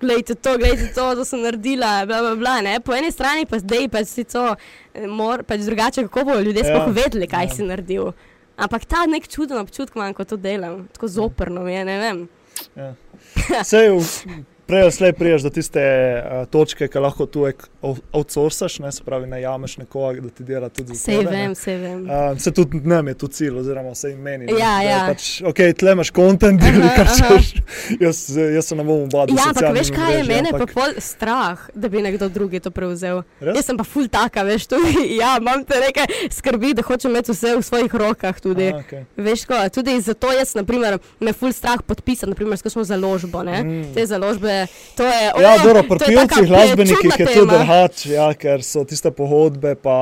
[0.00, 2.80] gledajte to, gledajte to, to sem naredila, bla, bla, bla, ne.
[2.82, 4.42] Po eni strani pa zdaj pač si to,
[4.94, 7.54] eh, mor, pač drugače, kako bodo ljudje Ja, sploh vedeli, kaj ja.
[7.54, 8.10] si naredil.
[8.56, 12.24] Ampak ta nek čuden občutek imam, ko to delam, tako zoprno mi je, ne vem.
[12.74, 12.90] Ja.
[13.62, 17.44] Sej, v- prej ali slej priješ do tiste uh, točke, ki lahko tu
[18.12, 21.30] outsourcaš, ne, se pravi, najameš nekoga, da ti dela tudi za ne.
[21.30, 22.04] vem, sej vem.
[22.04, 24.46] Uh, se tudi nam je tu cilj, oziroma vse meni.
[24.46, 25.02] ne, Ja, je ja.
[25.08, 27.50] Pač, ok, tle imaš kontent, deli kar češ.
[28.00, 29.36] Jaz, jaz se ne bom obadal.
[29.36, 32.70] Ja, ampak veš kaj je mene pa ampak- pol strah, da bi nekdo drugi to
[32.70, 33.22] prevzel.
[33.40, 33.58] Res?
[33.58, 37.34] Jaz sem pa ful taka, veš, tudi, ja, imam te neke skrbi, da hočem imeti
[37.34, 38.70] vse v svojih rokah tudi.
[38.72, 39.04] Aha, okej.
[39.28, 43.60] Veš, ko, tudi zato jaz, naprimer, me ful strah podpisati, naprimer, s kakšno založbo, ne.
[43.64, 43.92] Mm.
[43.94, 44.53] Te založbe,
[44.96, 45.20] to je...
[45.42, 49.74] Ja, o, dobro, to pri pevcih, glasbenikih je to drhač, ja, ker so tiste pogodbe,
[49.74, 49.96] pa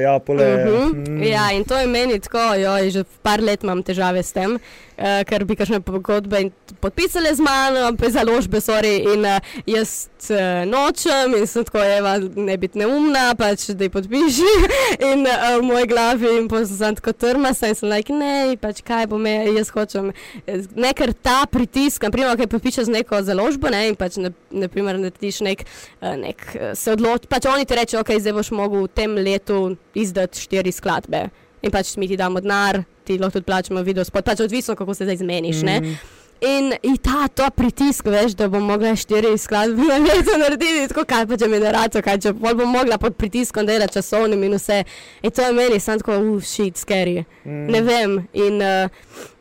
[0.00, 0.46] ja, pole.
[0.46, 1.08] Uh -huh.
[1.08, 4.58] mm, Ja, in to je meni tako, joj, že par let imam težave s tem,
[4.98, 9.38] uh, ker bi kakšne pogodbe podpisali z mano, pa založbe, sorry, in uh,
[9.68, 14.52] jaz uh, nočem in sem tako, eva, ne biti neumna, pač da ji podpiši
[15.10, 19.06] in uh, v moji glavi in sem tako trmasa in sem like, ne, pač kaj
[19.10, 20.12] bo me, jaz hočem,
[20.46, 24.32] eh, ne ker ta pritisk, naprimer, kaj podpišeš z neko založbo, ne, in pač, ne,
[24.50, 25.64] naprimer, nek,
[26.00, 29.18] eh, nek eh, se odloči, pač oni ti rečejo, ok, zdaj boš mogel v tem
[29.18, 29.60] letu
[29.94, 31.26] izdati štiri skladbe.
[31.66, 34.94] In pač mi ti damo denar, ti lahko tudi plačamo video spot, pač odvisno, kako
[34.94, 35.62] se zdaj zmeniš.
[35.62, 35.82] Mm.
[35.82, 35.98] mm,
[36.44, 41.06] In, in ta, ta pritisk, veš, da bom mogla štiri skladbe na leto narediti, tako
[41.08, 44.44] kaj pa če mi ne račo, kaj če pol bom mogla pod pritiskom delati časovnim
[44.44, 44.82] in vse.
[45.24, 47.22] In to je meni, sem tako, uf, shit, scary.
[47.46, 47.64] mm.
[47.72, 48.20] Ne vem.
[48.36, 49.32] In, uh,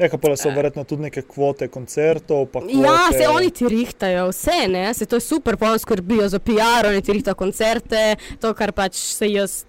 [0.00, 2.46] Ja, pa so verjetno tudi neke kvote koncertov.
[2.54, 2.72] Kvote...
[2.72, 6.38] Ja, se oni ti rihtajo, vse ne, se to je super, pa oni skrbijo za
[6.40, 9.64] PR, oni ti rihtajo koncerte, to, kar pač se jaz.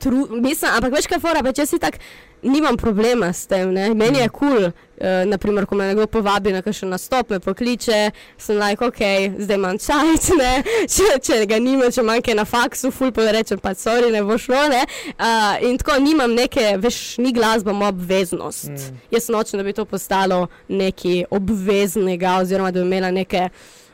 [0.00, 2.00] Tru, mislim, ampak veš kaj, fora, pač jaz si tak.
[2.40, 3.90] Nimam problema s tem, ne?
[3.94, 7.98] meni je kul, cool, uh, naprimer, ko me nekdo povabi na kakšen nastop, me pokliče,
[8.40, 9.02] sem like, ok,
[9.44, 10.62] zdaj imam čas, ne,
[10.94, 14.40] če, če ga nima, če manjka na faksu, ful pa rečem, pa sorry, ne bo
[14.40, 14.80] šlo, ne.
[15.18, 18.72] Uh, in tako nimam neke, veš, ni glasba moja obveznost.
[18.72, 19.04] Mm.
[19.12, 23.50] Jaz nočem, da bi to postalo nekaj obveznega, oziroma da bi imela neke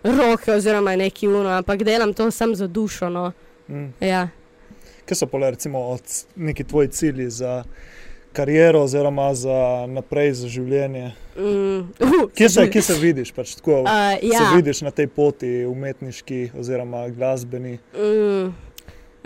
[0.06, 3.10] roke, oziroma neki uno, ampak delam to sam za dušo.
[3.10, 3.32] No.
[3.68, 3.90] Mm.
[4.00, 4.28] Ja.
[5.06, 5.98] Kaj so pole, recimo,
[6.36, 7.64] neki tvoji cilji za
[8.36, 11.12] kariero, oziroma za naprej za življenje?
[11.38, 13.32] Mm, uh, Kje se, kje se vidiš?
[13.32, 14.50] Pač, tako, Uh, Se ja.
[14.56, 17.78] vidiš na tej poti, umetniški oziroma glasbeni.
[17.94, 18.52] Mm,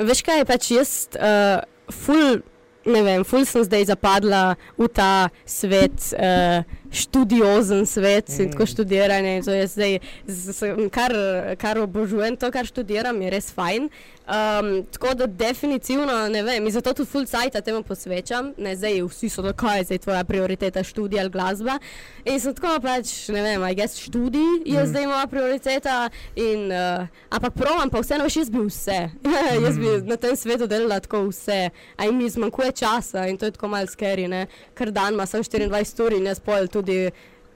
[0.07, 2.43] veš kaj, pač jaz, uh, ful,
[2.87, 4.45] ne vem, ful sem zdaj zapadla
[4.79, 6.63] v ta svet, uh,
[6.93, 8.43] študiozen svet mm.
[8.43, 9.37] in tako študiranje.
[9.41, 11.15] in je zdaj, z, z, kar,
[11.59, 13.91] kar obožujem, to, kar študiram, je res fajn.
[14.29, 18.53] Um, tako da definitivno ne vem, in zato tudi full cajt temu posvečam.
[18.59, 21.79] Ne, zdaj vsi so tako, kaj je zdaj tvoja prioriteta, študij ali glasba.
[22.25, 24.83] In sem tako pač, ne vem, aj jaz študij je Mm.
[24.83, 24.87] mm.
[24.87, 26.11] zdaj moja prioriteta.
[26.37, 29.01] In, uh, ampak provam pa vseeno, veš, jaz bi vse.
[29.65, 30.07] jaz bi Mm.
[30.07, 31.71] na tem svetu delala tako vse.
[31.97, 34.29] Aj mi zmanjkuje časa in to je tako malo skeri.
[34.75, 37.11] Ker dan ima samo 24 ur in jaz pol tudi.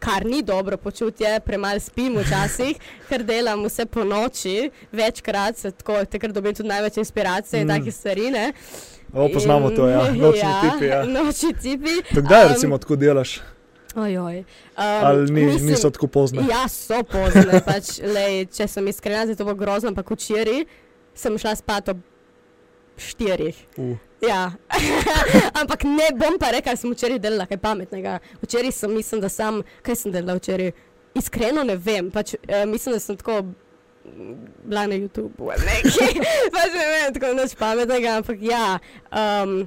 [0.05, 2.77] Kar ni dobro počutje, premalo spim včasih,
[3.09, 4.57] ker delam vse po noči,
[4.93, 7.71] večkrat, se tako, takrat dobim tudi največ inspiracije in Mm.
[7.71, 8.31] take stvari.
[8.31, 8.53] ne.
[9.13, 10.11] O, poznamo In- to, ja.
[10.13, 10.85] nočni tipi.
[10.87, 11.05] Ja.
[11.05, 12.03] Nočni tipi.
[12.15, 13.41] To Kdaj, Um, recimo, tako delaš?
[13.97, 14.39] Ojoj.
[14.39, 14.45] Um,
[14.77, 16.43] Ali ni, mislim- niso tako pozne?
[16.45, 17.61] Ja, so pozne.
[17.63, 20.65] Pač, lej, če sem iskrena, zdaj to bo grozno, ampak včeraj
[21.15, 21.99] sem šla spat ob
[22.99, 23.55] štirih.
[23.77, 23.97] Uh.
[24.29, 24.53] Ja.
[25.61, 28.19] ampak ne bom pa rekla, da sem včeraj delala kaj pametnega.
[28.43, 30.73] Včeraj sem mislim, da sem, kaj sem delala včeraj?
[31.15, 36.21] Iskreno ne vem, pač, uh, mislim, da sem tako mm, bila na YouTubu ali nekaj.
[36.57, 38.67] pač ne vem, tako nič pametnega, ampak ja.
[39.11, 39.65] Um,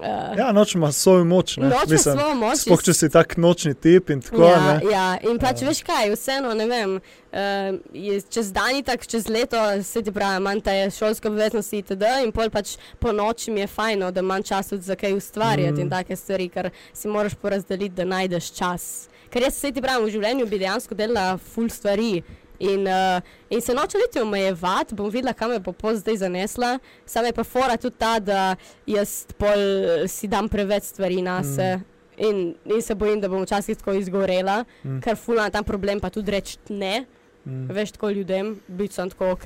[0.00, 1.56] uh, Ja, noč ima svojo moč.
[1.56, 2.58] Noč ima svojo moč.
[2.64, 4.44] Sploh če si tak nočni tip in tako.
[4.44, 4.90] ja, ne.
[4.92, 5.68] ja, in pač Ja.
[5.68, 6.96] veš kaj, vseeno ne vem.
[7.28, 11.82] Uh, je, čez dan je tako, čez leto se ti pravi, manj te šolske obveznosti
[11.82, 12.08] itd.
[12.24, 15.84] In pol pač po noči mi je fajno, da manj časa za kaj ustvarjati mm.
[15.84, 19.08] in take stvari, ker si moraš porazdeliti, da najdeš čas.
[19.30, 22.22] Ker jaz se ti pravim, v življenju bi dejansko delala full stvari.
[22.58, 26.78] In, uh, in se noče niti omejevati, bom videla, kam me bo pol zdaj zanesla.
[27.06, 28.56] Sama je pa fora tudi ta, da
[28.86, 29.62] jaz pol
[30.08, 31.76] si dam preveč stvari na se.
[31.76, 31.84] Mm.
[32.18, 34.90] In, in se bojim, da bom včasih tako izgorela, Mm.
[34.96, 35.00] mm.
[35.02, 37.04] ker fulano tam problem pa tudi reči ne.
[37.48, 37.72] Mm.
[37.72, 39.44] Veš, tako ljudem, biti sem tako, ok,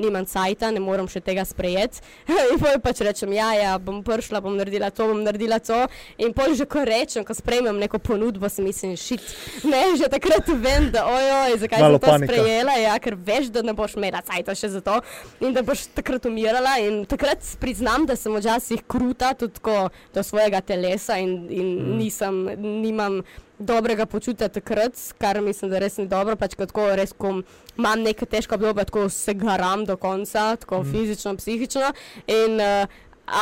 [0.00, 2.00] nimam cajta, ne morem še tega sprejeti.
[2.50, 5.82] in pol pač rečem, ja, ja, bom prišla, bom naredila to, bom naredila to.
[6.24, 9.20] In pol že ko rečem, ko sprejmem neko ponudbo, si mislim, šit.
[9.72, 12.32] Ne, že takrat vem, da ojoj, zakaj Malo sem to panika.
[12.32, 14.96] sprejela, ja, ker veš, da ne boš imela cajta še za to
[15.44, 16.78] in da boš takrat umirala.
[16.82, 21.96] In takrat priznam, da sem včasih kruta tudi tako do svojega telesa in, in mm.
[22.00, 22.44] nisem,
[22.82, 23.22] nimam
[23.62, 26.36] dobrega počutja takrat, kar mislim, da res ni dobro.
[26.36, 27.40] Pač ko tako res, ko
[27.78, 30.92] imam neke težke obdobje, tako se garam do konca, tako Mm.
[30.92, 31.92] fizično, psihično.
[32.26, 32.86] In, uh,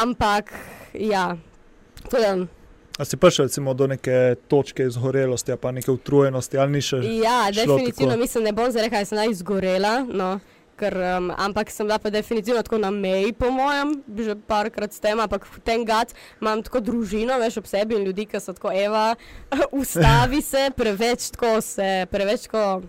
[0.02, 0.52] ampak,
[0.94, 1.36] ja,
[2.10, 2.46] to je.
[2.98, 6.96] A si prišel recimo, do neke točke izgorelosti, pa neke utrujenosti, ali ni še?
[7.24, 8.20] Ja, definitivno tako?
[8.20, 10.04] mislim, ne bom zdaj rekel, da sem izgorela.
[10.04, 10.40] No.
[10.80, 15.02] Ker, um, ampak sem bila pa definitivno tako na meji, po mojem, že parkrat s
[15.02, 18.72] tem, ampak ten gad imam tako družino, veš ob sebi in ljudi, ki so tako,
[18.72, 19.12] Eva,
[19.82, 22.80] ustavi se, preveč tako se, preveč tako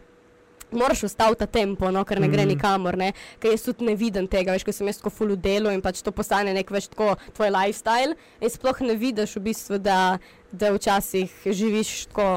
[0.71, 2.53] moraš ustaviti ta tempo, no, ker ne gre mm.
[2.53, 3.11] nikamor, ne?
[3.39, 6.01] ker jaz tudi ne vidim tega, veš, ko sem jaz tako full delo in pač
[6.05, 8.15] to postane nek več tako tvoj lifestyle.
[8.39, 10.17] In sploh ne vidiš v bistvu, da,
[10.51, 12.31] da včasih živiš tako.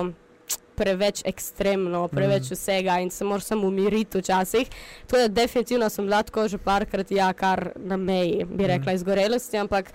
[0.77, 2.55] Preveč ekstremno, preveč mm.
[2.55, 4.71] vsega in se moraš samo umiriti včasih.
[5.07, 8.97] Tako da definitivno sem lahko že parkrat, ja, kar na meji, bi rekla, mm.
[8.97, 9.93] izgorelosti, ampak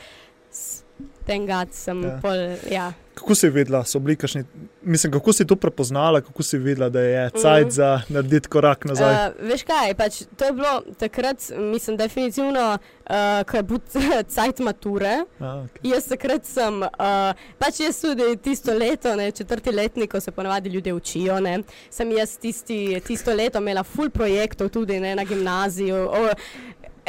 [1.29, 2.17] ten gad sem ja.
[2.21, 2.41] pol.
[2.71, 2.89] Ja.
[3.19, 4.45] Kako si videla, so bili kašni,
[4.81, 7.71] mislim, kako si to prepoznala, kako si videla, da je cajt mm.
[7.71, 9.15] za narediti korak nazaj?
[9.15, 13.81] Uh, veš kaj, pač, to je bilo takrat, mislim, definitivno, uh, ko je bil
[14.35, 15.17] cajt mature.
[15.39, 15.91] Ah, okay.
[15.91, 20.71] Jaz takrat sem, uh, pač jaz tudi tisto leto, ne, četrti letnik, ko se ponavadi
[20.71, 21.59] ljudje učijo, ne,
[21.91, 26.05] sem jaz tisti, tisto leto imela full projektov tudi ne, na gimnaziju.
[26.07, 26.23] O,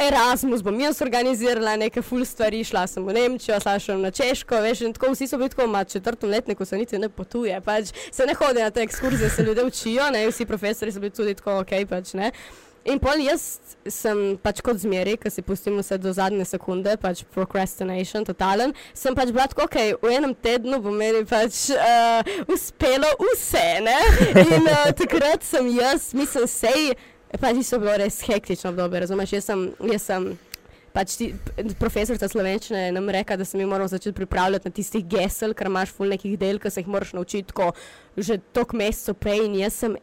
[0.01, 4.61] Erasmus bom jaz organizirala neke full stvari, šla sem v Nemčijo, šla sem na Češko,
[4.63, 7.93] veš, in tako vsi so bili tako, ima četrtem letniku, se niti ne potuje, pač
[8.11, 11.35] se ne hodi na te ekskurzije, se ljudje učijo, ne, vsi profesori so bili tudi
[11.37, 12.31] tako, ok, pač ne.
[12.81, 17.21] In pol jaz sem pač kot zmeri, ki si pustim vse do zadnje sekunde, pač
[17.35, 23.09] procrastination, totalen, sem pač bila tako, ok, v enem tednu bo meni pač uh, uspelo
[23.21, 23.99] vse, ne.
[24.47, 26.93] In uh, takrat sem jaz, mislim, sej.
[27.39, 29.33] Pač so bilo res hektično obdobje, razumeš?
[29.37, 30.25] Jaz sem, jaz sem
[30.91, 31.29] pač ti,
[31.79, 35.93] profesorica slovenščine nam reka, da se mi moramo začeti pripravljati na tistih gesel, ker imaš
[35.95, 37.71] ful nekih del, ki se jih moraš naučiti tako
[38.17, 39.97] že tok mesecev prej in jaz sem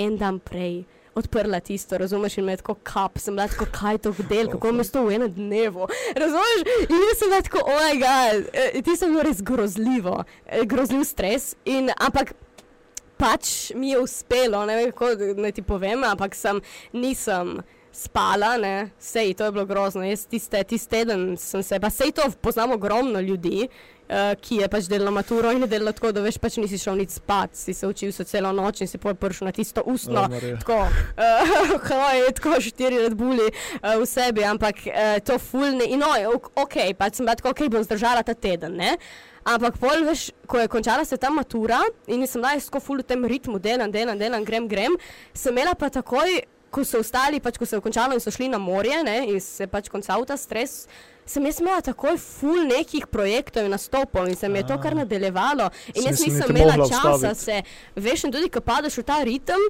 [0.00, 0.82] en dan prej.
[1.12, 4.86] Odprla tisto, razumeš, in me tako kap, sem bila tako, kaj to del, kako me
[4.88, 5.84] to v enem dnevu.
[6.16, 6.62] Razumeš?
[6.86, 11.52] In jaz sem bila tako, oh ti sem bil res grozljivo, eh, grozljiv stres.
[11.68, 12.32] In, ampak
[13.22, 16.58] pač mi je uspelo, ne vem, kako naj ti povem, ampak sem,
[16.96, 17.60] nisem
[17.92, 20.02] spala, ne, sej to je bilo grozno.
[20.02, 23.68] Jaz tiste, tiste teden sem se, pa sej to poznam ogromno ljudi.
[24.12, 26.98] Uh, ki je pač delal maturo in je delal tako, da veš, pač nisi šel
[27.00, 30.26] nič spat, si se učil se celo noč in si pa prišel na tisto ustno,
[30.26, 30.82] oh, tako,
[31.22, 37.22] uh, tako štiri redbuli uh, v sebi, ampak uh, to fulne in oj, ok, pač
[37.22, 38.98] sem bila tako, ok, bom zdržala ta teden, ne.
[38.98, 43.02] Uh, Ampak, pol, veš, ko je končala se ta matura in sem bila tako ful
[43.02, 44.94] v tem ritmu, delam, delam, delam, grem, grem,
[45.34, 48.48] sem imela pa takoj, ko so ostali, pač ko se je končalo in so šli
[48.48, 50.86] na morje ne, in se je pač končal ta stres.
[51.26, 54.94] Sem jaz imela takoj ful nekih projektov in nastopov in se mi je to kar
[54.96, 55.68] nadaljevalo.
[55.94, 57.60] In jaz nisem imela časa, se,
[57.94, 59.68] veš, in tudi, ko padeš v ta ritem,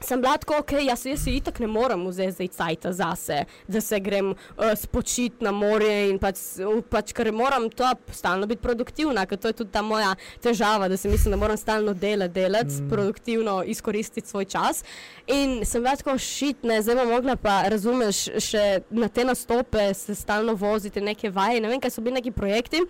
[0.00, 3.80] sem bila tako, ok, jaz, jaz si itak ne morem vzeti zdaj cajta zase, da
[3.80, 8.62] se grem uh, spočiti na morje in pač, uh, pač ker moram to stalno biti
[8.62, 12.34] produktivna, ker to je tudi ta moja težava, da se mislim, da moram stalno delati,
[12.34, 12.88] delati, mm.
[12.88, 14.84] produktivno izkoristiti svoj čas.
[15.26, 20.14] In sem bila tako šitna, zdaj bom mogla pa, razumeš, še na te nastope se
[20.14, 22.84] stalno voziti neke vaje, ne vem, kaj so bili neki projekti.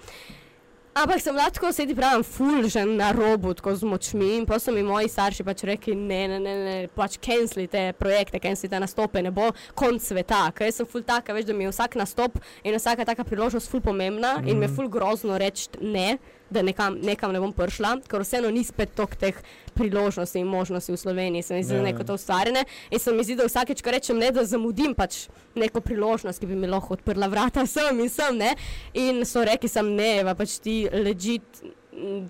[0.99, 4.33] Ampak sem lahko sedi pravim, fulžen na robu, tako z močmi.
[4.41, 8.41] In pa so mi moji starši pač rekli, ne, ne, ne, ne pač cancelite projekte,
[8.43, 10.49] cancelite nastope, ne bo konc sveta.
[10.59, 13.85] Ker sem ful taka, veš, da mi je vsak nastop in vsaka taka priložnost ful
[13.85, 14.51] pomembna mm.
[14.51, 14.75] in mi je mhm.
[14.75, 16.17] ful grozno reči ne
[16.51, 19.37] da nekam, nekam ne bom prišla, ker vseeno ni spet tok teh
[19.79, 21.93] priložnosti in možnosti v Sloveniji, se mi zdi, da je ja.
[21.93, 22.65] neko to ustvarjene.
[22.91, 25.27] In se mi zdi, da vsakeč, ko rečem ne, da zamudim pač
[25.59, 28.55] neko priložnost, ki bi mi lahko odprla vrata sem in sem, ne.
[28.95, 31.67] In so rekli, sem ne, pa pač ti ležit.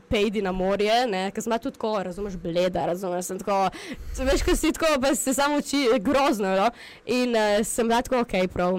[0.09, 0.95] Pejdi na morje,
[1.35, 3.59] ker sem tudi tako, razumeš, bleda, razumeš, sem tako,
[4.25, 6.71] veš, ko si tako, pa se samo uči, grozno, no?
[7.05, 8.79] in uh, sem bila tako, ok, prav.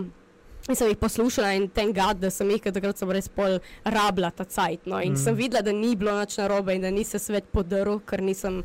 [0.70, 4.46] In sem jih poslušala in ten gad, da sem jih takrat res pol rabila ta
[4.46, 4.86] cajt.
[4.86, 5.00] No.
[5.02, 5.18] In mm.
[5.18, 8.62] sem videla, da ni bilo nič narobe in da nisem svet podaril, ker nisem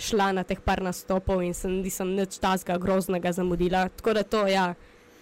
[0.00, 3.84] šla na teh par nastopov in sem, nisem nič tazga groznega zamudila.
[3.92, 4.72] Tako da to, ja,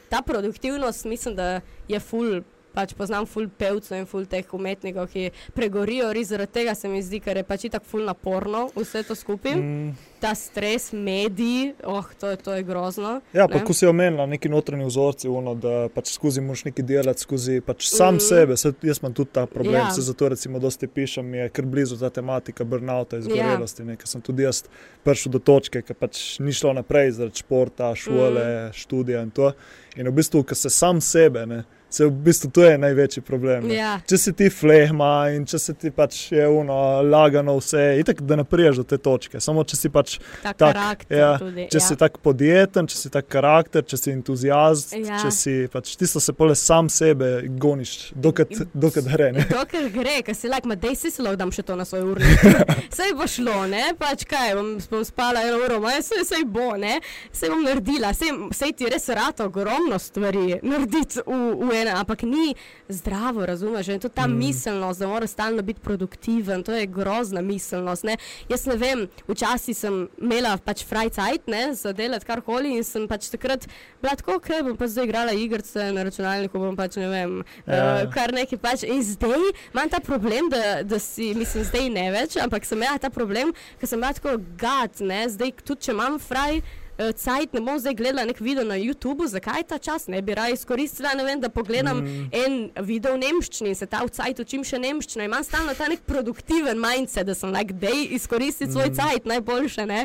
[0.08, 5.30] ta produktivnost mislim, da je full pač poznam ful pevcev in ful teh umetnikov, ki
[5.56, 9.16] pregorijo, res zaradi tega se mi zdi, ker je pač tako ful naporno vse to
[9.18, 9.56] skupaj.
[9.56, 9.90] Mm.
[10.20, 13.14] Ta stres, mediji, oh, to, je, to je grozno.
[13.32, 17.24] Ja, pa ko si omenila neki notranji vzorci, ono, da pač skozi moš nekaj delati,
[17.24, 18.24] skozi pač sam mm.
[18.26, 19.90] sebe, se, jaz imam tudi ta problem, ja.
[19.96, 23.96] se zato recimo dosti pišem, mi je kar blizu ta tematika burnouta, izgorelosti, ja.
[23.96, 24.66] ker sem tudi jaz
[25.08, 28.76] prišel do točke, ker pač ni šlo naprej zaradi športa, šole, mm.
[28.76, 29.54] študija in to.
[29.96, 33.66] In v bistvu, ker se sam sebe, ne, Se v bistvu to je največji problem.
[33.66, 33.74] ne.
[33.74, 34.00] Ja.
[34.06, 38.36] Če si ti flehma in če se ti pač je uno, lagano vse, itak da
[38.36, 39.40] ne priješ do te točke.
[39.40, 41.66] Samo če si pač Ta Tak, karakter ja, tudi.
[41.72, 41.84] Če ja.
[41.88, 45.18] si tak podjeten, če si tak karakter, če si entuzijast, Ja.
[45.22, 49.32] če si pač tisto se pole sam sebe goniš, dokaj, dokaj gre.
[49.32, 49.46] Ne?
[49.56, 52.46] Dokler gre, ker si like, dej si se lahko dam še to na svoj urnik.
[52.98, 56.70] Sej bo šlo, ne, pač kaj, bom, bom spala eno uro, ma sej, sej bo,
[56.78, 57.00] ne,
[57.34, 62.22] sej bom naredila, sej, sej ti res rata ogromno stvari narediti v, v ene, ampak
[62.28, 62.54] ni
[62.88, 64.38] zdravo, razumeš, in tudi ta mm.
[64.38, 68.16] miselnost, da moraš stalno biti produktiven, to je grozna miselnost, ne.
[68.48, 73.30] Jaz ne vem, včasih sem imela pač frajcajt, ne, za delati karkoli in sem pač
[73.32, 73.66] takrat
[74.02, 78.04] bila tako, ok, bom pa zdaj igrala igrice na računalniku, bom pač ne vem, Ja.
[78.04, 78.84] uh, kar nekaj pač.
[78.88, 82.98] In zdaj imam ta problem, da, da si, mislim, zdaj ne več, ampak sem imela
[82.98, 86.60] ta problem, ker sem bila tako gad, ne, zdaj tudi če imam fraj.
[87.00, 90.36] Eh, Cajt, ne bom zdaj gledala nek video na YouTubu, zakaj ta čas ne bi
[90.36, 92.28] raje izkoristila, ne vem, da pogledam mm.
[92.32, 95.24] en video v nemščini in se ta v cajt učim še nemščino.
[95.24, 98.76] Imam stalno ta nek produktiven mindset, da sem like, dej izkoristiti mm.
[98.76, 100.04] svoj cajt, najboljše, ne.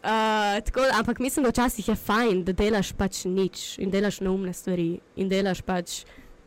[0.00, 4.54] Uh, tako, ampak mislim, da včasih je fajn, da delaš pač nič in delaš neumne
[4.56, 5.98] stvari in delaš pač,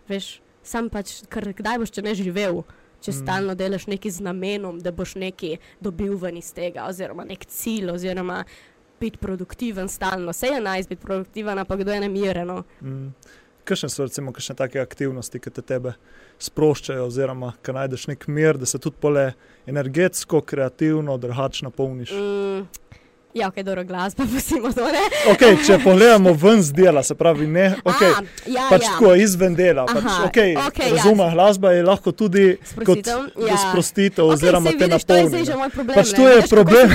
[0.10, 2.64] veš, sam pač, ker kdaj boš če ne živel,
[3.04, 3.18] če mm.
[3.20, 7.92] stalno delaš nekaj z namenom, da boš nekaj dobil ven iz tega, oziroma nek cilj,
[7.94, 8.42] oziroma
[9.00, 10.32] biti produktiven stalno.
[10.32, 12.64] Vse je naj biti produktiven, ampak kdo je nemireno.
[12.82, 13.08] Mm.
[13.64, 15.94] Kakšne so recimo kakšne take aktivnosti, ki te tebe
[16.44, 19.32] sproščajo, oziroma ki najdeš nek mir, da se tudi pole
[19.68, 22.12] energetsko, kreativno, drugače napolniš.
[22.12, 22.66] Mm.
[23.34, 25.02] Ja, ok, dobro, glasba, pustimo to, ne?
[25.32, 28.92] Okay, če pogledamo ven z dela, se pravi, ne, okay, A, ja, pač ja.
[28.94, 29.88] tako izven dela.
[29.90, 31.00] Pač, okay, okej, ja.
[31.00, 33.58] razumem, glasba je lahko tudi kot Sprostitev, ja.
[33.58, 35.58] sprostitev, Okej, oziroma te vidiš, to je že ne.
[35.64, 35.98] moj problem.
[35.98, 36.94] Pač to je problem.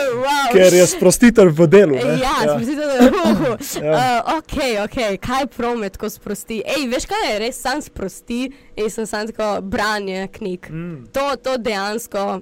[0.24, 0.52] wow.
[0.52, 1.96] Ker je sprostitev v delu.
[1.98, 2.16] Ne?
[2.20, 2.54] Ja, ja.
[2.54, 3.92] sprostitev je uh, Ja.
[3.92, 6.62] uh, ok, ok, kaj promet, ko sprosti.
[6.66, 10.70] Ej, veš kaj je res, sam sprosti in sem sam tako branje knjig.
[10.70, 11.04] Mm.
[11.12, 12.40] To, to dejansko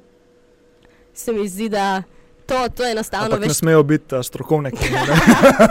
[1.14, 2.02] se mi zdi, da
[2.46, 3.56] to, to je enostavno Ampak ne več.
[3.56, 5.18] smejo biti uh, strokovne knjige, ne?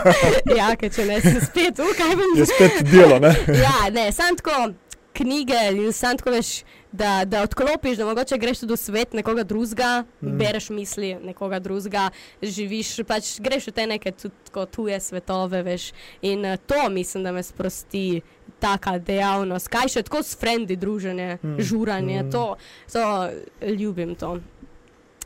[0.60, 3.18] ja, ker če ne, se spet, uh, kaj bom je spet delo.
[3.20, 3.34] Ne?
[3.60, 4.70] ja, ne, sam tako
[5.16, 6.62] knjige in sam tako veš,
[6.92, 10.38] da, da odklopiš, da mogoče greš tudi v svet nekoga drugega, Mm.
[10.38, 12.10] bereš misli nekoga drugega,
[12.42, 14.34] živiš, pač greš v te neke tudi
[14.70, 15.92] tuje svetove, veš.
[16.22, 18.20] In uh, to mislim, da me sprosti.
[18.60, 22.30] Taka dejavnost, kaj še tako s frendi druženje, Mm, žuranje, mm.
[22.30, 22.56] to,
[22.92, 23.28] to
[23.62, 24.14] ljubim.
[24.14, 24.40] To.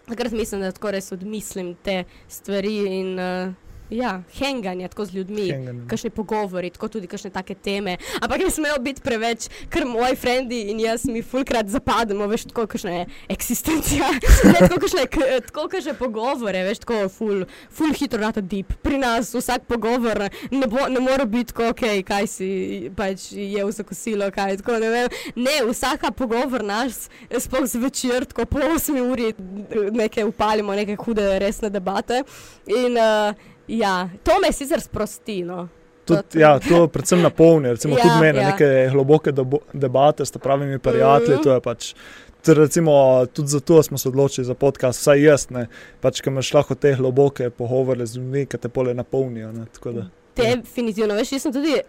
[0.06, 3.54] Takrat mislim, da tako res odmislim te stvari in uh,
[3.96, 5.86] ja, henganje tako z ljudmi Henganje.
[5.88, 7.96] kakšne pogovori, tako tudi kakšne take teme.
[8.20, 12.66] Ampak ne smejo biti preveč, ker moji frendi in jaz mi fulkrat zapademo, veš, tako
[12.66, 14.10] kakšne eksistencija,
[14.52, 15.06] ne tako kakšne,
[15.48, 18.74] tako kakšne pogovore, veš, tako ful, ful hitro rata deep.
[18.82, 22.50] Pri nas vsak pogovor ne, bo, ne more biti tako, ok, kaj si
[22.96, 25.08] pač je za kosilo, kaj tako, ne vem.
[25.36, 27.06] Ne, vsaka pogovor naš,
[27.38, 29.32] sploh zvečer, tako po 8 uri,
[29.94, 32.22] nekaj upalimo, neke hude, resne debate.
[32.66, 35.42] In, uh, Ja, to me sicer sprosti.
[35.42, 35.68] No.
[36.04, 38.50] Tud, To- ja, to predvsem napolni, recimo, ja, tudi mene, ja.
[38.50, 41.34] neke globoke debo- debate s pravimi prijatelji.
[41.34, 41.42] Mhm.
[41.42, 41.94] To je pač.
[42.46, 42.92] Recimo,
[43.26, 45.66] tudi zato smo se odločili za podcast, vsaj jaz, ne,
[46.00, 49.52] pač, ker imaš lahko te globoke pogovore z ljudmi, ki te pole napolnijo.
[49.52, 49.64] Ne,
[50.36, 51.80] Definitivno, veš, jaz sem tudi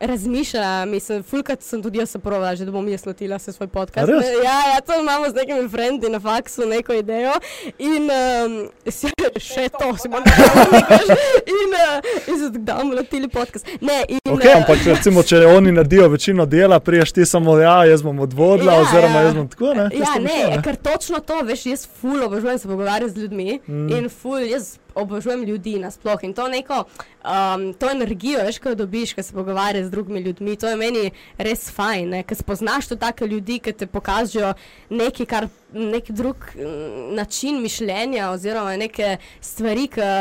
[0.00, 3.68] razmišljala, mislim, fulkrat sem tudi jaz se provala, že da bom jaz lotila se svoj
[3.68, 4.08] podcast.
[4.44, 7.32] Ja, ja, to imamo z nekimi frendi na faksu, neko idejo
[7.78, 9.08] in um, se,
[9.48, 11.16] še to si bomo naredili.
[11.46, 13.66] In, uh, in zato, da bomo lotili podcast.
[13.80, 17.84] Ne, in, okay, eh, ampak recimo, če oni naredijo večino dela, priješ ti samo, ja,
[17.84, 19.22] jaz bom odvodila, Ja, ja, oziroma ja.
[19.22, 19.74] jaz bom tako.
[19.74, 23.60] Ne, Ja, ne, šlo, ker točno to, veš, jaz ful obožujem se pogovarjati z ljudmi
[23.66, 23.88] mm.
[23.96, 26.82] in ful jaz obožujem ljudi nasploh in to neko,
[27.24, 30.76] um, to energijo, veš, ko jo dobiš, ko se pogovarjaš z drugimi ljudmi, to je
[30.76, 31.04] meni
[31.38, 34.52] res fajn, ker spoznaš tudi take ljudi, ki te pokažejo
[34.90, 40.12] nekaj, kar, nek drug mm, način mišljenja oziroma neke stvari, ki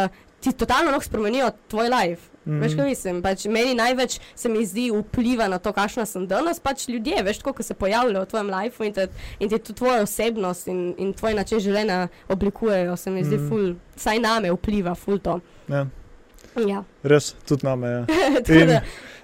[0.42, 2.37] ti totalno lahko spremenijo tvoj life.
[2.48, 2.62] Mm.
[2.62, 3.22] Veš, kaj mislim?
[3.22, 7.42] Pač meni največ se mi zdi vpliva na to, kakšna sem danes, pač ljudje, veš,
[7.42, 9.08] kako se pojavljajo v tvojem lifeu in, te,
[9.40, 11.98] in ti tvoja osebnost in, in tvoj način življenja
[12.30, 12.96] oblikujejo.
[12.98, 13.42] Se mi zdi, Mm.
[13.42, 13.50] mm.
[13.50, 13.68] ful,
[13.98, 15.40] saj name vpliva, ful to.
[15.68, 15.86] Ja,
[16.58, 16.84] Ja.
[17.04, 17.88] res, tudi name.
[17.88, 18.06] Ja.
[18.56, 18.70] In,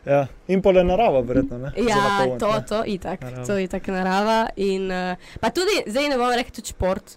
[0.05, 0.19] ja.
[0.47, 1.57] In pole narava, verjetno.
[1.59, 2.65] Ne, Ja, napolniti, to, ne.
[2.67, 3.45] to itak, Narava.
[3.45, 4.38] to itak narava.
[4.57, 7.15] In, uh, pa tudi, zdaj ne bom rekel, tudi šport.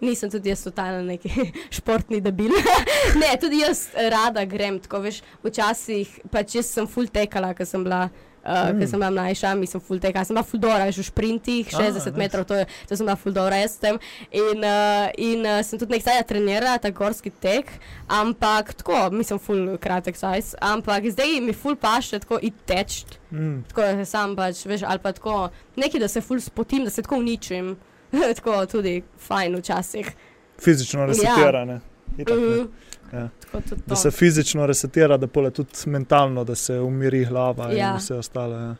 [0.00, 1.30] Nisem tudi jaz totalno neki
[1.76, 2.54] športni debil.
[3.20, 7.86] ne, tudi jaz rada grem, tako veš, včasih pač jaz sem full tekala, ker sem
[7.86, 8.08] bila.
[8.40, 8.78] Uh, mm.
[8.80, 12.08] Ker sem bila mlajša, mislim, full teka, sem bila full dora, že v sprintih, 60
[12.08, 13.98] ah, metrov, to, je, to sem bila full dora, jaz sem.
[14.32, 17.68] In, uh, in uh, sem tudi nekaj trenirala, ta gorski tek,
[18.08, 23.04] ampak tako, mislim, full kratek size, ampak zdaj mi full paše tako in teč.
[23.28, 23.60] Mm.
[23.68, 25.36] Tako da se sam pač, veš, ali pa tako,
[25.76, 27.76] nekaj, da se full spotim, da se tako uničim.
[28.36, 30.10] tako tudi fajn včasih.
[30.60, 31.72] Fizično resetirane.
[31.72, 31.80] Ja.
[32.18, 32.68] Itak, mm.
[33.12, 33.28] ja.
[33.86, 37.92] Da se fizično resetira, da pole tudi mentalno, da se umiri glava ja.
[37.92, 38.58] in vse ostalo.
[38.58, 38.74] Ja.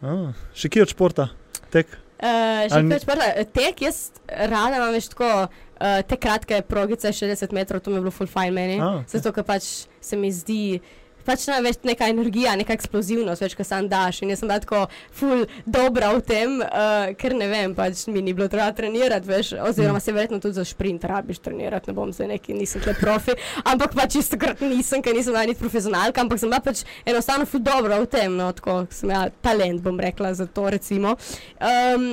[0.00, 1.28] Oh, še kje od športa?
[1.74, 1.90] Tek?
[2.18, 3.30] Uh, še kje od športa?
[3.54, 5.48] Tek, jaz rada imam več tako.
[5.78, 8.80] Uh, te kratke progice, 60 metrov, to mi je bilo full fajn meni.
[8.82, 9.12] Ah, okay.
[9.14, 10.80] Zato, ker pač se mi zdi,
[11.26, 14.22] pač ne več neka energija, neka eksplozivnost, več kot sam daš.
[14.22, 18.34] In jaz sem tako ful dobra v tem, uh, ker ne vem, pač mi ni
[18.36, 20.04] bilo treba trenirati, veš, oziroma mm.
[20.04, 23.36] se verjetno tudi za sprint rabiš trenirati, ne bom se neki, nisem tle profi,
[23.70, 27.64] ampak pač isto krat nisem, ker nisem najnič profesionalka, ampak sem bila pač enostavno ful
[27.64, 31.14] dobra v tem, no, tako sem ja talent, bom rekla za to recimo.
[31.60, 32.10] Um,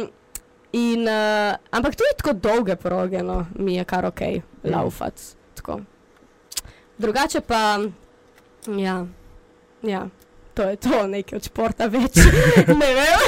[0.76, 4.70] in, uh, ampak tudi tako dolge proge, no, mi je kar ok, mm.
[4.76, 5.34] laufati.
[6.98, 7.80] Drugače pa,
[8.68, 9.06] Ja.
[9.84, 10.08] ja.
[10.56, 12.16] To je to, nekaj od športa več.
[12.82, 13.24] ne vem.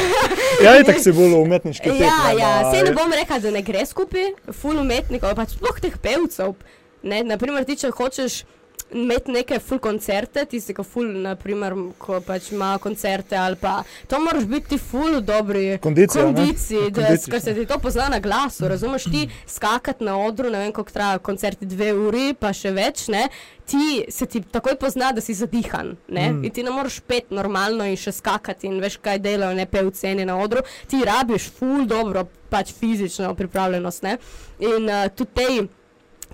[0.64, 1.98] ja, tako si bolj umetniški.
[2.00, 2.52] Ja, ja.
[2.72, 6.56] se ne bom rekel, da ne gre skupaj, ful umetnikov, pač sploh teh pevcev.
[7.04, 8.46] Ne, naprimer, ti če hočeš
[8.92, 14.20] imeti neke full koncerte, tisti, ki full, naprimer, ko pač ima koncerte ali pa to
[14.24, 19.10] moraš biti full dobri kondiciji, kondiciji da ker se ti to pozna na glasu, razumeš?
[19.12, 23.28] Ti skakati na odru, ne vem, koliko traja koncerti, dve uri, pa še več, ne,
[23.68, 26.44] ti se ti takoj pozna, da si zadihan, ne, mm.
[26.48, 30.16] in ti ne moreš pet normalno in še skakati in veš, kaj delajo, ne pevci
[30.24, 34.18] na odru, ti rabiš full dobro, pač fizično pripravljenost, ne,
[34.64, 35.66] in uh, tudi tej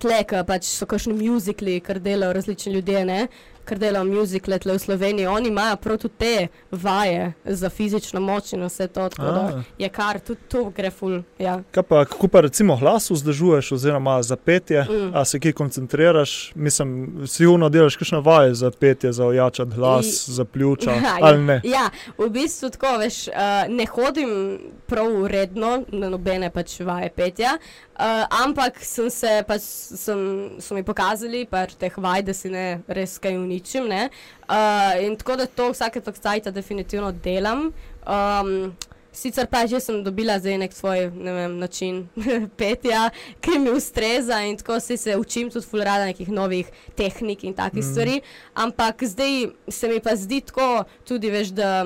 [0.01, 3.19] tle, ki pač so kakšni muzikli, kar delajo različni ljudje, ne?
[3.65, 8.53] Kar delajo muzikle tle v Sloveniji, oni imajo prav tudi te vaje za fizično moč
[8.53, 11.21] in vse to, tako da je kar tudi to gre ful.
[11.39, 11.61] Ja.
[11.71, 15.11] Kaj pa, kako pa recimo glas vzdržuješ oziroma za petje, mm.
[15.15, 20.27] a se ki koncentriraš, mislim, si uno delaš kakšne vaje za petje, za ojačati glas,
[20.27, 21.61] I, za pljuča, ja, ali ne?
[21.63, 23.33] Ja, v bistvu tako, veš, uh,
[23.69, 27.57] ne hodim prav uredno na nobene pač vaje petja,
[27.93, 30.21] Uh, ampak sem se, pač sem,
[30.57, 33.83] so mi pokazali, pač teh vaj, da si ne res kaj uničim.
[33.83, 37.71] Uh, in tako da to vsake toksajta definitivno delam.
[38.07, 38.73] Um,
[39.13, 42.07] sicer pa že sem dobila za nek svoj ne vem, način
[42.59, 43.09] petja,
[43.41, 47.83] ki mi ustreza in tako si se učim tudi fulrada nekih novih tehnik in takih
[47.83, 47.91] mm.
[47.91, 48.21] stvari.
[48.53, 51.85] Ampak zdaj se mi pa zdi tako tudi, veš, da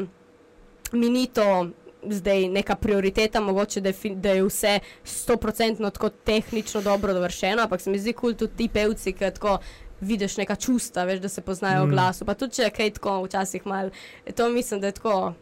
[0.92, 1.68] mi ni to
[2.04, 7.82] zdaj neka prioriteta, mogoče da je, da je vse stoprocentno tako tehnično dobro dovršeno, ampak
[7.82, 9.60] se mi zdi kul cool tudi ti pevci, ki tako.
[10.02, 11.92] Vidiš neka čustva, veš, da se poznajo v mm.
[11.92, 12.26] glasu.
[12.26, 13.90] Pa tudi, če je kaj tako, včasih malo,
[14.36, 15.34] to mislim, da je tako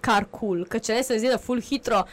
[0.00, 0.64] kar kul.
[0.64, 0.80] Cool.
[0.80, 2.04] Če ne se zdi, da ful hitro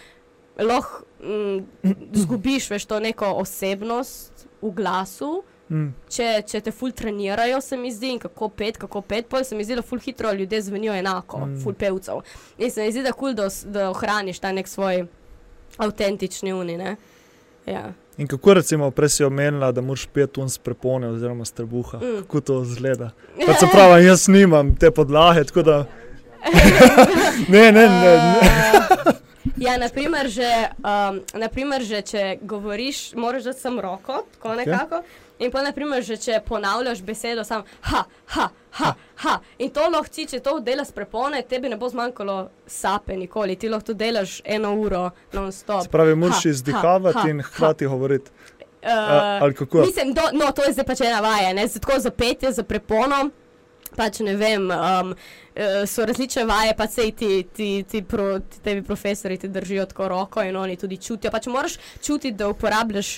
[0.60, 5.32] lahko mm, zgubiš, veš, to neko osebnost v glasu.
[5.68, 5.92] Mm.
[6.12, 9.66] Če, če te ful trenirajo, se mi zdi, kako pet, kako pet, pa se mi
[9.68, 11.62] zdi, da ful hitro ljudje zvenijo enako, mm.
[11.64, 12.24] ful pevcev.
[12.58, 15.06] In se mi zdi, da kul, cool, da, da ohraniš ta nek svoj
[15.84, 16.78] avtentični uni.
[17.68, 17.90] Ja.
[18.18, 21.98] In kako recimo prej si omenila, da moraš pet un s prepone oziroma s trebuha?
[21.98, 22.22] Mm.
[22.22, 23.12] Kako to zgleda?
[23.46, 25.86] Pa se pravi, jaz nimam te podlage, tako da.
[27.54, 28.18] ne, ne, ne.
[28.18, 29.27] ne.
[29.58, 35.02] Ja, naprimer, že, um, naprimer, že če govoriš, moraš dati samo roko, tako nekako.
[35.02, 35.46] Okay.
[35.46, 38.04] In pa, naprimer, že če ponavljaš besedo, samo ha,
[38.34, 38.48] ha,
[38.78, 38.92] ha,
[39.24, 39.34] ha.
[39.58, 42.38] In to lahko ti, če to delaš prepone, tebi ne bo zmanjkalo
[42.70, 45.86] sape nikoli, ti lahko to delaš eno uro non-stop.
[45.86, 48.32] Se pravi, moraš izdihavati in hkrati govoriti.
[48.88, 49.82] Uh, ali kako?
[49.86, 53.30] Mislim, do, no, to je zdaj pač ena vaja, ne, tako za petje, za prepono.
[53.98, 55.16] Pač ne vem, um,
[55.90, 60.08] so različne vaje, pa se ti, ti, ti, pro, ti tebi profesori ti držijo tako
[60.14, 61.32] roko in oni tudi čutijo.
[61.34, 63.18] Pač moraš čutiti, da uporabljaš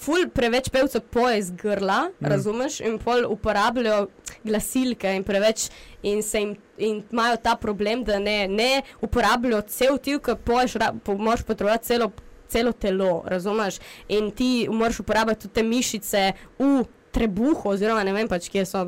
[0.00, 2.26] ful preveč pevcev poje iz grla, mm.
[2.32, 4.08] razumeš, in pol uporabljajo
[4.44, 5.68] glasilke in preveč
[6.02, 6.56] in jim.
[6.80, 11.90] In imajo ta problem, da ne, ne uporabljajo cel til, ki poješ, po, moraš potrebovati
[11.90, 12.06] celo,
[12.48, 13.76] celo telo, razumeš?
[14.08, 16.22] In ti moraš uporabljati tudi te mišice
[16.58, 18.84] v trebuhu, oziroma ne vem pač, kje so.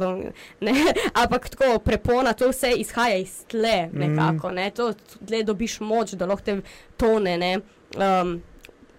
[0.61, 0.77] Ne,
[1.23, 4.55] ampak tako prepona, to vse izhaja iz tle, nekako, mm.
[4.61, 4.71] ne?
[4.71, 4.93] to
[5.27, 6.59] tle dobiš moč, da lahko te
[7.01, 7.37] tone.
[7.41, 7.53] Ne?
[7.99, 8.41] Um,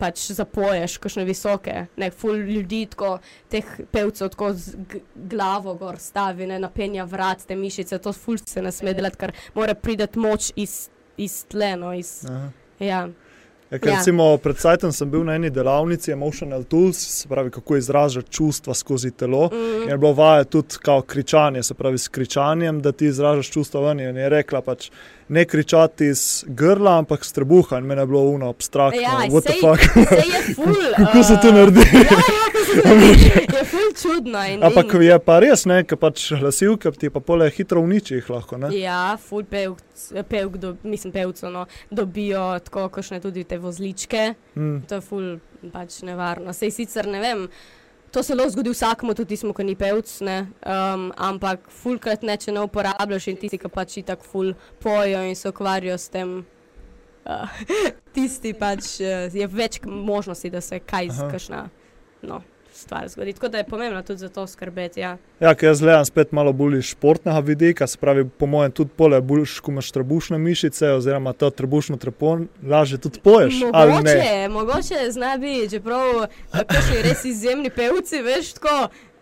[0.04, 3.16] pač zapoješ, kakšne visoke, ne ful ljudi, tako
[3.52, 4.76] teh pevcev, tako z
[5.16, 9.34] glavo gor stavi, ne napenja vrat, te mišice, to ful se ne sme delati, ker
[9.56, 11.94] mora priti moč iz, iz tleno.
[11.96, 12.18] Iz,
[12.84, 13.06] ja.
[13.74, 13.98] Ja, ker, Ja.
[13.98, 18.74] recimo, pred sajtom sem bil na eni delavnici Emotional Tools, se pravi, kako izražati čustva
[18.74, 19.50] skozi telo.
[19.54, 19.84] Mm.
[19.84, 23.82] In je bilo vaje tudi kao kričanje, se pravi, s kričanjem, da ti izražaš čustva
[23.82, 24.00] ven.
[24.00, 24.92] In je rekla pač,
[25.34, 27.78] ne kričati iz grla, ampak s trebuha.
[27.78, 29.02] In meni je bilo uno abstraktno.
[29.02, 30.76] Ja, sej- sej je ful.
[31.06, 31.82] Kako se to uh, naredi?
[31.94, 32.54] Ja, ja.
[33.60, 34.40] Je ful čudno.
[34.48, 38.18] In, Ampak in, je pa res, ne, ker pač glasilke ti pa pole hitro uniči
[38.18, 38.58] jih lahko.
[38.58, 38.72] Ne?
[38.78, 44.34] Ja, ful pevc, pevk, do, mislim pevcev, no, dobijo tako, košne tudi te vozličke.
[44.56, 44.82] Mm.
[44.90, 45.30] To je ful
[45.74, 46.54] pač nevarno.
[46.54, 47.48] Sej sicer ne vem.
[48.14, 50.36] To se lahko zgodi vsakmu, tudi tismu, ki ni pevc, ne?
[50.70, 54.52] um, ampak fulkrat ne, če ne uporabljaš in tisti, ki pač tako ful
[54.84, 56.36] pojo in se ukvarjajo s tem,
[57.26, 57.64] uh,
[58.16, 61.64] tisti pač uh, je več možnosti, da se kaj zkašna
[62.30, 62.44] no,
[62.84, 63.34] stvar zgodi.
[63.34, 65.00] Tako da je pomembno tudi za to skrbeti.
[65.00, 65.18] Ja.
[65.40, 68.92] Ja, ker jaz gledam spet malo bolj iz športnega vidika, se pravi, po mojem, tudi
[68.98, 73.62] pole boljš, ko imaš trebušne mišice, oziroma to trebušno trepon, lažje tudi poješ.
[73.74, 78.76] Mogoče, mogoče zna biti, čeprav tako še res izjemni pevci, veš, tako,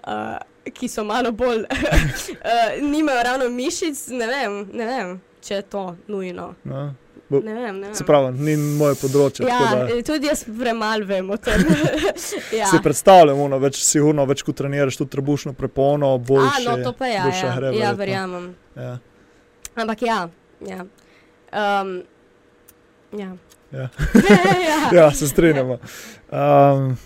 [0.07, 5.69] uh, ki so malo bolj, uh, nimajo ravno mišic, ne vem, ne vem, če je
[5.73, 6.53] to nujno.
[6.63, 6.89] No.
[7.39, 7.95] Ne vem, ne vem.
[7.95, 9.45] Se pravi, ni moje področje.
[9.47, 11.63] Ja, da tudi jaz premalo vem o tem.
[12.59, 12.67] ja.
[12.67, 16.65] Si predstavljam, ono, več sigurno, več kot treniraš tudi trebušno prepono, A, boljše.
[16.67, 18.49] no, to pa ja, ja, gre, ja verjamem.
[18.75, 18.97] Ja.
[19.75, 20.19] Ampak ja,
[20.67, 20.83] ja.
[21.51, 22.01] Um,
[23.15, 23.31] ja.
[23.71, 23.87] Ja.
[24.69, 24.79] ja.
[24.91, 25.79] ja, se strinjamo.
[26.31, 26.97] Um,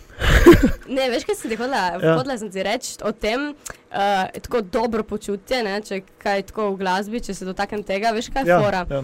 [0.88, 2.14] Ne, veš, kaj sem ti hodila, Ja.
[2.16, 3.50] hodila sem ti reči o tem,
[3.92, 8.30] uh, tako dobro počutje, ne, če kaj tako v glasbi, če se dotaknem tega, veš,
[8.32, 8.86] kaj je ja, fora.
[8.90, 9.02] ja.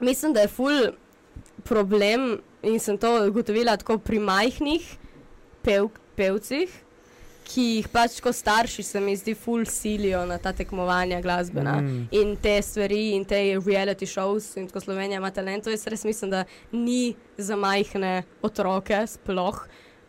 [0.00, 0.92] Mislim, da je ful
[1.64, 4.84] problem in sem to ugotovila tako pri majhnih
[5.62, 6.70] pev, pevcih,
[7.48, 11.78] ki jih pač kot starši se mi zdi ful silijo na ta tekmovanja glasbena.
[11.80, 12.08] Mm.
[12.12, 15.72] In te stvari, in te reality shows, in tako Slovenija ima talento.
[15.72, 19.62] Jaz res mislim, da ni za majhne otroke sploh.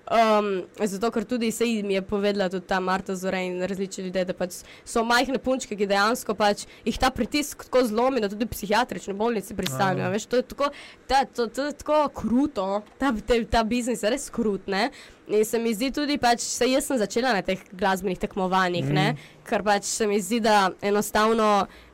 [0.10, 4.24] Um, zato, ker tudi se mi je povedala tudi ta Marta Zore in različni ljudje,
[4.26, 8.48] da pač so majhne punčke, ki dejansko pač jih ta pritisk tako zlomi, da tudi
[8.50, 10.10] psihiatrične bolnice pristanejo.
[10.10, 10.72] Veš, to je tako,
[11.06, 14.66] ta, to, to je tako kruto, ta, te, ta biznis je res krut.
[14.66, 14.90] Ne?
[15.30, 18.98] In se mi zdi tudi, pač, se jaz sem začela na teh glasbenih tekmovanjih, mm.
[18.98, 19.32] Mhm.
[19.46, 21.52] ker pač se mi zdi, da enostavno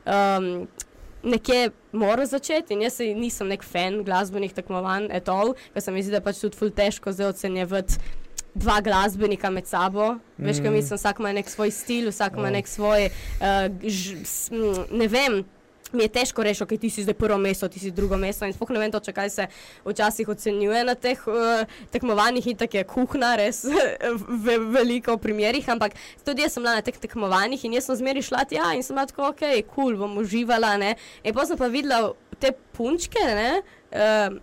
[0.08, 0.50] um,
[1.26, 2.76] nekje mora začeti.
[2.76, 6.40] In jaz se nisem nek fan glasbenih tekmovanj, etol, ker se mi zdi, da pač
[6.44, 8.00] tudi ful težko zdaj ocenjevati.
[8.56, 10.46] Dva glasbenika med sabo, mm.
[10.46, 12.54] veš, kaj mislim, vsak ima nek svoj stil, vsak ima Ja.
[12.54, 14.48] nek svoj, uh, ž, s,
[14.90, 15.42] ne vem.
[15.96, 18.46] Mi je težko reči, ok, ti si zdaj prvo mesto, ti si drugo mesto.
[18.46, 19.46] In sploh ne vem, točno, kaj se
[19.86, 23.64] včasih ocenjuje na teh uh, tekmovanjih, in tako je kuhna, res
[24.46, 25.68] ve, veliko v primerih.
[25.72, 28.84] Ampak tudi jaz sem bila na teh tekmovanjih in jaz sem zmeri šla tja in
[28.84, 30.76] sem bila tako, ok, kul, cool, bom uživala.
[30.80, 30.94] Ne?
[31.24, 33.50] In potem sem pa videla te punčke, ne.
[33.96, 34.36] Uh,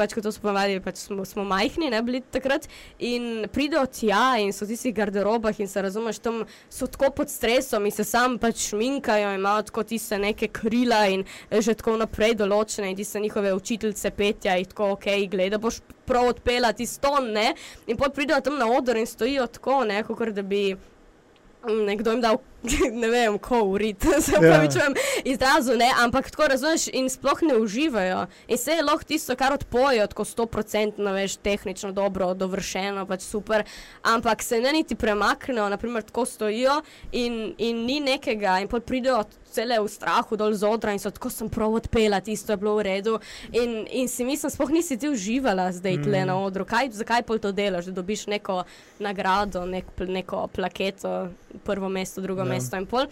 [0.00, 2.64] Pač, ko to smo povali, pač smo, smo majhni, ne bili takrat.
[3.04, 6.38] In pridejo tja in so v tistih garderobah in se razumeš, tam
[6.72, 11.26] so tako pod stresom in se sam pač šminkajo, imajo tako tiste neke krila in
[11.50, 15.82] eh, že tako naprej določene in tiste njihove učiteljice petja in tako, ok, gleda, boš
[16.08, 17.50] prav odpela ti ston, ne.
[17.86, 22.16] In potem pridejo tam na oder in stojijo tako, ne, kot da bi mm, nekdo
[22.16, 22.40] jim dal,
[23.02, 24.40] ne vem, ko urit, se Ja.
[24.40, 24.94] pravi, čujem
[25.24, 28.26] izrazu, ne, ampak tako razumeš in sploh ne uživajo.
[28.48, 33.64] In se je lahko tisto, kar odpojo, tako 100%, veš, tehnično dobro, dovršeno, pač super,
[34.02, 36.82] ampak se ne niti premaknejo, naprimer, tako stojijo
[37.12, 41.10] in, in ni nekega, in potem pridejo cele v strahu dol z odra in so
[41.10, 43.18] tako sem prav odpela, tisto je bilo v redu.
[43.52, 46.04] In, in si mislim, sploh nisi ti uživala zdaj mm.
[46.04, 46.64] tle na odru.
[46.64, 48.62] Kaj, zakaj pol to delaš, da dobiš neko
[49.02, 51.30] nagrado, nek, neko plaketo,
[51.64, 52.44] prvo mesto, drugo.
[52.50, 52.56] Ja.
[52.58, 53.06] mesto in pol.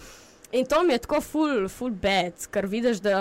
[0.52, 3.18] In to mi je tako full, full bad, ker vidiš, da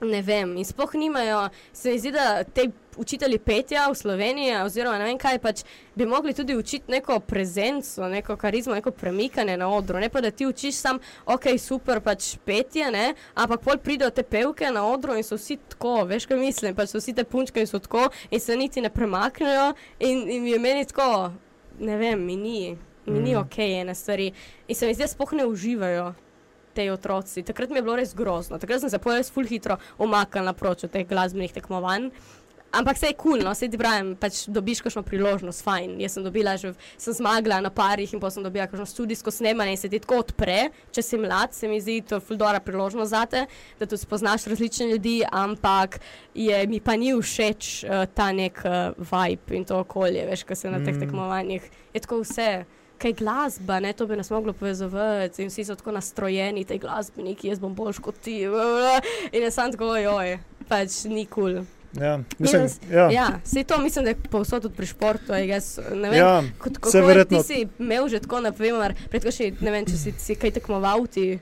[0.00, 0.56] ne vem.
[0.56, 5.18] In sploh nimajo, se mi zdi, da te učitelji petja v Sloveniji, oziroma ne vem
[5.18, 5.62] kaj, pač
[5.94, 9.98] bi mogli tudi učiti neko prezenco, neko karizmo, neko premikanje na odru.
[9.98, 14.22] Ne pa da ti učiš sam, ok, super, pač petje, ne, ampak pol pridejo te
[14.22, 17.62] pevke na odru in so vsi tako, veš kaj mislim, pač so vsi te punčke
[17.62, 21.32] in so tako in se niti ne premaknejo in, in je meni tako,
[21.78, 22.76] ne vem, mi ni,
[23.10, 23.40] mi ni Mm.
[23.40, 24.32] ok ene stvari.
[24.68, 26.14] In se mi zdi, da sploh ne uživajo
[26.74, 27.42] te otroci.
[27.42, 28.58] Takrat mi je bilo res grozno.
[28.58, 32.10] Takrat sem se pojel ful hitro umaknila proč od teh glasbenih tekmovanj.
[32.70, 35.94] Ampak se je kul, cool, no, se ti pravim, pač dobiš kakšno priložnost, fajn.
[36.04, 39.70] Jaz sem dobila že, sem zmagala na parih in potem sem dobila kakšno študijsko snemanje
[39.72, 43.46] in se ti tako odpre, če si mlad, se mi zdi to fuldora priložnost zate,
[43.80, 45.96] da tu spoznaš različne ljudi, ampak
[46.34, 50.54] je, mi pa ni všeč uh, ta nek uh, vibe in to okolje, veš, ko
[50.54, 51.00] se na teh Mm.
[51.00, 51.62] tekmovanjih
[51.94, 52.64] je tako vse.
[52.98, 57.48] Kaj glasba, ne, to bi nas moglo povezovati, in vsi so tako nastrojeni, ti glasbeniki,
[57.48, 58.40] jaz bom boljši kot ti.
[59.32, 60.38] In je sam tako, joj,
[60.68, 61.52] pač ni kul.
[61.54, 61.64] Cool.
[61.94, 63.08] Ja, mislim, Jaz- ja.
[63.10, 65.32] Ja, vse to mislim, da je povsod tudi pri športu.
[65.32, 69.70] Ne vem, Ja, kot, je, verjetno- ti si imel že tako, naprimer, predko še, ne
[69.70, 71.38] vem, če si, si kaj tekmoval ti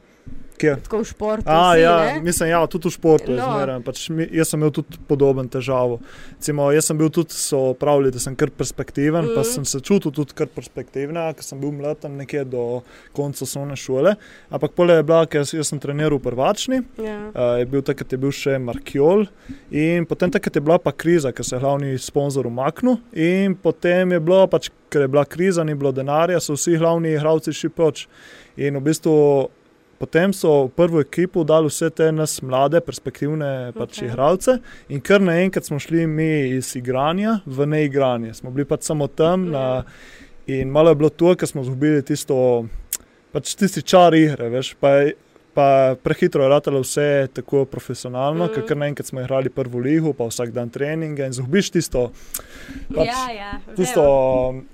[0.56, 0.76] kje?
[0.82, 1.44] tako v športu.
[1.46, 2.20] A, si, ja, ne?
[2.20, 3.44] mislim, ja, tudi v športu je No.
[3.46, 3.82] zmeraj.
[3.82, 6.00] Pač, mi- jaz sem imel tudi podoben težavo.
[6.38, 9.34] Cimo, jaz sem bil tudi, so pravili, da sem kar perspektiven, mm.
[9.34, 9.44] pa Mhm.
[9.46, 13.76] sem se čutil tudi kar perspektivna, ker sem bil mlad tam nekje do konca osnovne
[13.76, 14.14] šole.
[14.48, 17.28] Ampak pole je bila, ker jaz, jaz sem treniral v prvačni, Ja.
[17.28, 19.26] uh, je bil takrat je bil še Markjol
[19.70, 24.12] in potem takrat je bila pa kriza, ker se je glavni sponzor umaknil in potem
[24.12, 27.68] je bilo pač, ker je bila kriza, ni bilo denarja, so vsi glavni igralci šli
[27.68, 28.06] proč.
[28.56, 29.48] In v bistvu
[29.98, 34.08] potem so v prvo ekipo dali vse te nas mlade, perspektivne pač Okej.
[34.08, 34.58] igralce
[34.88, 38.34] in kar naenkrat smo šli mi iz igranja v neigranje.
[38.34, 39.84] Smo bili pač samo tam na,
[40.46, 42.66] in malo je bilo to, ker smo izgubili tisto,
[43.32, 44.74] pač tisti čar igre, veš.
[44.80, 45.14] Pa, je-
[45.56, 48.50] Pa prehitro je ratalo vse tako profesionalno, mm.
[48.52, 48.66] Mhm.
[48.68, 52.10] ker naenkrat smo igrali prvo ligo, pa vsak dan treninge in zgubiš tisto,
[52.92, 54.04] pač ja, ja, tisto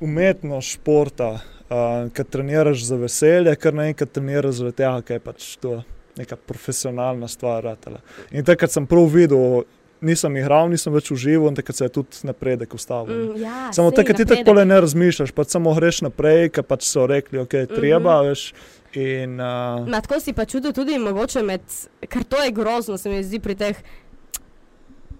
[0.00, 1.38] umetnost športa,
[1.72, 5.78] uh, ki treniraš za veselje, kar naenkrat treniraš zaradi tega, ker je pač to
[6.20, 7.64] neka profesionalna stvar.
[7.64, 8.02] Ratala.
[8.30, 9.62] In takrat sem prav videl,
[10.02, 13.32] nisem igral, nisem več užival in takrat se je tudi napredek ustavil.
[13.32, 17.06] Mm, ja, Samo takrat ti tako ne razmišljaš, pa samo greš naprej, ker pač so
[17.06, 18.28] rekli, ok, treba, Mhm.
[18.28, 18.52] veš.
[18.92, 21.62] In, uh, Ma, tako si pa čudil tudi mogoče med,
[22.08, 23.76] ker to je grozno, se mi zdi pri teh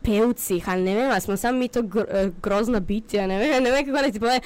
[0.02, 3.62] pevcih, ali ne vem, ali smo sami mi to gr eh, grozna bitja, ne vem,
[3.64, 4.40] ne vem kako naj ti povem.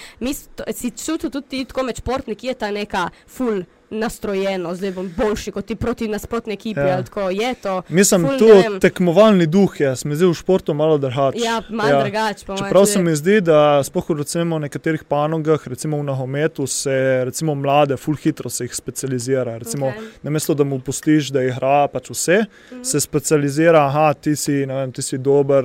[0.72, 5.50] Si čutil tudi ti tako med športniki, je ta neka full nastrojeno, zdaj bom boljši
[5.50, 7.02] kot ti proti nasprotni ekipi, Ja.
[7.02, 7.82] tako je to.
[7.88, 8.46] mislim, tu
[8.80, 11.42] tekmovalni duh je, se mi zdi v športu malo drugačen.
[11.42, 12.02] Ja, malo ja.
[12.02, 12.46] drugače.
[12.46, 12.92] po mojem Čeprav tudi.
[12.92, 16.90] se mi zdi, da spoh recimo v nekaterih panogah, recimo v nogometu, se
[17.24, 19.58] recimo mlade, full hitro se jih specializira.
[19.58, 20.08] Recimo, okay.
[20.22, 22.82] Namesto da mu pustiš, da igra pač vse, Mhm.
[22.82, 25.64] se specializira, aha, ti si, vem, ti si dober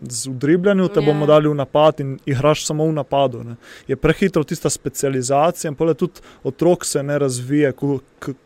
[0.00, 1.06] z udribljanjem, te Ja.
[1.06, 3.44] bomo dali v napad in igraš samo v napadu.
[3.44, 3.54] Ne.
[3.86, 6.12] Je prehitro tista specializacija in pole tudi
[6.44, 7.18] otrok se ne
[7.64, 7.72] razvije,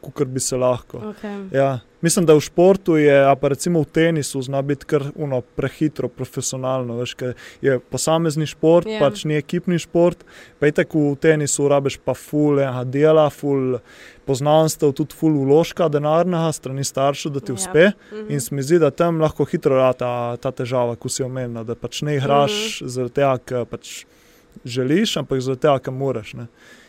[0.01, 0.99] kot bi se lahko.
[0.99, 1.55] Okay.
[1.55, 1.81] Ja.
[2.01, 6.99] Mislim, da v športu je, pa recimo v tenisu, zna biti kar uno, prehitro, profesionalno.
[7.01, 7.17] Veš,
[7.63, 8.93] je posamezni šport, Ja.
[8.93, 9.01] yeah.
[9.01, 10.25] pač ni ekipni šport.
[10.61, 13.79] Pa je tako v tenisu, rabiš pa ful enega dela, ful
[14.27, 17.55] poznanstev, tudi ful uložka denarnega strani staršev, da ti Ja.
[17.55, 17.93] uspe.
[18.13, 18.31] Mhm.
[18.33, 21.75] In se mi zdi, da tam lahko hitro rata ta težava, ko si omenila, da
[21.75, 22.89] pač ne igraš mm -hmm.
[22.89, 24.05] zaradi tega, ker pač
[24.65, 26.35] želiš, ampak zaradi tega, ker moraš.
[26.35, 26.47] Ne.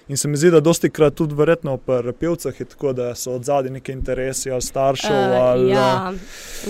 [0.08, 3.32] In se mi zdi, da dosti krat tudi verjetno pri pevcih je tako, da so
[3.40, 5.12] od zadaj neki interesi ali staršev.
[5.12, 6.14] Eh, ali, ja,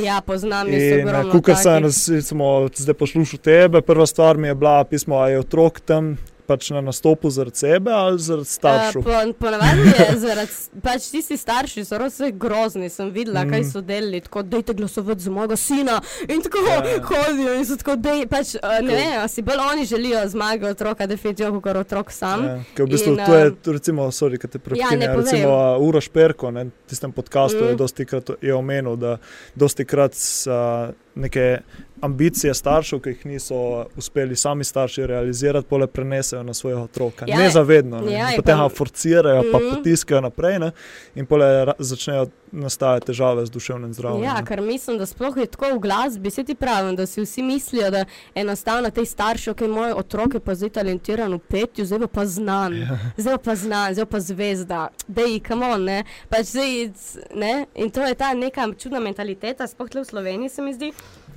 [0.03, 1.83] ja, poznam In ogromno ko sem
[2.15, 6.17] recimo, zdaj poslušal tebe, prva stvar mi je bila pismo, ali je otrok tam
[6.47, 9.01] pač na nastopu zaradi sebe ali zaradi staršev.
[9.01, 13.55] Uh, po, ponavadi je zaradi, pač tisti starši so res grozni, sem videla, mm.
[13.55, 17.65] kaj so delali, tako dajte glasovati za mojega sina in tako Ja, ja, hodijo in
[17.65, 21.77] so tako, dej, pač, uh, ne vem, si bolj oni želijo zmago otroka, definitivno kot
[21.77, 22.45] otrok sam.
[22.45, 25.15] Ja, ker v bistvu In, to je, um, recimo, sorry, kad te prekinem, ne ja,
[25.15, 27.67] recimo uh, Uroš Perko, ne, tistem podkastu mm.
[27.67, 29.17] je dosti krat je omenil, da
[29.55, 30.17] dosti krat
[30.49, 31.59] uh, neke
[32.01, 33.55] ambicije staršev, ki jih niso
[33.95, 37.25] uspeli sami starši realizirati, pole prenesejo na svojega otroka.
[37.27, 38.11] Ja, Nezavedno, ne.
[38.13, 39.69] ja, In in potem ga forcirajo, pa Mhm.
[39.71, 40.71] potiskajo naprej ne,
[41.15, 41.47] in pole
[41.79, 44.23] začnejo nastajati težave z duševnim zdravjem.
[44.23, 44.45] Ja, ne.
[44.45, 47.91] ker mislim, da sploh je tako v glasbi, se ti pravim, da si vsi mislijo,
[47.91, 48.05] da
[48.35, 52.73] enostavno te starši, ki moj otrok je pa zdaj talentiran v petju, zdaj pa znan,
[52.75, 52.99] Ja.
[53.17, 56.03] zdaj pa znan, zdaj pa zvezda, da je kamon, ne.
[56.29, 56.91] Pač zdaj,
[57.35, 57.65] ne.
[57.75, 60.91] In to je ta neka čudna mentaliteta, sploh tle v Sloveniji se mi zdi.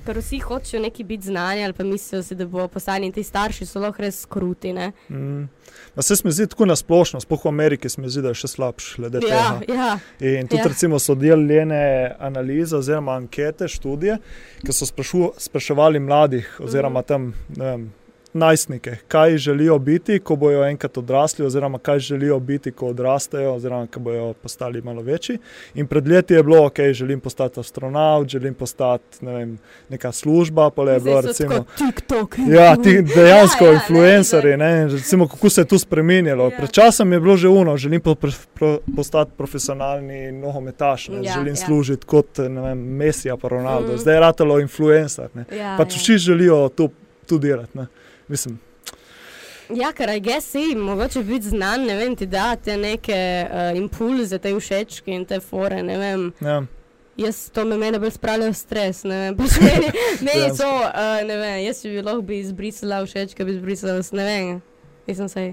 [0.09, 3.23] Ker vsi hočejo neki biti znani, ali pa mislijo si, da bo postali in ti
[3.23, 4.73] starši so lahko res kruti.
[4.73, 4.91] ne.
[5.09, 5.43] Mm.
[5.95, 8.47] Ma Se mi zdi tako nasplošno, sploh v Ameriki se mi zdi, da je še
[8.47, 9.73] slabše glede Ja, tega.
[9.75, 10.67] ja, In tudi, Ja.
[10.67, 14.17] recimo, so deljene analize oziroma ankete, študije,
[14.65, 17.93] ki so sprašu, spraševali mladih oziroma tam ne vem,
[18.33, 23.87] najstnike, kaj želijo biti, ko bojo enkrat odrasli, oziroma kaj želijo biti, ko odrastejo, oziroma
[23.87, 25.37] ko bojo postali malo večji.
[25.75, 29.57] In pred leti je bilo, ok, želim postati astronaut, želim postati ne vem,
[29.89, 31.65] neka služba, je bilo recimo.
[31.77, 32.35] TikTok.
[32.47, 36.43] Ja, ti dejansko Ja, ja, influencerji, ne, recimo, kako se je to spremenilo.
[36.43, 36.57] Ja.
[36.57, 38.15] Pred časom je bilo že uno, želim po,
[38.53, 41.55] pro, postati profesionalni nogometaš, ne, Ja, želim ja.
[41.55, 43.93] služiti kot vem, Messi, pa Ronaldo.
[43.93, 43.97] Mm.
[43.97, 45.29] Zdaj je ratalo influencer.
[45.33, 45.45] Ne.
[45.57, 45.99] Ja, Pač ja.
[45.99, 46.89] vsi želijo to,
[47.25, 47.77] to delati.
[48.29, 48.59] Mislim,
[49.71, 53.77] Ja, ker aj gess si, mogoče biti znan, ne vem, ti da te neke uh,
[53.77, 56.29] impulze, te všečke in te fore, ne vem.
[56.41, 56.61] ja.
[57.17, 59.89] Jaz to me mene bolj spravlja v stres, ne vem, pač meni,
[60.21, 60.63] meni Dejansko.
[60.63, 64.61] to, uh, ne vem, jaz bi lahko bi izbrisala všečke, bi izbrisala, ne vem,
[65.05, 65.43] nisem se,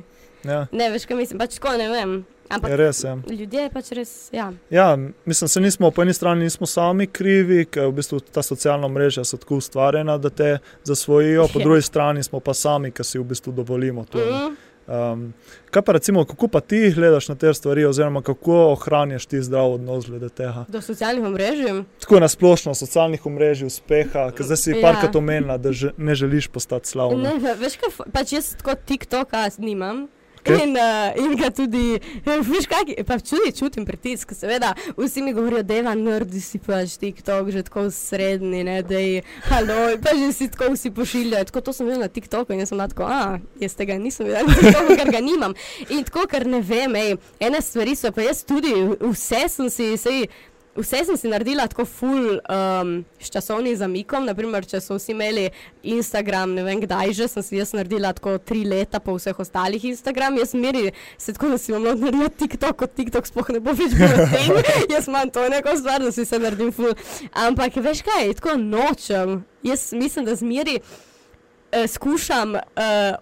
[0.44, 0.61] Ja.
[0.73, 2.12] ne veš, kaj mislim, pač tako, ne vem.
[2.48, 3.05] Ampak Je res.
[3.05, 3.16] Ja.
[3.31, 4.52] ljudje je pač res, ja.
[4.70, 8.89] Ja, mislim, se nismo po eni strani nismo sami krivi, ker v bistvu ta socialna
[8.89, 11.64] mreža so tako ustvarjena, da te zasvojijo, po Ja.
[11.64, 14.18] drugi strani smo pa sami, ki si v bistvu dovolimo to.
[14.18, 14.56] Mm.
[14.86, 15.35] Um,
[15.66, 19.73] kaj pa recimo, kako pa ti gledaš na te stvari, oziroma kako ohranjaš ti zdrav
[19.73, 20.62] odnos glede tega?
[20.68, 21.82] Do socialnih omrežij.
[22.01, 24.82] Tako na splošno, socialnih omrežij, uspeha, ker zdaj si Ja.
[24.82, 27.18] parkrat omenila, da že, ne želiš postati slavna.
[27.24, 30.06] Ne, ve- veš kaj, pač jaz tako TikToka nimam.
[30.47, 30.62] Okej.
[30.62, 35.62] In, uh, in ga tudi, veš kaj, pa čudi, čutim pritisk, seveda, vsi mi govorijo,
[35.66, 40.48] da je nerdi si pač TikTok, že tako srednji, da je halo, pa že si
[40.52, 43.74] tako vsi pošiljajo, tako to sem videla na TikToku in jaz sem tako, a, jaz
[43.74, 45.56] tega nisem videla na TikToku, ker ga nimam.
[45.90, 49.90] In tako, ker ne vem, ej, ene stvari so, pa jaz tudi, vse sem si,
[49.98, 50.28] sej,
[50.77, 52.90] Vse sem si naredila tako full um,
[53.20, 54.27] s časovnim zamikom.
[54.28, 55.47] Naprimer, če so vsi imeli
[55.82, 59.85] Instagram, ne vem kdaj že, sem si jaz naredila tako tri leta po vseh ostalih
[59.89, 60.36] Instagram.
[60.43, 63.73] Jaz meri se tako, da si bom lahko naredila TikTok, kot TikTok sploh ne bo
[63.73, 64.61] več bil tem.
[64.94, 66.93] jaz imam to neko stvar, da si se naredim full.
[67.32, 69.40] Ampak veš kaj, tako nočem.
[69.65, 73.16] Jaz mislim, da zmeri uh, skušam uh,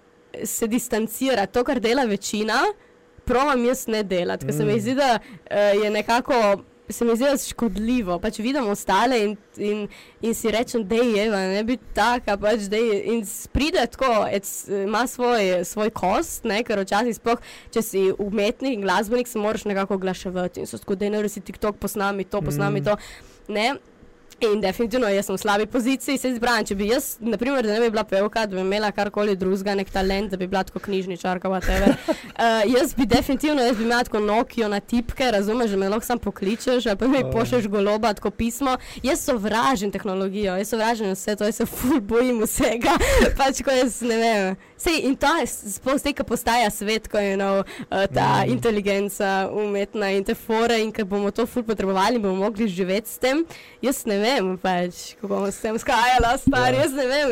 [0.44, 1.52] se distancirati.
[1.55, 2.60] To, kar dela večina,
[3.24, 4.81] provam jaz ne delati, ker se mi Mm.
[4.81, 6.43] zdi, da uh, je nekako.
[6.89, 8.19] Se mi zdi, je škodljivo.
[8.20, 9.86] Pač vidim ostale in, in,
[10.20, 12.36] in si rečem, da je eva, ne biti taka.
[12.36, 17.40] Pač, dej, in pride tako, ec, ima svoj, svoj kost, ne, ker včasih sploh,
[17.73, 20.61] če si umetnik in glasbenik, se moraš nekako oglaševati.
[20.61, 22.85] In so tako, da ne resi TikTok, posnami to, posnami Mm.
[22.85, 22.97] to.
[23.48, 23.74] Ne?
[24.52, 26.66] In definitivno jaz sem v slabi poziciji, se izbrani.
[26.68, 29.90] Če bi jaz, naprimer, da ne bi bila pevka, da bi imela karkoli drugega, nek
[29.92, 31.94] talent, da bi bila tako knjižničarka, whatever.
[32.08, 36.06] Uh, jaz bi definitivno, jaz bi imela tako Nokijo na tipke, razumeš, da me lahko
[36.06, 38.76] sam pokličeš, ali pa mi pošlješ goloba, tako pismo.
[39.02, 42.98] Jaz sovražim tehnologijo, jaz sovražim vse to, jaz se ful bojim vsega.
[43.38, 44.56] pač ko jaz ne vem.
[44.76, 45.46] Sej, in to je
[45.78, 48.51] sploh zdaj, ko postaja svet, ko je nov, uh, ta Mm.
[48.52, 53.18] inteligenca umetna in te fore in ker bomo to ful potrebovali bomo mogli živeti s
[53.18, 53.44] tem.
[53.82, 56.82] Jaz ne vem, pač, kako bomo s tem skajala, star, Ja.
[56.82, 57.28] jaz ne vem,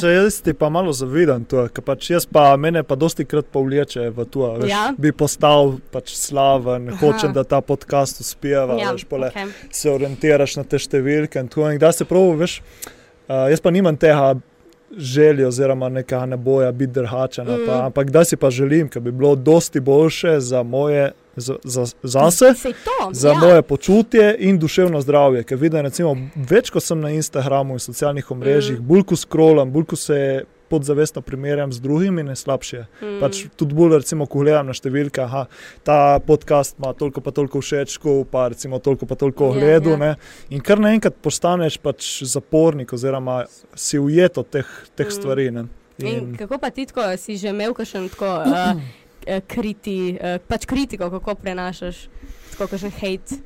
[0.00, 3.46] da jaz ti pa malo zavidam to, ker pač jaz pa mene pa dosti krat
[3.52, 4.94] povleče v to, veš, Ja.
[4.98, 6.98] bi postal pač slaven, Aha.
[6.98, 9.52] hočem, da ta podcast uspeva, ja, veš, pole, okay.
[9.70, 11.70] se orientiraš na te številke in tako.
[11.70, 12.60] In kdaj se prav, veš,
[13.28, 14.34] uh, jaz pa nimam tega
[14.96, 17.66] želje oziroma nekega neboja biti drhačena, Mm.
[17.66, 21.84] pa, ampak kdaj si pa želim, ker bi bilo dosti boljše za moje, za, za,
[22.02, 22.54] zase.
[22.54, 23.38] Sej to, Za ja.
[23.38, 25.42] moje počutje in duševno zdravje.
[25.44, 28.86] Ker vidim, recimo, več ko sem na Instagramu in socialnih omrežjih, mm.
[28.86, 32.84] bolj ko scrollam, bolj ko se podzavestno primerjam z drugimi, ne slabše.
[33.00, 33.18] Mm.
[33.20, 35.46] Pač tudi bolj, recimo, ko gledam na številke, aha,
[35.82, 39.98] ta podcast ima toliko pa toliko všečkov, pa recimo toliko pa toliko Ja, ogledov.
[39.98, 40.06] ja.
[40.06, 40.14] Ja,
[40.50, 45.10] In kar naenkrat postaneš pač zapornik, oziroma si ujet od teh, teh Mm.
[45.12, 45.50] stvari.
[45.50, 45.64] Ne?
[45.98, 48.78] In kako pa ti tako, si že imel kakšen tako uh,
[49.50, 52.06] kriti, uh, pač kritiko, kako prenašaš,
[52.52, 53.40] tako kakšen hate,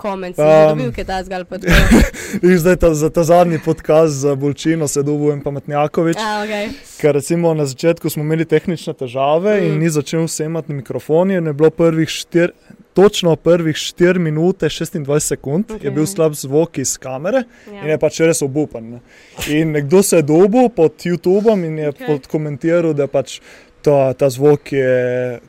[0.00, 2.00] koment, si že Um, dobil, kaj ta zgal pa tako.
[2.46, 6.16] In zdaj ta, za ta zadnji podcast za Bolčino se dobujem pametnjakovič.
[6.16, 6.72] A, okay.
[7.00, 9.66] Ker recimo na začetku smo imeli tehnične težave mm.
[9.68, 12.56] in ni začel vsemati mikrofon, in je bilo prvih štir,
[12.94, 15.84] točno prvih 4 minute 26 sekund, okay.
[15.84, 17.82] je bil slab zvok iz kamere ja.
[17.82, 18.96] in je pač res obupan.
[18.96, 19.00] Ne.
[19.48, 22.00] In nekdo se je dobil pod YouTubeom in je Ok.
[22.00, 22.26] okay.
[22.30, 23.40] komentiral, da pač
[23.82, 25.40] ta, ta zvok je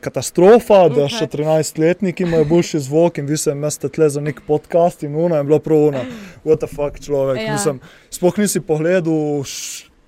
[0.00, 5.02] katastrofa, da še 13-letniki imajo boljši zvok in vi se imate tle za nek podcast
[5.02, 6.04] in uno je bilo prav uno.
[6.44, 7.52] What the fuck človek, Ja.
[7.52, 7.80] mislim,
[8.10, 9.44] sploh nisi pogledal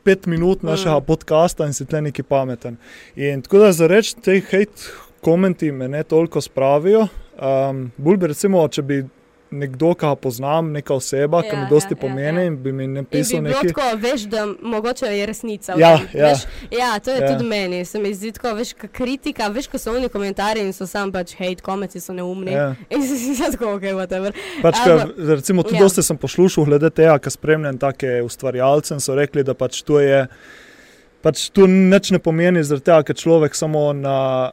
[0.03, 1.05] pet minut našega mm.
[1.05, 2.77] podcasta in si tle neki pameten.
[3.17, 7.09] In tako da za reči, te hate komenti me ne toliko spravijo.
[7.41, 9.05] Um, bolj bi recimo, če bi
[9.51, 12.41] nekdo, ki ga poznam, neka oseba, ja, ki Ja, mi dosti ja, ja, ja, pomeni
[12.41, 12.47] ja.
[12.47, 13.69] in bi mi In bi napisal nekaj.
[13.69, 15.75] tako, veš, da mogoče je resnica.
[15.79, 16.29] Ja, ja.
[16.29, 17.25] Veš, ja, to je Ja.
[17.25, 17.33] ja.
[17.33, 17.85] tudi meni.
[17.85, 21.13] Se mi zdi tako, veš, ka kritika, veš, ko so oni komentarji in so sam
[21.13, 22.53] pač hate, komenci so neumni.
[22.53, 22.75] Ja.
[22.91, 24.33] In si si tako, ok, whatever.
[24.63, 25.81] Pač, Ampak- ka, recimo, tudi ja.
[25.81, 25.85] ja.
[25.85, 30.01] dosti sem poslušal glede tega, ker spremljam take ustvarjalce in so rekli, da pač to
[30.01, 30.27] je.
[31.23, 34.53] Pač to nič ne pomeni, zaradi tega, ker človek samo na,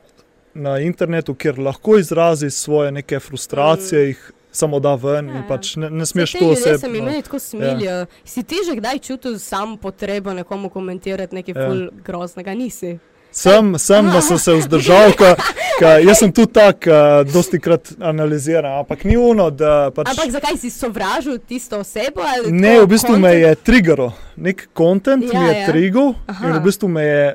[0.54, 4.08] na internetu, kjer lahko izrazi svoje neke frustracije, mm.
[4.08, 5.38] jih samo da ven Ja, ja, ja.
[5.38, 6.78] in pač ne, ne smeš to osebno.
[6.78, 7.92] se mi meni tako smilijo.
[7.94, 8.06] Ja.
[8.26, 11.62] Si ti že kdaj čutil samo potrebo nekomu komentirati nekaj Ja.
[11.62, 11.68] ja.
[11.68, 12.54] ful groznega?
[12.54, 12.98] Nisi.
[13.32, 15.36] Sem, sem da sem se vzdržal, ka,
[15.80, 20.08] ka, jaz sem tudi tak, uh, dosti krat analiziran, ampak ni uno, da pač.
[20.10, 22.24] Ampak zakaj si sovražil tisto osebo?
[22.48, 23.44] Ne, v bistvu me content?
[23.44, 25.68] je triggeril, nek kontent ja, Ja, mi je ja.
[25.68, 26.48] triggeril Aha.
[26.48, 27.26] in v bistvu me je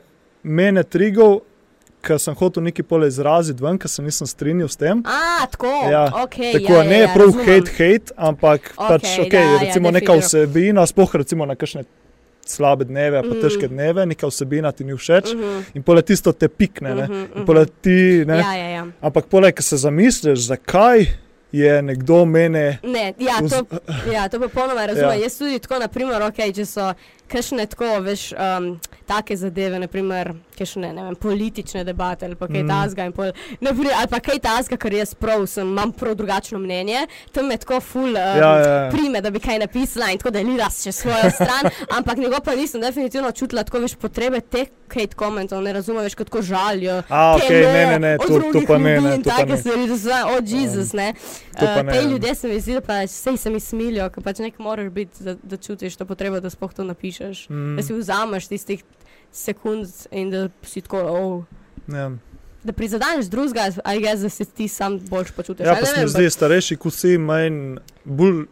[0.43, 1.39] mene triggeril,
[2.03, 5.03] ker sem hotel nekaj pole izraziti ven, ker se nisem strinjal s tem.
[5.07, 7.47] A, tako, Ja, okay, Tako ja, ne ja, ja, prav razumem.
[7.47, 10.47] hate, hate, ampak Okej, pač, okay, da, ja, recimo neka definitivno.
[10.47, 11.85] vsebina, spoh recimo na kakšne
[12.45, 13.41] slabe dneve, pa Mhm.
[13.41, 15.59] težke dneve, neka vsebina ti ni všeč Mhm.
[15.75, 16.91] in pole tisto te pikne.
[16.91, 17.03] ne.
[17.05, 17.45] Mhm, In mhm.
[17.45, 18.37] pole ti, ne.
[18.37, 18.87] Ja, ja, ja.
[19.01, 21.07] Ampak poleg, ko se zamisliš, zakaj
[21.53, 22.79] je nekdo mene.
[22.83, 23.63] Ne, ja, to,
[24.11, 25.05] ja, to popolnoma razumem.
[25.07, 25.15] Ja.
[25.15, 25.23] Ja.
[25.23, 26.95] Jaz tudi tako, naprimer, okay, če so
[27.29, 32.63] kakšne tako, veš, um, take zadeve, naprimer, kakšne, ne vem, politične debate ali pa kaj
[32.63, 32.65] Mm.
[32.65, 32.69] mm.
[32.69, 36.59] tasga in pol, naprimer, ali pa kaj tasga, ker jaz prav sem, imam prav drugačno
[36.59, 38.91] mnenje, tam me tako ful um, Ja, ja, ja.
[38.91, 42.81] prime, da bi kaj napisala in tako delila še svojo stran, ampak njegov pa nisem
[42.81, 47.01] definitivno čutila tako več potrebe teh hate komentov, ne razumem več, kot ko žalijo.
[47.09, 49.55] A, ok, teme ne, ne, ne, to, to pa ne, ne, in to pa take
[49.55, 49.57] ne.
[49.57, 51.15] stvari, da so, o, Jezus, ne.
[51.57, 54.39] Uh, ne, te ljudje se mi zdi, da pa vse se mi smilijo, ker pač
[54.41, 57.47] nek moraš biti, da, da čutiš to potrebo, da sploh to napišeš.
[57.51, 58.85] Mm, Da si vzameš tistih
[59.33, 61.45] sekund in da si tako, oh,
[61.95, 62.11] ja.
[62.65, 65.67] da prizadeneš drugega, ali jaz, da se ti sam boljš počutiš.
[65.67, 68.45] Ja, pa se mi zdi, starejši, ko si manj, bolj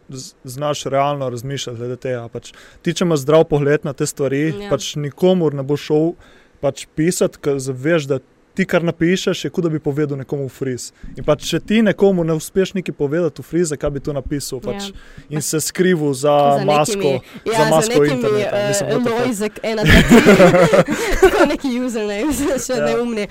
[0.43, 2.27] znaš realno razmišljati glede tega.
[2.29, 2.51] Pač,
[2.81, 4.69] ti, če imaš zdrav pogled na te stvari, Ja.
[4.69, 6.13] pač nikomur ne bo šel
[6.61, 8.19] pač pisati, ker zaveš, da
[8.53, 10.89] ti, kar napišeš, je kot da bi povedal nekomu v friz.
[11.13, 14.59] In pač, če ti nekomu ne uspeš nekaj povedati v friz, zakaj bi to napisal
[14.59, 14.95] pač, Ja.
[15.29, 16.97] in se skrival za, za masko.
[16.97, 19.19] nekimi, ja, za masko za nekimi interneta, mislim, uh, what the fuck.
[19.21, 22.85] Lojzek, ena, dva, tri, tako neki username, še Ja.
[22.85, 23.27] neumni.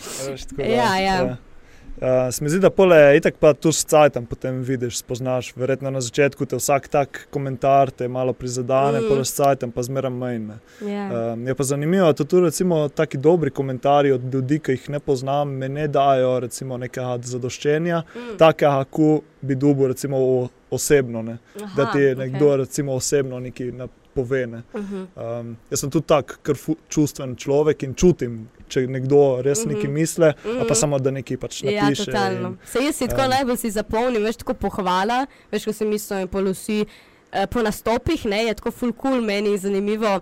[0.51, 1.37] Da, Ja, ja.
[2.01, 5.53] Uh, se mi zdi, da pole itak pa tu s cajtom potem vidiš, spoznaš.
[5.55, 9.09] Verjetno na začetku te vsak tak komentar te malo prizadene, Mm.
[9.09, 10.39] pole s cajtom pa zmeraj manj.
[10.41, 10.57] ne.
[10.87, 11.33] Ja.
[11.33, 15.01] Um, je pa zanimivo, da tudi recimo taki dobri komentarji od ljudi, ki jih ne
[15.01, 18.37] poznam, me ne dajo recimo nekega zadoščenja, Mm.
[18.39, 19.11] takega, kako
[19.41, 21.37] bi dubo recimo o- osebno, ne.
[21.77, 22.15] da Aha, ti okej.
[22.17, 24.47] nekdo recimo osebno nekaj na- pove.
[24.47, 24.63] Ne.
[24.75, 24.97] Mhm.
[25.17, 29.69] Um, jaz sem tudi tak fu- čustven človek in čutim, če nekdo res Mhm.
[29.69, 30.67] nekaj misli, ali Mhm.
[30.67, 32.05] pa samo da nekaj pač Ja, napiše.
[32.07, 32.49] totalno.
[32.49, 35.21] in- Se jaz si tako em, najbolj si zapomnim, veš, tako pohvala,
[35.51, 36.85] veš, ko si mislil in pol vsi
[37.33, 40.21] eh, po nastopih, ne, je tako full cool, meni zanimivo.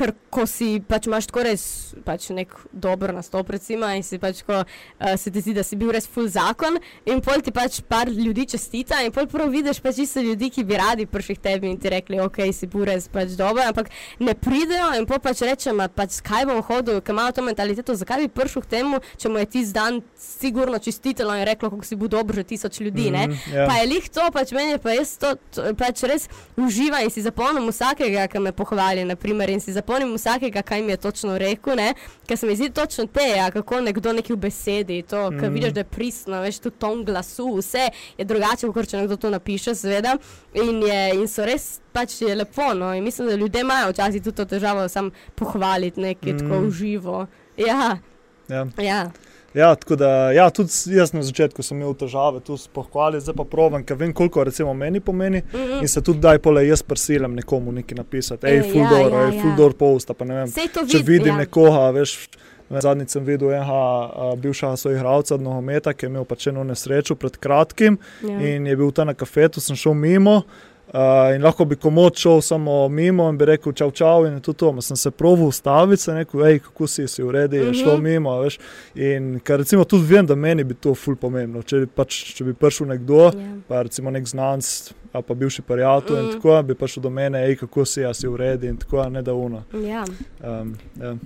[0.00, 1.62] Ker ko si pač imaš tako res
[2.06, 5.76] pač nek dober nastop, recimo, in si pač ko uh, se ti zdi, da si
[5.76, 9.82] bil res full zakon, in pol ti pač par ljudi čestita, in pol prav vidiš
[9.84, 12.86] pač čisto ljudi, ki bi radi prišli k tebi in ti rekli, ok, si bil
[12.88, 13.90] res pač dober, ampak
[14.24, 17.94] ne pridejo in pol pač rečem, "A pač skaj bom hodil, ker imajo to mentaliteto,
[17.94, 21.84] zakaj bi prišel k temu, če mu je tisti dan sigurno čestitelo in reklo, kako
[21.84, 23.26] si bil dober že tisoč ljudi, ne.
[23.28, 23.66] Mhm, ja.
[23.68, 27.10] Pa je lih to, pač meni je pa jaz to, to pač res uživam in
[27.10, 31.38] si zapomnim vsakega, ki me pohvali, naprimer, in si zapomnim vsakega, kaj mi je točno
[31.38, 31.94] rekel, ne,
[32.26, 35.54] ker se mi zdi točno te, ja, kako nekdo neki v besedi, to, ker Mhm.
[35.54, 37.88] vidiš, da je pristno, veš, tu ton glasu, vse
[38.18, 40.16] je drugače, kot če nekdo to napiše, seveda,
[40.54, 44.22] in, je, in so res pač je lepo, no, in mislim, da ljudje imajo včasih
[44.22, 46.38] tudi to težavo, sam pohvaliti nekaj mm.
[46.38, 46.66] tako Mhm.
[46.66, 47.26] v živo.
[47.58, 47.98] Ja,
[48.48, 48.66] Ja.
[48.78, 49.10] ja.
[49.54, 53.34] Ja, tako da, ja, tudi jaz na začetku sem imel težave tu s pohvali, zdaj
[53.34, 56.82] pa provam, ker vem, koliko recimo meni pomeni Mm in se tudi daj pole jaz
[56.82, 58.46] prisilim nekomu nekaj napisati.
[58.46, 59.42] Ej, Ej, full ja, door, ja, ja.
[59.42, 60.48] full door post, pa ne vem.
[60.48, 61.40] Sej to Če vid- vidim ja.
[61.40, 62.28] nekoga, veš,
[62.70, 67.16] zadnjič sem videl enega a, bivšega soigralca od nogometa, ki je imel pač eno nesrečo
[67.16, 68.36] pred kratkim Ja.
[68.40, 70.42] in je bil tam na kafetu, sem šel mimo.
[70.92, 74.52] Uh, in lahko bi komod šel samo mimo in bi rekel, čau, čau, in to
[74.52, 74.72] to.
[74.72, 78.02] Ma Sem se proval ustaviti, sem rekel, hej, kako si, si uredi, je šlo Mhm.
[78.02, 78.40] mimo.
[78.40, 78.58] Veš?
[78.94, 81.62] In ker recimo tudi vem, da meni bi to ful pomembno.
[81.62, 83.54] Če, pač, če bi prišel nekdo, Ja.
[83.68, 86.18] pa recimo nek znanc pa bivši prijatelj mm.
[86.18, 86.26] Mhm.
[86.26, 89.22] in tako, bi prišel do mene, hej, kako si, a si uredi in tako, ne
[89.22, 89.62] da uno.
[89.74, 90.04] Ja.
[90.42, 91.16] Um, ja.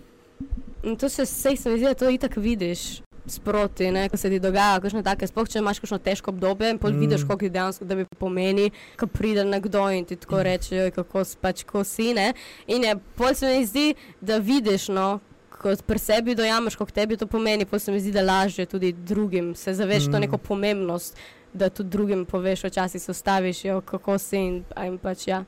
[0.82, 3.03] In to se vse, se mi zdi, da to itak vidiš.
[3.26, 6.78] Sproti, ne, ko se ti dogaja, kakšne take, sploh če imaš kakšno težko obdobje in
[6.78, 6.96] pol Mm.
[6.96, 7.00] mm.
[7.00, 8.70] vidiš, koliko ti dejansko da bi pomeni,
[9.00, 12.14] ko pride nekdo in ti tako reče, "Joj, kako pač ko si.
[12.14, 12.34] Ne.
[12.66, 17.16] In je, pol se mi zdi, da vidiš, no, ko pri sebi dojameš, koliko tebi
[17.16, 20.12] to pomeni, pol se mi zdi, da lažje tudi drugim se zaveš mm.
[20.12, 20.20] to Mm.
[20.20, 21.16] neko pomembnost,
[21.54, 25.44] da tudi drugim poveš, včasih se ustaviš, jo, kako si in, in pač ja.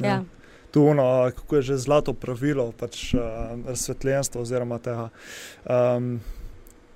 [0.00, 0.06] ja.
[0.06, 0.08] Ja.
[0.08, 0.24] ja.
[0.70, 3.20] Tu ono, kako je že zlato pravilo, pač uh,
[3.66, 5.08] razsvetljenstva oziroma tega
[5.64, 6.20] um,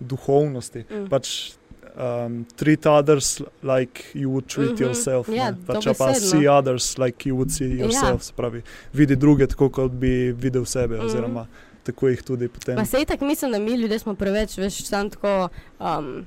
[0.00, 0.84] duhovnosti.
[0.90, 1.08] Mm.
[1.08, 1.52] Pač,
[1.96, 4.76] um, treat others like you would treat mm.
[4.76, 4.82] -hmm.
[4.82, 5.28] yourself.
[5.28, 5.56] Ja, ne.
[5.66, 7.84] pač, a pa see others like you would see Ja.
[7.84, 8.22] yourself.
[8.22, 8.62] Se pravi,
[8.92, 11.06] vidi druge tako, kot bi videl sebe, Mhm.
[11.06, 11.46] oziroma
[11.84, 12.76] tako jih tudi potem.
[12.76, 15.48] Pa sej tako mislim, da mi ljudje smo preveč, veš, sam tako.
[15.80, 16.26] Um,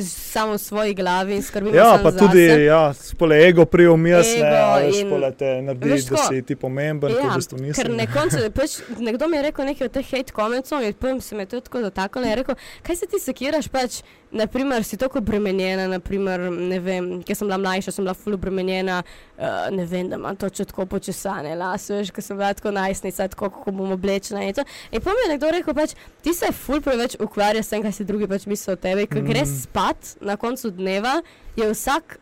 [0.00, 2.18] Samo v svoji glavi in skrbimo Ja, pa zase.
[2.18, 6.16] tudi ja, spole ego prijomis, ne, Ego a veš, in- pole te naredi, veš da
[6.18, 7.76] si ti pomemben, ja, ko v bistvu nisi.
[7.76, 7.96] Ker ne.
[7.96, 11.46] nekonče, pač, nekdo mi je rekel nekaj od teh hate komentov in potem se me
[11.46, 12.26] to tako dotaknilo.
[12.26, 14.02] Je rekel, kaj se ti sekiraš, pač,
[14.36, 19.00] naprimer, si tako obremenjena, naprimer, ne vem, ker sem bila mlajša, sem bila ful obremenjena,
[19.38, 19.44] uh,
[19.74, 23.50] ne vem, da imam točno tako počesane lase, veš, ker sem bila tako najstnica, tako
[23.50, 24.64] kako bom oblečena in to.
[24.90, 27.92] In potem mi je nekdo rekel, pač, ti se ful preveč ukvarjaš s tem, kaj
[27.92, 29.24] si drugi pač mislijo o tebi, ker mm.
[29.24, 29.32] Mm.
[29.32, 31.20] greš spat na koncu dneva,
[31.56, 32.18] je vsak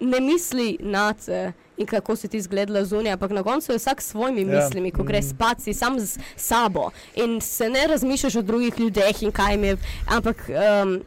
[0.00, 1.52] ne misli na te.
[1.76, 4.46] in kako si ti izgledala zunaj, ampak na koncu je vsak s svojimi Ja.
[4.62, 5.28] mislimi, ko greš Mm.
[5.30, 9.64] spat, si sam z sabo in se ne razmišljaš o drugih ljudeh in kaj jim
[9.64, 9.76] je,
[10.06, 11.00] ampak um,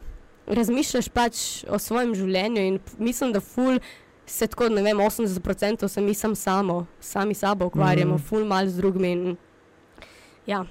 [0.48, 3.78] razmišljaš pač o svojem življenju in mislim, da ful.
[4.28, 8.18] Se tako, ne vem, 80% se mi sam samo, sami sabo ukvarjamo, Mm.
[8.20, 9.12] ful mal z drugimi.
[9.12, 9.36] In,
[10.46, 10.64] ja,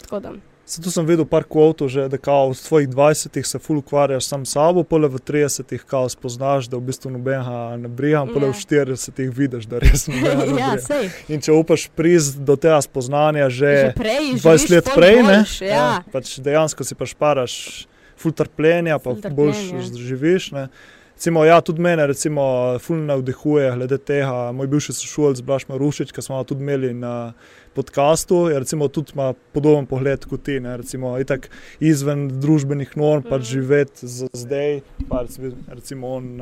[0.00, 0.32] tako da.
[0.64, 4.46] Zato sem videl par kvotov, že, da kao v svojih 20-ih se ful ukvarjaš sam
[4.46, 8.62] sabo, pole v 30-ih kao spoznaš, da v bistvu nobenega ne briham, pole v Ja.
[8.84, 10.78] 40-ih vidiš, da res nobenega ne ja, briga.
[10.80, 11.10] sej.
[11.28, 15.58] In če upaš priz do tega spoznanja že, Že prej, 20 let prej, ne, boljš,
[15.60, 16.02] Ja.
[16.06, 17.90] pač dejansko si pa šparaš
[18.22, 19.62] ful trpljenja, pa Ful boljš
[19.98, 20.52] živiš.
[20.52, 20.68] Ne.
[21.14, 22.42] Recimo, ja, tudi mene recimo,
[22.80, 24.50] ful navdihuje glede tega.
[24.50, 27.32] Moj bivši sošolc Blaž Marušič, ki smo ga tudi imeli na
[27.72, 30.56] podkastu, je recimo, tudi ima podoben pogled kot ti.
[30.58, 30.76] Ne.
[30.76, 31.46] Recimo, itak
[31.80, 33.50] izven družbenih norm, pač Mhm.
[33.50, 34.80] živeti z- zdaj.
[35.08, 35.22] Pa
[35.68, 36.40] recimo, on,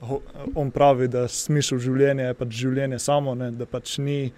[0.00, 0.20] ho-
[0.54, 4.32] on pravi, da smisel življenja je pač življenje samo, ne, da pač ni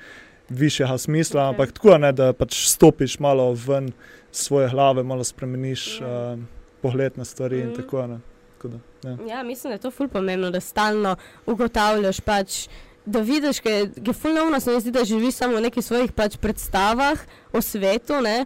[0.51, 1.47] višjega smisla, Ok.
[1.47, 1.51] okay.
[1.51, 3.93] ampak tako je, da pač stopiš malo ven
[4.33, 6.07] svoje glave, malo spremeniš Ja.
[6.33, 6.39] uh,
[6.83, 7.61] pogled na stvari mm.
[7.61, 7.81] in Mhm.
[7.83, 8.27] tako naprej.
[8.57, 8.79] Tako da,
[9.09, 9.17] ja.
[9.37, 11.17] Ja, mislim, da je to ful pomembno, da stalno
[11.47, 12.69] ugotavljaš, pač,
[13.07, 16.13] da vidiš, da je ful neumno, se mi zdi, da živiš samo v nekih svojih
[16.13, 17.19] pač, predstavah
[17.53, 18.21] o svetu.
[18.21, 18.45] Ne?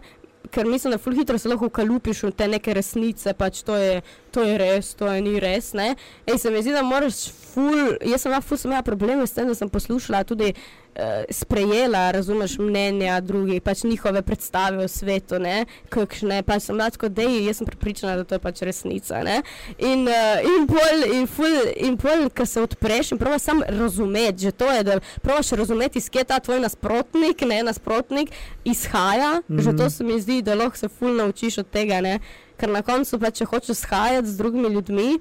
[0.51, 4.01] Ker mislim, da ful hitro se lahko ukalupiš v te neke resnice, pač to je,
[4.35, 5.73] to je res, to je ni res.
[5.73, 5.93] ne.
[6.27, 9.31] Ej, se mi zdi, da moraš ful, jaz sem imela ful sem imela probleme s
[9.35, 15.39] tem, da sem poslušala tudi uh, sprejela, razumeš, mnenja drugih, pač njihove predstave o svetu,
[15.39, 19.41] ne, kakšne, pač sem tako, da jaz sem pripričana, da to je pač resnica, ne.
[19.79, 21.57] In, uh, in pol, in ful,
[21.87, 26.03] in pol, ko se odpreš in probaš sam razumeti, že to je, da probaš razumeti,
[26.03, 28.35] iz kje ta tvoj nasprotnik, ne, nasprotnik
[28.65, 29.63] izhaja, mm -hmm.
[29.63, 29.77] že Mhm.
[29.77, 32.19] to se mi zdi, da lahko se ful naučiš od tega, ne,
[32.57, 35.19] ker na koncu pa, če hočeš shajati z drugimi ljudmi,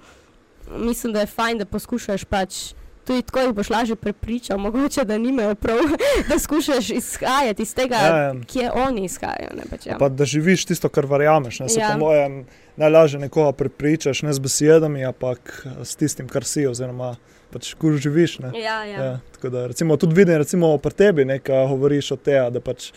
[0.79, 2.75] mislim, da je fajn, da poskušaš pač.
[3.05, 5.77] Tudi tako jih boš lažje prepričal, mogoče da nimajo prav,
[6.29, 8.35] da skušaš izhajati iz tega, Ja, ja.
[8.47, 9.51] kje oni izhajajo.
[9.57, 9.99] Ne, pač, ja.
[10.01, 11.61] Pa da živiš tisto, kar verjameš.
[11.61, 11.67] Ne?
[11.77, 11.91] Ja.
[11.93, 12.47] po mojem
[12.81, 17.17] najlažje nekoga prepričaš, ne z besedami, ampak s tistim, kar si, oziroma
[17.53, 18.39] pač kur živiš.
[18.39, 18.55] Ne?
[18.57, 19.05] Ja, ja.
[19.05, 22.61] Ja, tako da, recimo, tudi vidim, recimo, pri tebi, ne, ko govoriš o tem, da
[22.65, 22.89] pač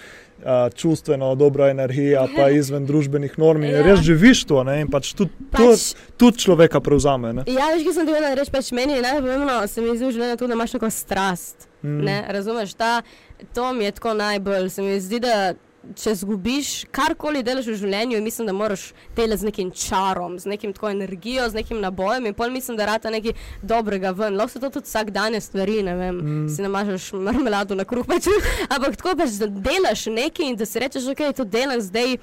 [0.46, 3.64] a, čustveno dobra energija, pa izven družbenih norm.
[3.64, 3.78] In Ja.
[3.78, 3.84] ja.
[3.84, 7.34] res živiš to, ne, in pač tudi, pač, tudi človeka prevzame.
[7.34, 7.48] Ne.
[7.48, 10.06] ja, veš, kaj sem ti vedela reči, pač meni je najbolj pomembno, se mi zdi
[10.06, 11.68] v življenju to, da imaš neko strast.
[11.84, 12.04] Mm.
[12.06, 13.02] Ne, razumeš, ta,
[13.54, 14.70] to mi je tako najbolj.
[14.74, 15.54] Se mi zdi, da
[15.96, 20.74] če zgubiš karkoli delaš v življenju, mislim, da moraš delati z nekim čarom, z nekim
[20.74, 24.36] tako energijo, z nekim nabojem in pol mislim, da rata nekaj dobrega ven.
[24.38, 26.44] Lahko so to tudi vsakdanje stvari, ne vem, Mm.
[26.44, 26.50] mm.
[26.50, 28.28] si namažeš marmelado na kruh, pač,
[28.74, 32.18] ampak tako pač, da delaš nekaj in da si rečeš, ok, to delam zdaj.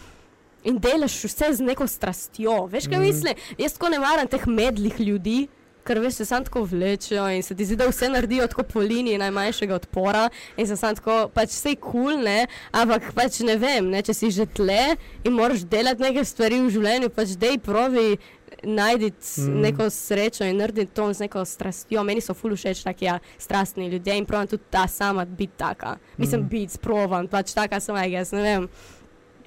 [0.65, 2.65] In delaš vse z neko strastjo.
[2.73, 3.05] Veš, kaj mm.
[3.05, 3.43] mislim?
[3.61, 5.43] Jaz tako ne maram teh medlih ljudi,
[5.85, 8.81] ker veš, se sam tako vlečejo in se ti zdi, da vse naredijo tako po
[8.81, 13.57] liniji najmanjšega odpora in se sam tako, pač vse kul, cool, ne, ampak pač ne
[13.57, 17.59] vem, ne, če si že tle in moraš delati neke stvari v življenju, pač dej
[17.59, 18.17] provi.
[18.65, 19.61] Najdi Mm.
[19.61, 22.05] neko srečo in narediti to z neko strastjo.
[22.05, 25.97] Meni so ful všeč taki ja, strastni ljudje in pravim tudi ta sama biti taka.
[26.17, 26.49] Mislim, Mm.
[26.49, 28.69] biti sprovan, pač taka sem, jaz ne vem.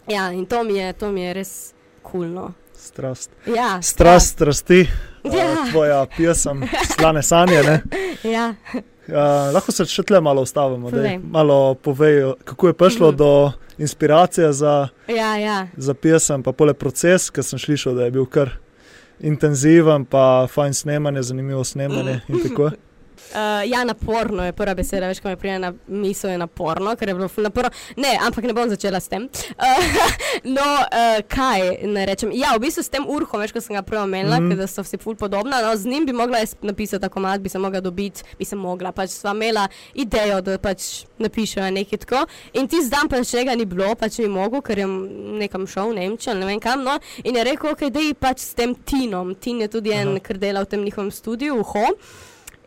[0.08, 1.74] Ja, in to mi je, to mi je res
[2.04, 2.54] kulno.
[2.76, 3.32] Strast.
[3.48, 4.88] Ja, Strast, strasti,
[5.34, 5.44] Ja.
[5.44, 5.66] ja.
[5.72, 6.64] tvoja pesem,
[6.96, 7.64] slane sanje.
[7.64, 7.82] Ne.
[8.28, 8.54] Ja,
[9.08, 9.14] Uh,
[9.54, 13.18] lahko se še tle malo ustavimo, da malo povejo, kako je prišlo Mhm.
[13.18, 15.68] do inspiracije za, ja, ja.
[15.78, 18.52] za pesem, pa pole proces, ker sem slišal, da je bil kar
[19.20, 22.72] intenziven, pa fajn snemanje, zanimivo snemanje in tako.
[23.18, 27.10] Uh, ja, naporno je prva beseda, veš, ko mi pride na misel, je naporno, ker
[27.10, 27.72] je bilo naporno.
[27.98, 29.28] Ne, ampak ne bom začela s tem.
[29.58, 29.90] Uh,
[30.58, 32.32] no, uh, kaj ne rečem?
[32.36, 34.58] Ja, v bistvu s tem urhom, veš, ko sem ga prej omenila, mm.
[34.60, 35.62] da so vsi ful podobna.
[35.66, 38.56] No, z njim bi mogla jaz napisati ta komad, bi se mogla dobiti, bi se
[38.56, 38.94] mogla.
[38.96, 42.24] Pač sva imela idejo, da pač napišejo nekaj tako.
[42.54, 44.88] In ti zdaj pač tega ni bilo, pač ni mogel, ker je
[45.42, 46.86] nekam šel v Nemčijo, ali ne vem kam.
[46.88, 49.36] No, in je rekel, ok, da je pač s tem Tinom.
[49.36, 50.24] Tin je tudi en, Aha.
[50.24, 51.86] ker dela v tem njihovem studiu, v Ho.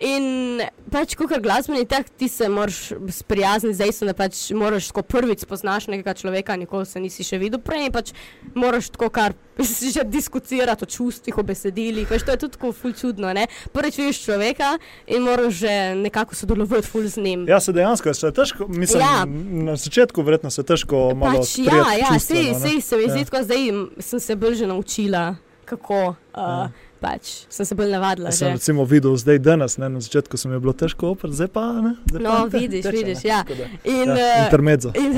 [0.00, 4.86] In pač, ko kar glasbeni tak, ti se moraš sprijazniti z dejstvom, da pač moraš
[4.88, 8.12] tako prvič spoznaš nekega človeka, nikoli se nisi še videl prej pač
[8.56, 9.36] moraš tako kar
[9.94, 13.44] že diskutirati o čustvih, o besedilih, veš, to je tudi tako ful čudno, ne?
[13.72, 17.44] Prvič vidiš človeka in moraš že nekako sodelovati ful z njim.
[17.44, 19.24] Ja, se dejansko se je težko, mislim, Ja.
[19.68, 23.12] na začetku verjetno se je težko malo Pač, ja, ja, sej, sej se mi Ja.
[23.12, 23.68] zdi, tako zdaj
[24.00, 26.14] sem se bolj že naučila, kako.
[26.32, 26.70] Uh, Ja.
[27.00, 28.28] Pač sem se bolj navadila.
[28.28, 31.34] Jaz sem recimo videl zdaj danes, ne, na začetku se mi je bilo težko oprati,
[31.34, 31.94] zdaj pa ne.
[32.06, 33.44] Zdaj No, pa te- vidiš, teče, vidiš, ne, ja.
[33.48, 34.92] da, In, ja, eh, intermezzo.
[34.94, 35.12] In,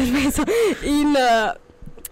[0.84, 1.50] in, uh,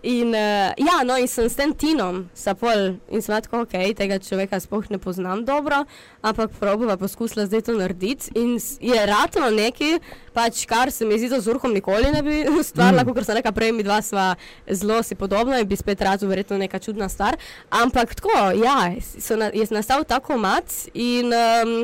[0.02, 4.16] In, uh, ja, no, in sem s tem Tinom, sapol in sem tako, ok, tega
[4.22, 5.82] človeka sploh ne poznam dobro,
[6.24, 8.32] ampak probava poskusila zdaj to narediti.
[8.40, 9.98] In je ratno nekaj,
[10.32, 12.40] pač kar se mi zdi, da z urhom nikoli ne bi
[12.70, 13.12] stvarila, mm.
[13.12, 14.30] kot sem rekla prej, mi dva sva
[14.64, 17.36] zelo si podobna in bi spet rado verjetno neka čudna stvar.
[17.68, 18.78] Ampak tako, ja,
[19.36, 21.76] na, je nastal tako mat in um,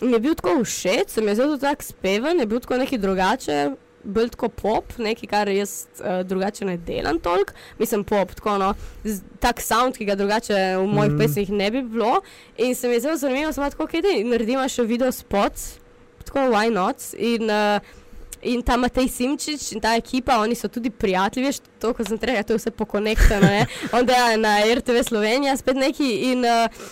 [0.00, 3.60] mi je bil tako všeč, sem je zelo tako speven, je bil tako nekaj drugače
[4.04, 7.52] bolj tako pop, nekaj, kar jaz uh, drugače ne delam toliko.
[7.78, 8.72] Mislim, pop, tako no,
[9.40, 11.18] tak sound, ki ga drugače v mojih mm.
[11.20, 12.20] pesmih ne bi bilo.
[12.58, 15.66] In se mi je zelo zanimivo, da lahko kaj naredimo še video spot,
[16.24, 17.12] tako why not.
[17.18, 17.96] In, uh,
[18.40, 22.16] In ta Matej Simčič in ta ekipa, oni so tudi prijatelji, veš, to, ko sem
[22.16, 23.50] rekel, to je vse pokonektano.
[23.98, 26.86] Onda je na RTV Slovenija spet neki in uh,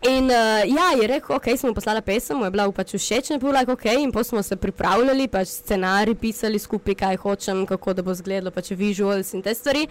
[0.00, 3.36] In uh, ja, je rekel, ok, smo poslali pesem, mu je bila pač všeč, ne
[3.38, 7.92] bilo like, ok, in potem smo se pripravljali, pač scenarij pisali skupaj, kaj hočem, kako
[7.92, 9.82] da bo izgledalo, pač visuals in te stvari.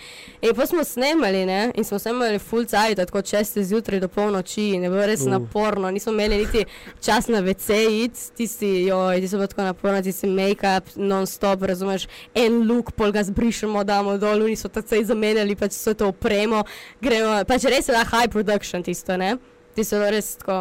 [0.41, 4.71] In potem smo snemali, ne, in smo snemali full cajt, tako česte zjutraj do polnoči,
[4.79, 5.29] in je bilo res uh.
[5.35, 6.65] naporno, nismo imeli niti
[7.05, 12.07] čas na WC id, tisti, joj, ti so bilo tako naporno, tisti make-up, non-stop, razumeš,
[12.33, 16.65] en look, pol ga zbrišemo, damo dol, in so tako zamenjali, pač so to opremo,
[16.97, 19.37] gremo, pač res je da high production tisto, ne
[19.75, 20.59] ti so res tako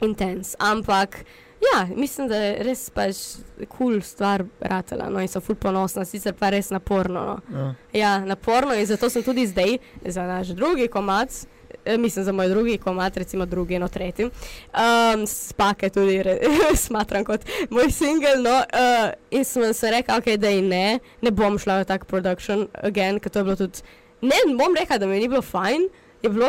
[0.00, 0.54] intens.
[0.58, 1.22] Ampak,
[1.60, 3.22] ja, mislim, da je res pač
[3.58, 5.10] kul cool stvar ratela.
[5.12, 7.24] No, in so ful ponosna, sicer pa res naporno.
[7.48, 7.70] No.
[7.92, 8.00] Ja.
[8.00, 11.44] ja, naporno in zato sem tudi zdaj za naš drugi komat.
[11.84, 14.24] Eh, mislim, za moj drugi komat, recimo drugi in tretji.
[14.24, 16.22] Um, spake tudi
[16.86, 17.40] smatram kot
[17.70, 18.42] moj singel.
[18.42, 22.68] No, uh, in sem se rekel, okay, da ne, ne bom šla v tak production
[22.82, 23.82] again, ker to je bilo tudi.
[24.20, 25.88] Ne, bom rekla, da mi ni bilo fajn,
[26.22, 26.48] je bilo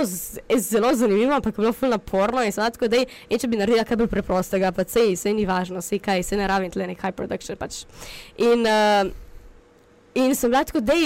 [0.58, 2.44] zelo zanimivo, ampak je bilo zelo naporno.
[2.44, 5.82] In, tako, dej, in če bi naredila kaj bolj preprostega, pa sej, sej ni važno,
[5.82, 7.60] sej kaj, sej ne rabim tle nek high production.
[7.60, 7.84] Pač.
[8.42, 9.12] In, uh,
[10.16, 10.98] in sem bila tako, da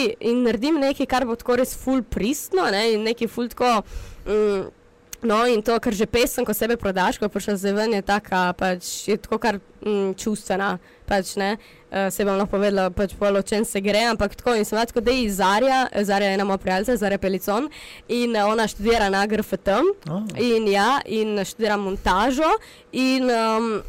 [0.45, 3.77] naredim nekaj, kar bo tako res full pristno ne, in nekaj full tako.
[4.25, 4.65] Um,
[5.25, 8.51] No, in to, kar že pesem, ko sebe prodaš, ko prišel za ven, je taka,
[8.53, 10.75] pač je tako kar mm, čustvena.
[11.06, 14.65] Pač, uh, se bom lahko povedala, pač polo, o čem se gre, ampak tako in
[14.65, 17.69] sem tako, da je Zarja, Zarja je ena moja prijateljica, Zarja Pelicon
[18.07, 19.76] in uh, ona študira na GRFT
[20.10, 20.23] oh.
[20.41, 22.56] in ja, in študira montažo
[22.91, 23.84] in um,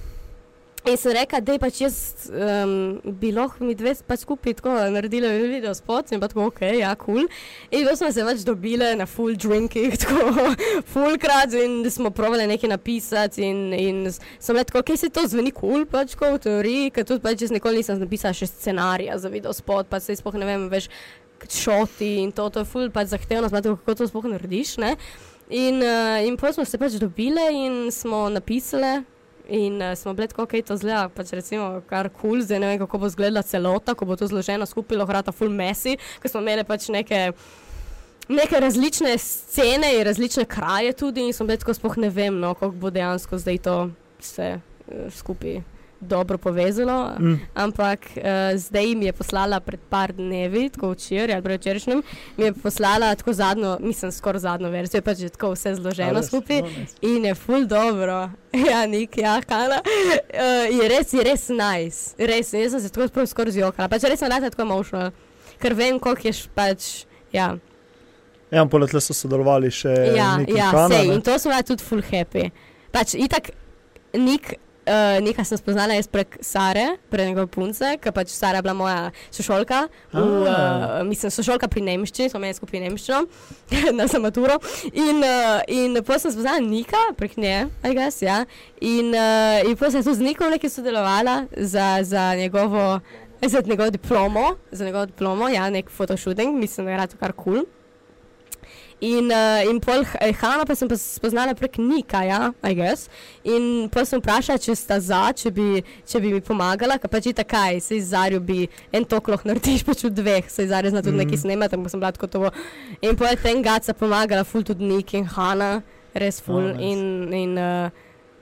[0.86, 1.94] In sem rekel, da je pač jaz
[2.30, 6.60] um, bi lahko mi dve pač skupaj tako naredili video spot in pa tako, ok,
[6.78, 7.24] ja, kul.
[7.24, 7.74] Cool.
[7.74, 10.52] In pa smo se več dobili na full drinkih, tako
[10.86, 15.50] full krat in smo provali nekaj napisati in, in sem rekel, ok, se to zveni
[15.50, 19.18] kul, cool, pač ko v teoriji, ker tudi pač jaz nikoli nisem napisal še scenarija
[19.18, 20.86] za video spot, pa se spoh ne vem, veš,
[21.50, 24.94] šoti in to, to je full pač zahtevno, znati, kako to spoh narediš, ne.
[25.50, 29.15] In, uh, in potem smo se pač dobili in smo napisali.
[29.48, 32.72] In uh, smo bili tako, je to zelo, pač recimo, kar kul, cool, zdaj ne
[32.72, 36.42] vem, kako bo izgledala celota, ko bo to zloženo skupaj, hrata full messy, ker smo
[36.42, 37.20] imeli pač neke,
[38.28, 42.74] neke različne scene in različne kraje tudi in bili tako, spoh ne vem, no, kako
[42.74, 43.78] bo dejansko zdaj to
[44.18, 45.62] vse uh, skupaj
[46.06, 47.10] dobro povezalo.
[47.18, 47.40] Mm.
[47.54, 48.22] Ampak uh,
[48.58, 52.02] zdaj mi je poslala pred par dnevi, tako včeraj ali včerajšnjem,
[52.36, 56.62] mi je poslala tako zadnjo, mislim, skoraj zadnjo verzijo, pač je tako vse zloženo skupaj
[56.62, 56.68] no,
[57.02, 58.30] in je full dobro.
[58.70, 59.82] ja, nik, ja, kana.
[59.84, 62.14] Uh, je res, je res nice.
[62.18, 63.88] Res, jaz sem se tako skoraj zjokala.
[63.88, 65.10] Pač res sem rada tako mošla,
[65.62, 67.56] ker vem, koliko je pač, ja.
[68.50, 69.92] Ja, poletle so sodelovali še.
[70.14, 72.50] Ja, ja, sej, in to sem tudi full happy.
[72.94, 73.50] Pač, itak,
[74.14, 74.54] nik,
[74.86, 78.74] Uh, nekaj sem spoznala jaz prek Sare, prek njegove punce, ker pač Sara je bila
[78.78, 78.98] moja
[79.34, 79.80] sošolka,
[80.12, 83.24] v, uh, mislim, sošolka pri Nemščini, smo imeli skupaj Nemščino,
[83.98, 84.60] na samaturo.
[84.92, 88.44] In, uh, in potem sem spoznala Nika, prek nje, aj gas, ja.
[88.78, 93.00] In, uh, in potem sem tudi z Nikom nekaj sodelovala za, za njegovo.
[93.46, 97.60] Za njegovo diplomo, za njegovo diplomo, ja, nek fotoshooting, mislim, da je rado kar kul.
[97.60, 97.66] Cool.
[99.04, 103.10] In, uh, in pol eh, Hanna pa sem pa spoznala prek Nika, ja, I guess.
[103.44, 107.28] In pa sem vprašala, če sta za, če bi, če bi mi pomagala, kaj pač
[107.28, 108.64] je takaj, se iz Zarju bi
[108.96, 111.26] en tok lahko narediš pač v dveh, se iz Zarja zna tudi mm.
[111.26, 112.54] nekaj snemati, ampak sem bila tako to.
[113.04, 115.82] In pol je ten gaca pomagala, ful tudi Nik in Hanna,
[116.16, 116.62] res ful.
[116.62, 116.88] Oh, nice.
[116.88, 117.92] In, in uh,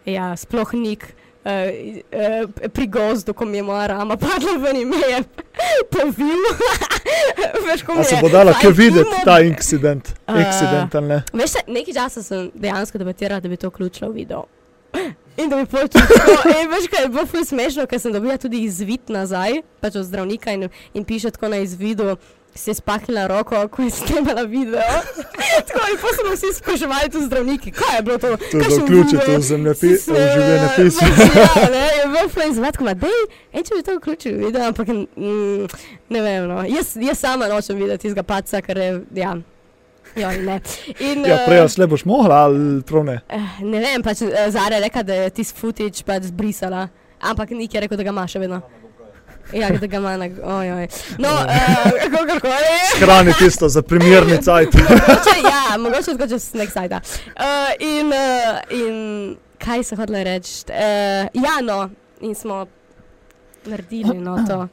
[0.06, 1.10] ja, sploh Nik.
[1.44, 5.22] Uh, uh, pri gozdu, ko mi je moja rama padla v njime, je
[5.90, 6.44] povil.
[7.98, 10.08] A se bo dala kaj videti ta incident?
[10.26, 11.22] Uh, ne?
[11.32, 14.44] Veš, nekaj časa sem dejansko debatirala, da bi to vključila v video.
[15.40, 16.00] In da bi počutil,
[16.72, 20.52] veš, kaj je bilo ful smešno, ker sem dobila tudi izvid nazaj, pač od zdravnika
[20.52, 22.16] in, in piše tako na izvidu
[22.54, 24.80] si je spaknila roko, ko je snimala video.
[25.68, 28.36] Tako in potem smo vsi spraševali tu zdravniki, kaj je bilo to.
[28.36, 30.98] To je vključiti v zemljepis, v življenje pis.
[31.34, 34.68] Ja, ne, je bil fajn zvat, ko ima, dej, en če bi to vključil video,
[34.68, 35.66] ampak mm,
[36.14, 36.62] ne vem, no.
[36.68, 39.34] Jaz, jaz sama nočem videti tistega paca, ker je, ja.
[40.14, 40.60] Joj, ne.
[41.02, 43.18] In, Ja, prej slej boš mogla, ali prav ne?
[43.28, 46.86] eh, ne vem, pač eh, Zara je rekla, da je tisti footage pač zbrisala,
[47.18, 48.62] ampak Nik je rekel, da ga ima še vedno.
[49.52, 50.28] Ja, da ga ima na...
[50.42, 50.88] Ojoj.
[51.18, 52.52] No, uh, kakorkoli.
[53.00, 54.74] Hrani tisto za primerni cajt.
[54.74, 57.00] mogoče, ja, mogoče tako čez nek sajta.
[57.26, 57.42] Uh,
[57.78, 60.64] in, uh, in kaj se hodile reči?
[60.68, 60.74] Uh,
[61.44, 61.90] ja, no,
[62.20, 62.66] in smo
[63.64, 64.68] naredili no, to.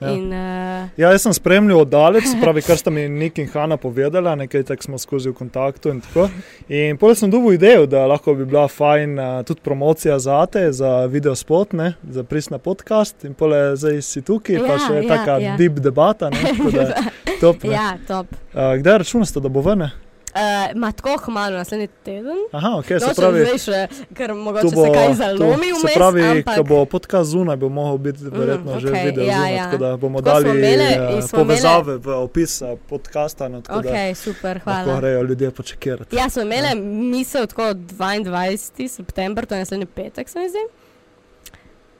[0.00, 0.10] Ja.
[0.12, 3.76] In, uh, Ja, jaz sem spremljal oddalek, se pravi, kar sta mi Nik in Hanna
[3.80, 6.28] povedala, nekaj tak smo skozi v kontaktu in tako.
[6.68, 10.66] In potem sem dobil idejo, da lahko bi bila fajn uh, tudi promocija za te,
[10.72, 14.78] za video spot, ne, za prist na podcast in pole zdaj si tukaj, pa Ja,
[14.86, 15.56] še ja, taka ja.
[15.56, 16.88] deep debata, ne, tako da
[17.42, 17.64] top.
[17.64, 17.72] Ne.
[17.72, 18.26] ja, top.
[18.52, 19.88] Uh, kdaj računate, da bo ven?
[20.36, 20.42] Uh,
[20.74, 22.36] ma tako hmalo naslednji teden.
[22.52, 23.40] Aha, ok, se Nočem pravi.
[23.40, 23.78] zdaj še,
[24.14, 26.56] ker mogoče bo- se kaj zalomi Se vmes, pravi, ampak...
[26.56, 29.64] ko bo podcast zunaj, bo mogel biti verjetno že okej, video ja, zunaj, ja.
[29.64, 33.82] tako da bomo Tako dali imeli- eh, smo povezave v opis eh, podcasta, no, Ok,
[33.84, 35.00] da super, hvala.
[35.00, 36.16] grejo ljudje počekirati.
[36.16, 38.56] Ja, smo imeli misel tako 22.
[38.88, 40.64] september, to je naslednji petek, se mi zdi.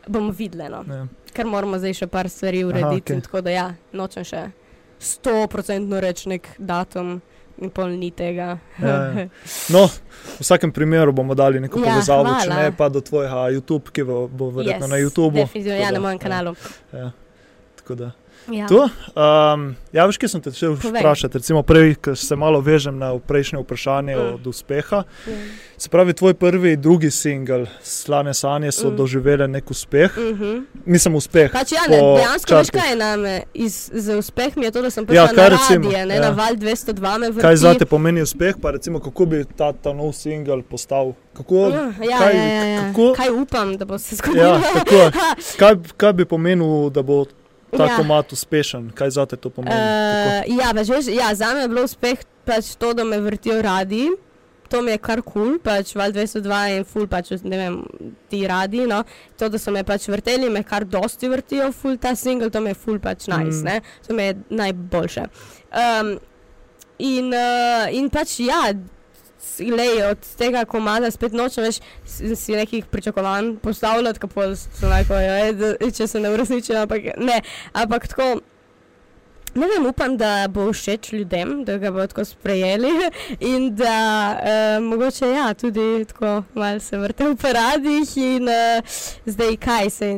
[0.06, 0.84] Bomo videli, no.
[0.88, 1.06] Ja.
[1.32, 2.86] ker moramo zdaj še par stvari Aha, urediti.
[3.02, 3.16] okej.
[3.16, 3.22] Okay.
[3.22, 4.50] Tako da ja, nočem še
[5.00, 7.20] 100% reči nek datum.
[7.62, 8.58] In pol ni tega.
[8.82, 9.28] Ja, ja.
[9.72, 9.86] No,
[10.36, 12.62] v vsakem primeru bomo dali neko Ja, povezavo, če hvala.
[12.62, 15.40] ne pa do tvojega YouTube, ki bo, bo verjetno yes, na YouTubu.
[15.40, 16.52] Definitivno, ja, na mojem kanalu.
[16.92, 17.10] Ja,
[17.80, 18.10] tako da.
[18.48, 18.66] Ja.
[18.66, 19.62] To, um,
[19.92, 21.34] ja, veš, kaj sem te želel vprašati.
[21.34, 24.20] Recimo, prej, ko se malo vežem na prejšnje vprašanje Mm.
[24.20, 24.34] mm.
[24.34, 24.96] od uspeha.
[24.96, 25.34] Ja.
[25.76, 28.92] Se pravi, tvoj prvi in drugi singel, Slane sanje, so Mm.
[28.92, 28.96] mm.
[28.96, 30.16] doživele nek uspeh.
[30.16, 30.30] Mm.
[30.30, 30.58] Mhm.
[30.86, 31.52] Mislim, uspeh.
[31.52, 32.72] Pač ja, ne, dejansko veš čartih.
[32.72, 33.34] kaj je name.
[33.54, 36.14] Iz, za uspeh mi je to, da sem Ja, prišla kaj na recimo, radije, ne,
[36.14, 36.20] ja.
[36.20, 37.40] na val 202 me vrti.
[37.40, 41.12] Kaj za te pomeni uspeh, pa recimo, kako bi ta, ta nov singel postal?
[41.32, 42.80] Kako, Ja, ja, kaj, ja, ja, ja.
[42.82, 44.44] kako, kaj upam, da bo se zgodilo?
[44.44, 45.10] ja, tako,
[45.58, 47.24] kaj, kaj bi pomenil, da bo
[47.70, 47.96] ta Ja.
[47.96, 48.90] komat uspešen?
[48.94, 49.74] Kaj za te to pomeni?
[49.74, 53.62] Uh, ja, veš, veš, ja, za me je bilo uspeh pač to, da me vrtijo
[53.62, 54.08] radi.
[54.68, 57.74] To mi je kar kul, cool, pač Val 202 in ful, pač ne vem,
[58.28, 58.80] ti radi.
[58.86, 59.04] No.
[59.38, 62.70] To, da so me pač vrteli, me kar dosti vrtijo, ful ta single, to mi
[62.70, 63.68] je ful pač nice, Mm.
[63.78, 63.80] mm.
[64.08, 65.24] to mi je najboljše.
[65.70, 66.18] Um,
[66.98, 68.72] in, uh, in pač ja.
[69.58, 75.54] Lej, od tega komada spet nočem več si, nekih pričakovanj postavljati, kako so najprej,
[75.96, 77.40] če se ne uresničijo, ampak ne,
[77.72, 78.36] ampak tako.
[79.56, 82.90] Ne vem, upam, da bo všeč ljudem, da ga bodo tako sprejeli
[83.52, 83.94] in da
[84.36, 90.10] uh, mogoče ja, tudi tako malo se vrte v paradih in uh, zdaj kaj se,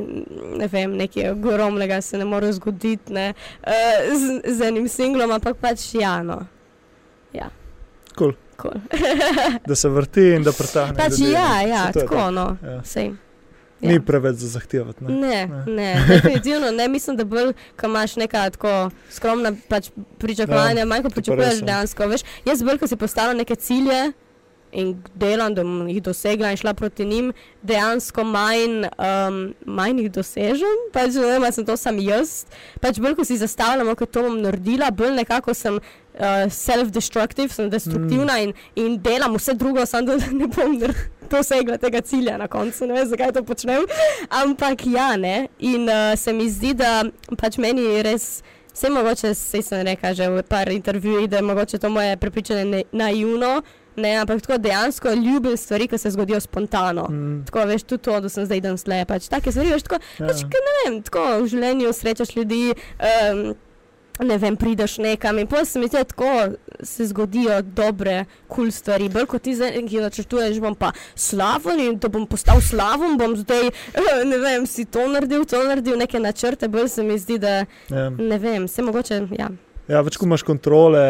[0.59, 3.28] ne vem, nekaj ogromnega se ne more zgoditi ne,
[3.62, 6.40] uh, z, z enim singlom, ampak pač ja, no.
[7.32, 7.52] Ja.
[8.18, 8.34] Cool.
[8.59, 8.74] Cool.
[9.68, 10.94] da se vrti in da pretahne.
[10.97, 12.30] pač ljudi, ja, ja, tako to.
[12.30, 12.56] no.
[12.62, 12.82] Ja.
[12.85, 13.12] Sej.
[13.80, 15.05] Ni preveč za zahtevati.
[15.05, 15.14] Ne?
[15.14, 15.64] Ne, Ne.
[15.66, 16.89] ne, definitivno ne.
[16.89, 18.72] Mislim, da bolj, ko imaš neka tako
[19.10, 21.66] skromna pač, pričakovanja, Ja, manj kot pričakuješ ja.
[21.66, 22.06] dejansko.
[22.06, 24.12] Veš, jaz bolj, ko si postavljam neke cilje
[24.72, 27.30] in delam, da bom jih dosegla in šla proti njim,
[27.62, 30.82] dejansko manj, um, manj jih dosežem.
[30.93, 32.44] Pač, ne vem, sem to sam jaz.
[32.80, 35.78] Pač bolj, ko si zastavljam, kako to bom naredila, bolj nekako sem.
[36.18, 38.42] Uh, self-destructive, sem destruktivna mm.
[38.42, 40.74] in, in delam vse drugo, samo da ne bom
[41.30, 42.86] dosegla tega cilja na koncu.
[42.86, 43.86] Ne vem, zakaj to počnem.
[44.28, 45.46] Ampak ja, ne.
[45.58, 47.04] In uh, se mi zdi, da
[47.38, 48.40] pač meni res.
[48.74, 52.64] Vse mogoče, sej sem rekla že v par intervjujih, da je mogoče to moje prepričanje
[52.64, 53.62] ne, naivno,
[53.98, 57.08] ne, ampak tako dejansko ljubim stvari, ki se zgodijo spontano.
[57.10, 59.98] Mm, Tako veš, tudi to, da sem zdaj dan sle, pač take stvari, veš, tako,
[60.18, 60.28] ja.
[60.28, 62.62] pač, ne vem, tako v življenju srečaš ljudi.
[62.98, 63.56] Um,
[64.18, 66.30] Ne vem, prideš nekam in potem se mi zdi, da tako
[66.82, 69.08] se zgodijo dobre, kul cool stvari.
[69.08, 73.36] Bolj kot ti zdaj, ki načrtuješ, bom pa slaven in da bom postal slaven, bom
[73.36, 73.70] zdaj,
[74.24, 77.48] ne vem, si to naredil, to naredil, neke načrte, bolj se mi zdi, da
[77.88, 78.10] Ja.
[78.10, 79.48] ne vem, se mogoče, ja.
[79.89, 81.01] Ja, več imaš kontrole,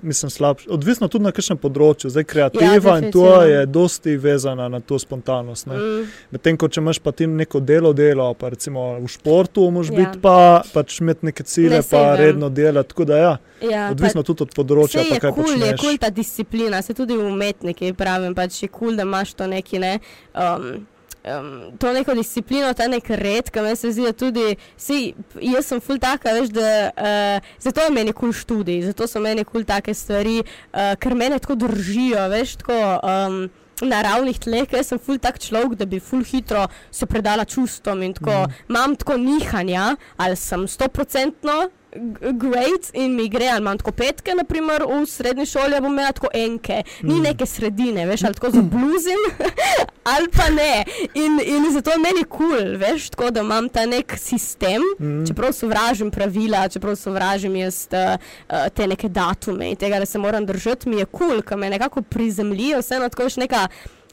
[0.00, 0.70] mislim, slabše.
[0.70, 2.08] Odvisno tudi na kakšnem področju.
[2.08, 5.66] Zdaj, kreativa Ja, in to je dosti vezana na to spontanost.
[5.66, 5.76] ne.
[5.76, 9.90] Mm, Medtem ko če imaš pa ti neko delo, delo pa recimo v športu, moraš
[9.90, 9.96] Ja.
[9.98, 12.16] biti pa pač imeti neke cilje, Ne, pa vem.
[12.16, 12.88] redno delati.
[12.88, 15.80] Tako da ja, ja, odvisno tudi od področja, pa je kul, cool, je počneš.
[15.80, 19.46] kul cool ta disciplina, se tudi umetniki pravim, pač je kul, cool, da imaš to
[19.46, 19.98] neki ne.
[20.34, 20.86] Um,
[21.24, 25.12] Um, to neko disciplino, ta nek red, ki me se zdi, da tudi, si,
[25.42, 29.20] jaz sem ful taka, veš, da uh, zato je meni kul cool študij, zato so
[29.20, 32.82] meni kul cool take stvari, uh, ker mene tako držijo, veš, tako.
[33.02, 37.44] Um, Na ravnih tleh, ker sem ful tak človek, da bi ful hitro se predala
[37.46, 38.34] čustvom in tako.
[38.34, 38.56] Mm.
[38.74, 44.34] Imam tako nihanja, ali sem stoprocentno g- great in mi gre, ali imam tako petke,
[44.34, 47.22] naprimer v srednji šoli, ali bom imela tako enke, ni Mm.
[47.22, 49.22] neke sredine, veš, ali tako zabluzim,
[50.04, 50.84] ali pa ne.
[51.14, 55.26] In, in zato je meni kul, cool, veš, tako da imam ta nek sistem, Mm.
[55.26, 58.16] čeprav sovražim pravila, čeprav sovražim jaz uh,
[58.48, 61.56] uh, te neke datume in tega, da se moram držati, mi je kul, cool, ker
[61.56, 63.66] me nekako prizemljijo, vseeno tako veš neka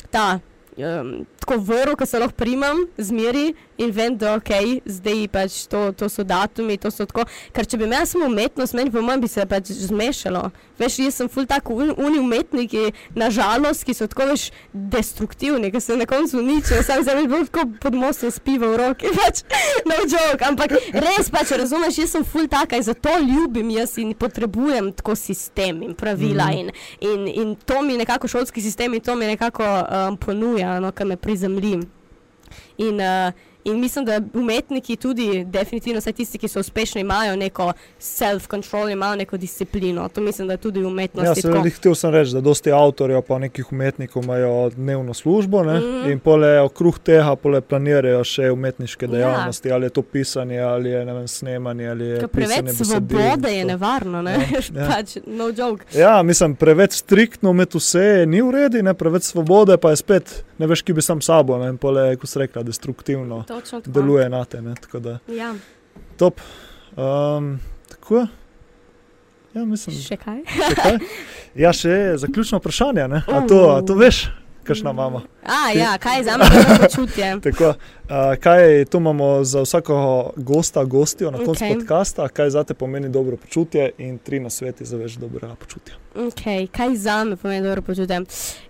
[0.09, 0.39] ta.
[0.77, 5.91] Um, tako vrl, ki se lahko primam, zmeri in vem, da okay, zdaj pač to,
[5.97, 7.25] to so datumi, to so tako.
[7.55, 10.49] Ker če bi imel samo umetnost, meni po mojem bi se pač zmešalo.
[10.79, 15.79] Veš, jaz sem ful tako un, uni umetniki, nažalost, ki so tako veš destruktivni, ki
[15.81, 19.43] se na koncu uničijo, sam se veš bolj tako pod mostom spiva v roki, pač
[19.87, 24.11] no joke, ampak res pač razumeš, jaz sem ful taka in zato ljubim jaz in
[24.19, 26.57] potrebujem tako sistem in pravila Mhm.
[26.59, 30.91] in, in, in to mi nekako šolski sistem in to mi nekako um, ponuja, no,
[30.91, 31.79] kar me prizemlji.
[32.77, 33.31] In, uh,
[33.65, 39.15] in mislim, da umetniki tudi, definitivno, vsaj tisti, ki so uspešni, imajo neko self-control, imajo
[39.15, 40.09] neko disciplino.
[40.09, 41.35] To mislim, da je tudi v Ja, umetnosti.
[41.35, 41.53] se tako.
[41.55, 45.73] veliko htel sem reči, da dosti avtorjev pa nekih umetnikov imajo dnevno službo ne?
[45.75, 46.11] Mhm.
[46.11, 49.11] in pole okrog tega pole planirajo še umetniške Ja.
[49.11, 53.67] dejavnosti, ali je to pisanje, ali je vem, snemanje, ali je preveč svobode je to.
[53.67, 54.31] nevarno, ne?
[54.31, 54.87] Ja, ja.
[54.87, 55.85] pač, no joke.
[55.93, 60.45] Ja, mislim, preveč striktno med vse ni v redu, ne preveč svobode, pa je spet
[60.57, 63.91] ne veš, ki bi sam sabo, ne in pole, ko se rekla, destruktivno Točno tako.
[63.91, 64.61] deluje na te.
[64.61, 64.75] Ne?
[64.75, 65.53] Tako da, Ja.
[66.17, 66.41] top.
[66.91, 67.59] Um,
[67.89, 68.27] tako je.
[69.53, 70.41] Ja, mislim, Še kaj?
[70.47, 70.97] še kaj.
[71.55, 73.07] Ja, še zaključno vprašanje.
[73.07, 73.21] ne?
[73.25, 74.25] A to, a to veš,
[74.63, 75.21] kakšna mama?
[75.41, 77.29] A, Ti- ja, kaj za me je počutje?
[77.45, 77.75] Tako, uh,
[78.35, 81.73] kaj tu imamo za vsakega gosta, gostijo na koncu okay.
[81.73, 85.95] podcasta, kaj za te pomeni dobro počutje in tri nasveti za več dobrega počutja.
[86.15, 88.21] Okay, kaj za me pomeni dobro počutje?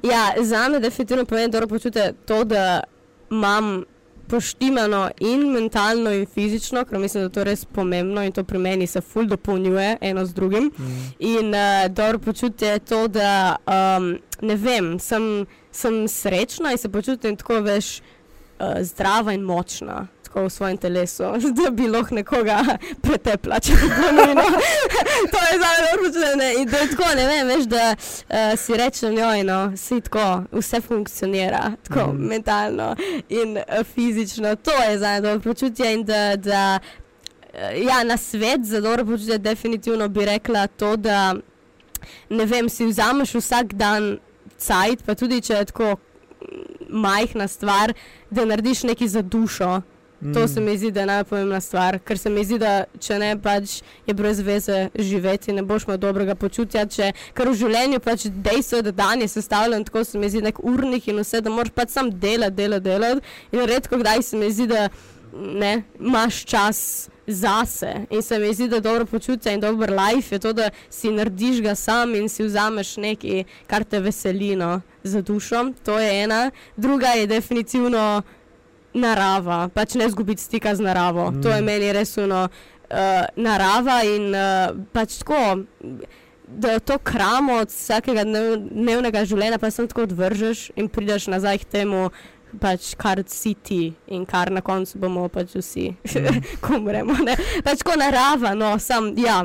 [0.03, 2.83] Ja, za me definitivno pomeni dobro počutje to, da
[3.31, 3.83] imam
[4.27, 8.59] poštimano in mentalno, in fizično, ker mislim, da je to res pomembno in to pri
[8.59, 10.71] meni se ful dopolnjuje eno z drugim.
[10.77, 11.05] Mm.
[11.19, 16.89] In uh, dobro počutje je to, da um, ne vem, sem, sem srečna in se
[16.89, 20.07] počutim tako več uh, zdrava in močna.
[20.35, 21.23] Tako V svojem telesu,
[21.63, 22.59] da bi lahko nekoga
[23.03, 24.43] pretepla, če bi bilo nujno.
[25.31, 26.53] to je za me odločene.
[26.59, 30.81] In da tako, ne vem, veš, da uh, si rečem, joj, no, si tako, vse
[30.81, 32.27] funkcionira, tako mm.
[32.27, 32.95] mentalno
[33.29, 34.55] in uh, fizično.
[34.55, 36.35] To je za me dobro počutje in da.
[36.35, 36.79] da
[37.53, 41.35] eh, Ja, na svet za dobro počutje definitivno bi rekla to, da
[42.29, 44.17] ne vem, si vzameš vsak dan
[44.57, 45.95] cajt, pa tudi če je tako
[46.89, 47.93] majhna stvar,
[48.29, 49.81] da narediš nekaj za dušo.
[50.33, 53.31] To se mi zdi, da je najpomembna stvar, ker se mi zdi, da če ne,
[53.41, 56.85] pač je brez veze živeti, ne boš imel dobrega počutja.
[56.89, 60.41] Če, ker v življenju pač dejstvo je, da dan je sestavljen, tako se mi zdi
[60.45, 63.35] nek urnik in vse, da moraš pač sam delati, delati, delati.
[63.51, 64.87] In redko kdaj se mi zdi, da
[65.35, 66.79] ne, imaš čas
[67.27, 67.91] zase.
[68.09, 71.61] In se mi zdi, da dobro počutje in dober life je to, da si narediš
[71.61, 75.71] ga sam in si vzameš nekaj, kar te veseli no, za dušo.
[75.83, 76.51] To je ena.
[76.77, 78.23] Druga je definitivno
[78.95, 81.29] narava, pač ne zgubiti stika z naravo.
[81.31, 81.43] Mm.
[81.43, 82.47] To je meni res uno.
[82.85, 85.63] Uh, narava in uh, pač tako,
[86.47, 91.63] da to kramo od vsakega dnev, dnevnega življenja, pa samo tako odvržeš in prideš nazaj
[91.63, 92.03] k temu,
[92.61, 93.79] pač, kar si ti
[94.13, 96.45] in kar na koncu bomo pač vsi, Mm.
[96.63, 97.17] ko umremo.
[97.25, 97.33] ne.
[97.65, 99.41] Pač tako narava, no, sam, ja.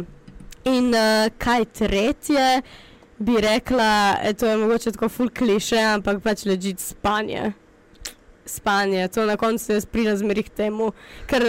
[0.68, 2.60] In uh, kaj tretje,
[3.18, 7.54] bi rekla, e, to je mogoče tako full kliše, ampak pač ležite spanje.
[8.50, 10.92] Spanje, to na koncu jaz pridem zmeri k temu,
[11.30, 11.46] ker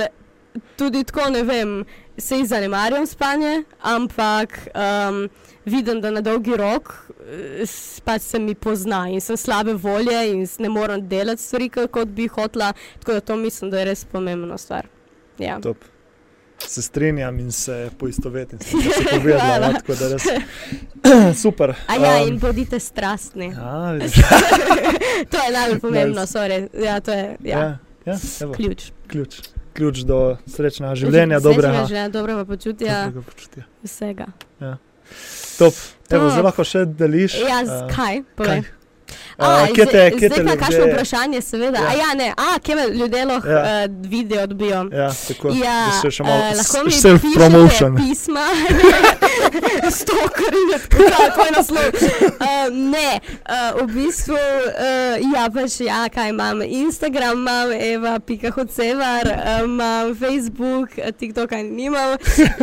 [0.78, 1.76] tudi tako ne vem,
[2.18, 5.30] se jih zanemarjam spanje, ampak um,
[5.66, 6.92] vidim, da na dolgi rok
[7.28, 7.64] eh,
[8.06, 12.28] pač se mi pozna in sem slabe volje in ne morem delati stvari, kot bi
[12.28, 14.90] hotla, tako da to mislim, da je res pomembna stvar.
[15.40, 15.60] Ja.
[15.62, 15.86] Top.
[16.64, 19.68] Se strinjam in se poistovetim s tem, kar si povedala.
[19.68, 20.26] No, tako da res
[21.44, 21.74] super.
[21.88, 23.54] A ja, Um, in bodite strastni.
[23.56, 24.14] a, vidiš,
[25.28, 26.68] to je najbolj pomembno, sorry.
[26.76, 28.92] Ja, to je ja, ja, ja, evo, ključ.
[29.08, 29.40] ključ.
[29.74, 31.86] Ključ do srečnega življenja, dobrega.
[31.86, 33.64] Življenja, dobrega počutja, dobrega počutja.
[33.84, 34.26] vsega.
[35.58, 35.74] Top.
[36.10, 36.30] Evo, To.
[36.30, 37.38] zdaj lahko še deliš.
[37.40, 38.24] Ja, uh, kaj?
[38.36, 38.62] Povej.
[38.64, 38.81] kaj?
[39.38, 41.80] A, Uh, kje te, zdaj- kje te zdaj pa kakšno vprašanje, seveda.
[41.80, 41.88] Ja.
[41.88, 43.62] A ja, ne, a, kje me ljudje lahko Ja.
[43.86, 44.86] uh, vidijo, odbijo.
[44.94, 45.48] Ja, tako.
[45.56, 47.96] Ja, da se še malo eh, lahko mi self-promotion.
[47.96, 48.46] pišete pisma,
[50.06, 50.44] tako
[51.12, 51.84] tako je naslov.
[52.42, 52.48] Uh,
[52.92, 59.28] ne, uh, v bistvu, uh, ja, pač ja, kaj imam, Instagram imam, Eva, pika hocevar,
[59.28, 62.18] uh, imam Facebook, eh, TikToka nimam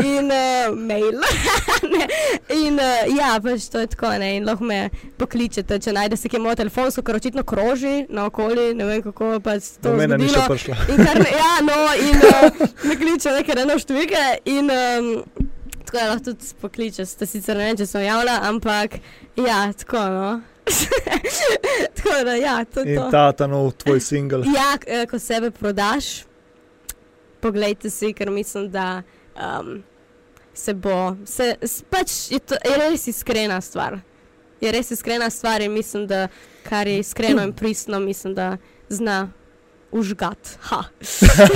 [0.04, 1.20] in uh, mail.
[1.92, 2.06] ne,
[2.54, 4.88] in uh, ja, pač to je tako, ne, in lahko me
[5.18, 9.90] pokličete, če najdete kje moje telefonsko, ker očitno kroži naokoli, ne vem kako pač to
[9.90, 10.48] Do mene ni še zgodilo.
[10.54, 10.76] prišla.
[10.94, 15.10] In kar ja, no, in uh, me kliče neke reno številke, in um,
[15.84, 17.16] tako da lahko tudi pokličeš.
[17.20, 19.00] To sicer ne vem, če sem javna, ampak
[19.40, 20.30] ja, tako no.
[21.96, 24.44] tako da ja, to je In ta, ta nov tvoj singel.
[24.52, 26.26] Ja, eh, ko sebe prodaš,
[27.40, 29.02] poglejte si, ker mislim, da
[29.34, 29.78] um,
[30.54, 31.16] se bo.
[31.24, 31.54] Se,
[31.90, 34.00] pač je, to, je res iskrena stvar.
[34.60, 36.28] Je res iskrena stvar in mislim, da
[36.62, 38.56] kar je iskreno in pristno, mislim, da
[38.88, 39.30] zna
[39.90, 40.58] užgat.
[40.60, 40.82] Ha.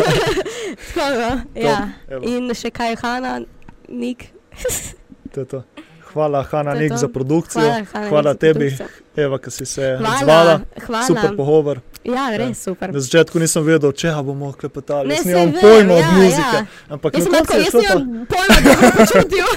[0.95, 1.89] Tako da, ja.
[2.23, 3.41] In še kaj, Hanna,
[3.89, 4.27] Nik.
[5.33, 5.62] To je to.
[6.12, 7.62] Hvala, Hanna, je Nik, za produkcijo.
[7.62, 8.70] Hvala, Hanna, Hvala za tebi.
[8.70, 8.89] produkcijo.
[9.16, 10.61] Eva, ki si se Hvala, odzvala.
[10.87, 11.07] hvala.
[11.07, 11.81] Super pogovor.
[12.05, 12.91] Ja, res super.
[12.93, 15.12] Na začetku nisem vedel, če bomo klepetali.
[15.12, 16.57] Ne, Jaz nimam pojma od ja, muzike.
[16.59, 16.65] ja.
[16.89, 19.53] Ampak Jaz sem tako, jaz nimam pojma, bom počutil.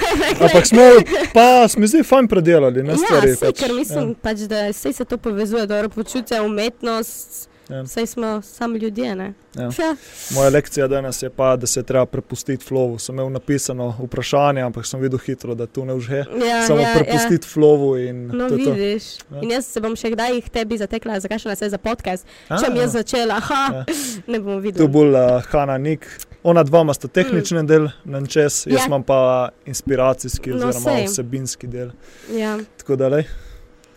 [0.46, 0.86] Ampak smo,
[1.34, 1.48] pa
[1.78, 3.34] mi zdi, fajn predelali, ne stvari.
[3.34, 4.22] Ja, sej, pač, ker mislim, ja.
[4.22, 7.50] pač, da se to povezuje, dobro počutje, umetnost.
[7.70, 7.86] Ja.
[7.86, 9.16] Sej smo sami ljudje.
[9.16, 9.34] Ne?
[9.56, 9.62] Ja.
[9.64, 9.96] Ja.
[10.32, 13.00] Moja lekcija danes je pa, da se treba prepustiti flowu.
[13.00, 16.24] Sem imel napisano vprašanje, ampak sem videl hitro, da tu ne užhe.
[16.48, 18.34] Ja, Samo ja, prepustiti flowu in Ja.
[18.34, 18.72] No, to je to.
[18.72, 19.04] vidiš.
[19.32, 19.42] Ja.
[19.42, 22.26] In jaz se bom še kdaj jih tebi zatekla, zakaj še nas je za podcast.
[22.50, 23.86] A, Če mi je začela, ha, Ja.
[24.32, 24.88] ne bomo Tu videli.
[24.88, 26.06] bolj uh, Hanna, Nik.
[26.44, 27.68] Ona dva sta tehnični mm.
[27.68, 28.86] del, nančes, jaz Ja.
[28.88, 31.90] imam pa inspiracijski No, oziroma vsebinski del.
[32.30, 32.60] Ja.
[32.78, 33.26] Tako da, lej,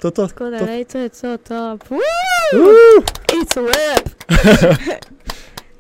[0.01, 0.29] Toto?
[0.29, 0.67] Skoda to...
[0.67, 1.91] Rejto je co top.
[1.91, 1.99] Woo!
[2.53, 3.03] Woo!
[3.43, 4.25] It's a whip!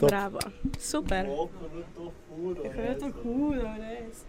[0.08, 0.38] Bravo.
[0.78, 1.26] Super.
[1.26, 4.27] Kako je to hudo, res.